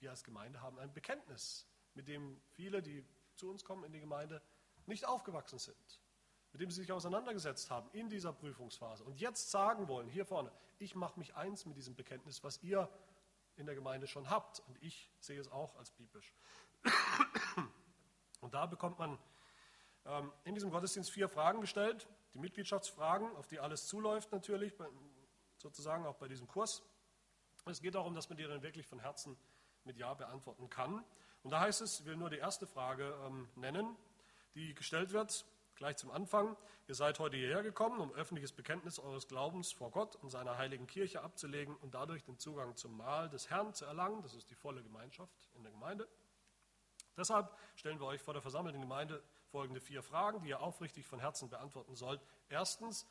wir 0.01 0.11
als 0.11 0.25
Gemeinde 0.25 0.61
haben 0.61 0.79
ein 0.79 0.93
Bekenntnis, 0.93 1.67
mit 1.95 2.09
dem 2.09 2.41
viele, 2.51 2.83
die 2.83 3.05
zu 3.37 3.51
uns 3.51 3.65
kommen 3.65 3.85
in 3.85 3.93
die 3.93 4.01
Gemeinde, 4.01 4.43
nicht 4.87 5.07
aufgewachsen 5.07 5.59
sind, 5.59 6.01
mit 6.53 6.61
dem 6.61 6.71
sie 6.71 6.81
sich 6.81 6.93
auseinandergesetzt 6.93 7.71
haben 7.71 7.89
in 7.93 8.09
dieser 8.09 8.33
Prüfungsphase 8.33 9.05
und 9.05 9.21
jetzt 9.21 9.51
sagen 9.51 9.89
wollen, 9.89 10.09
hier 10.09 10.25
vorne, 10.25 10.51
ich 10.79 10.95
mache 10.95 11.19
mich 11.19 11.35
eins 11.37 11.67
mit 11.67 11.77
diesem 11.77 11.95
Bekenntnis, 11.95 12.43
was 12.43 12.63
ihr 12.63 12.89
in 13.57 13.67
der 13.67 13.75
Gemeinde 13.75 14.07
schon 14.07 14.31
habt 14.31 14.61
und 14.67 14.83
ich 14.83 15.11
sehe 15.21 15.41
es 15.41 15.51
auch 15.51 15.77
als 15.77 15.91
biblisch. 15.93 16.35
Und 18.41 18.55
da 18.55 18.65
bekommt 18.65 18.99
man 18.99 19.19
ähm, 20.07 20.33
in 20.45 20.55
diesem 20.55 20.71
Gottesdienst 20.71 21.11
vier 21.11 21.29
Fragen 21.29 21.61
gestellt, 21.61 22.09
die 22.33 22.39
Mitgliedschaftsfragen, 22.39 23.37
auf 23.37 23.47
die 23.49 23.61
alles 23.61 23.87
zuläuft 23.87 24.33
natürlich, 24.33 24.73
sozusagen 25.59 26.07
auch 26.07 26.17
bei 26.17 26.27
diesem 26.27 26.49
Kurs. 26.49 26.83
Es 27.67 27.83
geht 27.83 27.95
darum, 27.95 28.15
dass 28.15 28.31
man 28.31 28.39
die 28.39 28.45
dann 28.45 28.63
wirklich 28.63 28.87
von 28.87 28.99
Herzen 29.01 29.37
mit 29.85 29.99
Ja 29.99 30.15
beantworten 30.15 30.71
kann. 30.71 31.05
Und 31.43 31.51
da 31.51 31.61
heißt 31.61 31.81
es, 31.83 32.01
ich 32.01 32.07
will 32.07 32.17
nur 32.17 32.31
die 32.31 32.39
erste 32.39 32.67
Frage 32.67 33.15
ähm, 33.27 33.49
nennen, 33.57 33.97
die 34.55 34.75
gestellt 34.75 35.13
wird, 35.13 35.45
gleich 35.81 35.97
zum 35.97 36.11
Anfang. 36.11 36.59
Ihr 36.89 36.95
seid 36.95 37.19
heute 37.21 37.39
hierher 37.39 37.63
gekommen, 37.63 38.01
um 38.01 38.13
öffentliches 38.13 38.53
Bekenntnis 38.53 38.99
eures 38.99 39.29
Glaubens 39.29 39.73
vor 39.73 39.91
Gott 39.91 40.15
und 40.17 40.29
seiner 40.29 40.59
heiligen 40.59 40.87
Kirche 40.87 41.23
abzulegen 41.23 41.75
und 41.77 41.95
dadurch 41.95 42.23
den 42.23 42.39
Zugang 42.39 42.77
zum 42.77 42.99
Mahl 42.99 43.31
des 43.31 43.49
Herrn 43.49 43.73
zu 43.73 43.87
erlangen. 43.87 44.21
Das 44.23 44.35
ist 44.35 44.51
die 44.51 44.55
volle 44.55 44.83
Gemeinschaft 44.83 45.49
in 45.55 45.63
der 45.63 45.73
Gemeinde. 45.73 46.07
Deshalb 47.17 47.51
stellen 47.77 47.99
wir 47.99 48.07
euch 48.07 48.21
vor 48.21 48.35
der 48.35 48.43
versammelten 48.43 48.83
Gemeinde 48.83 49.23
folgende 49.47 49.81
vier 49.81 50.03
Fragen, 50.03 50.43
die 50.43 50.51
ihr 50.51 50.61
aufrichtig 50.61 51.07
von 51.07 51.19
Herzen 51.19 51.49
beantworten 51.49 51.97
sollt. 51.97 52.21
Erstens, 52.51 53.07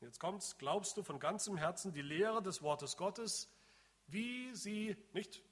jetzt 0.00 0.18
kommt's, 0.18 0.56
glaubst 0.56 0.96
du 0.96 1.02
von 1.02 1.20
ganzem 1.20 1.58
Herzen 1.58 1.92
die 1.92 2.00
Lehre 2.00 2.42
des 2.42 2.62
Wortes 2.62 2.96
Gottes, 2.96 3.50
wie 4.06 4.54
sie, 4.54 4.96
nicht 5.12 5.42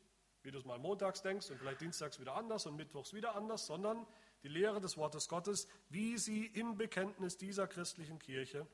wie 0.42 0.50
du 0.50 0.58
es 0.58 0.64
mal 0.64 0.78
montags 0.78 1.20
denkst 1.20 1.50
und 1.50 1.58
vielleicht 1.58 1.82
dienstags 1.82 2.18
wieder 2.18 2.34
anders 2.34 2.64
und 2.64 2.76
mittwochs 2.76 3.12
wieder 3.12 3.34
anders, 3.34 3.66
sondern 3.66 4.06
die 4.42 4.48
Lehre 4.48 4.80
des 4.80 4.96
Wortes 4.96 5.28
Gottes, 5.28 5.68
wie 5.88 6.18
sie 6.18 6.46
im 6.46 6.76
Bekenntnis 6.76 7.36
dieser 7.36 7.66
christlichen 7.66 8.18
Kirche 8.18 8.66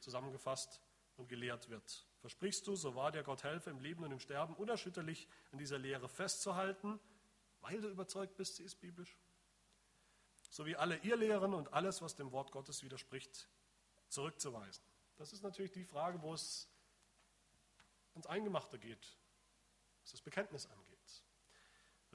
zusammengefasst 0.00 0.80
und 1.16 1.28
gelehrt 1.28 1.68
wird. 1.70 2.06
Versprichst 2.20 2.66
du, 2.66 2.74
so 2.74 2.94
wahr 2.94 3.12
dir 3.12 3.22
Gott 3.22 3.44
helfe, 3.44 3.70
im 3.70 3.80
Leben 3.80 4.02
und 4.04 4.10
im 4.10 4.20
Sterben 4.20 4.54
unerschütterlich 4.54 5.28
an 5.52 5.58
dieser 5.58 5.78
Lehre 5.78 6.08
festzuhalten, 6.08 6.98
weil 7.60 7.80
du 7.80 7.88
überzeugt 7.88 8.36
bist, 8.36 8.56
sie 8.56 8.64
ist 8.64 8.76
biblisch? 8.80 9.16
So 10.50 10.66
wie 10.66 10.76
alle 10.76 10.96
ihr 10.98 11.16
Lehren 11.16 11.54
und 11.54 11.72
alles, 11.72 12.02
was 12.02 12.14
dem 12.14 12.32
Wort 12.32 12.52
Gottes 12.52 12.82
widerspricht, 12.82 13.48
zurückzuweisen. 14.08 14.84
Das 15.16 15.32
ist 15.32 15.42
natürlich 15.42 15.72
die 15.72 15.84
Frage, 15.84 16.20
wo 16.22 16.34
es 16.34 16.68
ans 18.14 18.26
Eingemachte 18.26 18.78
geht, 18.78 19.16
was 20.02 20.12
das 20.12 20.20
Bekenntnis 20.20 20.66
angeht. 20.66 20.95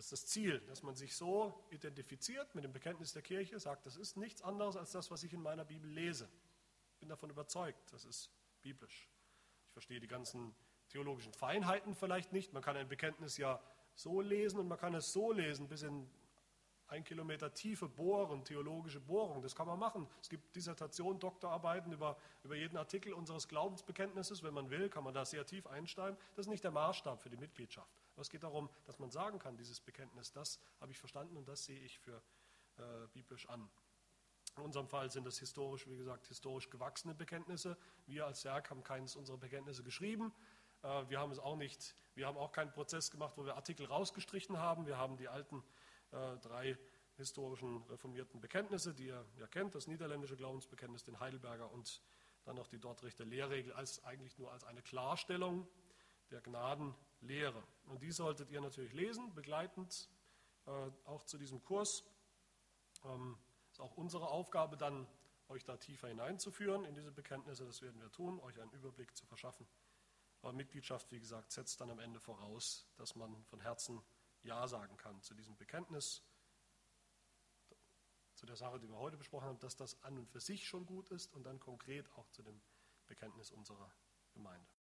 Das 0.01 0.11
ist 0.11 0.23
das 0.23 0.25
Ziel, 0.31 0.59
dass 0.61 0.81
man 0.81 0.95
sich 0.95 1.15
so 1.15 1.53
identifiziert 1.69 2.55
mit 2.55 2.63
dem 2.63 2.73
Bekenntnis 2.73 3.13
der 3.13 3.21
Kirche, 3.21 3.59
sagt, 3.59 3.85
das 3.85 3.97
ist 3.97 4.17
nichts 4.17 4.41
anderes 4.41 4.75
als 4.75 4.89
das, 4.89 5.11
was 5.11 5.21
ich 5.21 5.31
in 5.31 5.43
meiner 5.43 5.63
Bibel 5.63 5.87
lese. 5.91 6.27
Ich 6.93 6.99
bin 7.01 7.07
davon 7.07 7.29
überzeugt, 7.29 7.93
das 7.93 8.05
ist 8.05 8.31
biblisch. 8.63 9.07
Ich 9.67 9.73
verstehe 9.73 9.99
die 9.99 10.07
ganzen 10.07 10.55
theologischen 10.89 11.33
Feinheiten 11.33 11.93
vielleicht 11.93 12.33
nicht. 12.33 12.51
Man 12.51 12.63
kann 12.63 12.77
ein 12.77 12.87
Bekenntnis 12.87 13.37
ja 13.37 13.61
so 13.93 14.21
lesen 14.21 14.59
und 14.59 14.67
man 14.67 14.79
kann 14.79 14.95
es 14.95 15.13
so 15.13 15.31
lesen, 15.31 15.67
bis 15.67 15.83
in 15.83 16.09
ein 16.91 17.05
Kilometer 17.05 17.53
tiefe 17.53 17.87
Bohren, 17.87 18.43
theologische 18.43 18.99
Bohrung, 18.99 19.41
das 19.41 19.55
kann 19.55 19.65
man 19.65 19.79
machen. 19.79 20.07
Es 20.21 20.27
gibt 20.27 20.53
Dissertationen, 20.55 21.19
Doktorarbeiten 21.19 21.93
über, 21.93 22.17
über 22.43 22.55
jeden 22.55 22.75
Artikel 22.75 23.13
unseres 23.13 23.47
Glaubensbekenntnisses. 23.47 24.43
Wenn 24.43 24.53
man 24.53 24.69
will, 24.69 24.89
kann 24.89 25.05
man 25.05 25.13
da 25.13 25.23
sehr 25.23 25.45
tief 25.45 25.65
einsteigen. 25.67 26.17
Das 26.35 26.45
ist 26.45 26.49
nicht 26.49 26.65
der 26.65 26.71
Maßstab 26.71 27.21
für 27.21 27.29
die 27.29 27.37
Mitgliedschaft. 27.37 27.89
Aber 28.13 28.21
es 28.21 28.29
geht 28.29 28.43
darum, 28.43 28.69
dass 28.85 28.99
man 28.99 29.09
sagen 29.09 29.39
kann, 29.39 29.55
dieses 29.55 29.79
Bekenntnis, 29.79 30.33
das 30.33 30.59
habe 30.81 30.91
ich 30.91 30.99
verstanden 30.99 31.37
und 31.37 31.47
das 31.47 31.63
sehe 31.63 31.79
ich 31.79 31.97
für 31.97 32.21
äh, 32.77 32.81
biblisch 33.13 33.47
an. 33.47 33.69
In 34.57 34.63
unserem 34.63 34.89
Fall 34.89 35.09
sind 35.09 35.25
das 35.25 35.39
historisch, 35.39 35.87
wie 35.87 35.95
gesagt, 35.95 36.27
historisch 36.27 36.69
gewachsene 36.69 37.15
Bekenntnisse. 37.15 37.77
Wir 38.05 38.25
als 38.25 38.43
Werk 38.43 38.69
haben 38.69 38.83
keines 38.83 39.15
unserer 39.15 39.37
Bekenntnisse 39.37 39.81
geschrieben. 39.81 40.33
Äh, 40.83 41.07
wir 41.07 41.21
haben 41.21 41.31
es 41.31 41.39
auch 41.39 41.55
nicht, 41.55 41.95
wir 42.15 42.27
haben 42.27 42.37
auch 42.37 42.51
keinen 42.51 42.73
Prozess 42.73 43.11
gemacht, 43.11 43.37
wo 43.37 43.45
wir 43.45 43.55
Artikel 43.55 43.85
rausgestrichen 43.85 44.57
haben. 44.57 44.85
Wir 44.85 44.97
haben 44.97 45.15
die 45.15 45.29
alten 45.29 45.63
äh, 46.11 46.37
drei 46.37 46.77
historischen 47.17 47.83
reformierten 47.83 48.41
Bekenntnisse, 48.41 48.93
die 48.93 49.07
ihr 49.07 49.25
ja 49.37 49.47
kennt, 49.47 49.75
das 49.75 49.87
niederländische 49.87 50.35
Glaubensbekenntnis, 50.35 51.03
den 51.03 51.19
Heidelberger 51.19 51.71
und 51.71 52.01
dann 52.43 52.55
noch 52.55 52.67
die 52.67 52.79
Dortrichter 52.79 53.25
Lehrregel 53.25 53.73
als 53.73 54.03
eigentlich 54.03 54.37
nur 54.37 54.51
als 54.51 54.63
eine 54.63 54.81
Klarstellung 54.81 55.67
der 56.31 56.41
Gnadenlehre. 56.41 57.63
Und 57.85 58.01
die 58.01 58.11
solltet 58.11 58.49
ihr 58.49 58.61
natürlich 58.61 58.93
lesen, 58.93 59.33
begleitend 59.35 60.09
äh, 60.65 60.71
auch 61.05 61.23
zu 61.23 61.37
diesem 61.37 61.61
Kurs. 61.63 62.03
Ähm, 63.03 63.37
ist 63.71 63.79
auch 63.79 63.95
unsere 63.97 64.29
Aufgabe 64.29 64.77
dann, 64.77 65.07
euch 65.47 65.65
da 65.65 65.75
tiefer 65.75 66.07
hineinzuführen 66.07 66.85
in 66.85 66.95
diese 66.95 67.11
Bekenntnisse. 67.11 67.65
Das 67.65 67.81
werden 67.81 67.99
wir 68.01 68.09
tun, 68.11 68.39
euch 68.39 68.59
einen 68.59 68.71
Überblick 68.71 69.15
zu 69.17 69.25
verschaffen. 69.25 69.67
Aber 70.41 70.53
Mitgliedschaft, 70.53 71.11
wie 71.11 71.19
gesagt, 71.19 71.51
setzt 71.51 71.81
dann 71.81 71.91
am 71.91 71.99
Ende 71.99 72.19
voraus, 72.19 72.87
dass 72.95 73.15
man 73.15 73.43
von 73.43 73.59
Herzen 73.59 74.01
ja 74.43 74.67
sagen 74.67 74.97
kann 74.97 75.21
zu 75.21 75.33
diesem 75.33 75.55
Bekenntnis, 75.57 76.23
zu 78.35 78.45
der 78.45 78.55
Sache, 78.55 78.79
die 78.79 78.89
wir 78.89 78.97
heute 78.97 79.17
besprochen 79.17 79.45
haben, 79.45 79.59
dass 79.59 79.75
das 79.75 80.01
an 80.03 80.17
und 80.17 80.27
für 80.29 80.39
sich 80.39 80.67
schon 80.67 80.85
gut 80.85 81.09
ist 81.11 81.31
und 81.33 81.43
dann 81.43 81.59
konkret 81.59 82.11
auch 82.13 82.27
zu 82.29 82.41
dem 82.41 82.61
Bekenntnis 83.05 83.51
unserer 83.51 83.93
Gemeinde. 84.33 84.67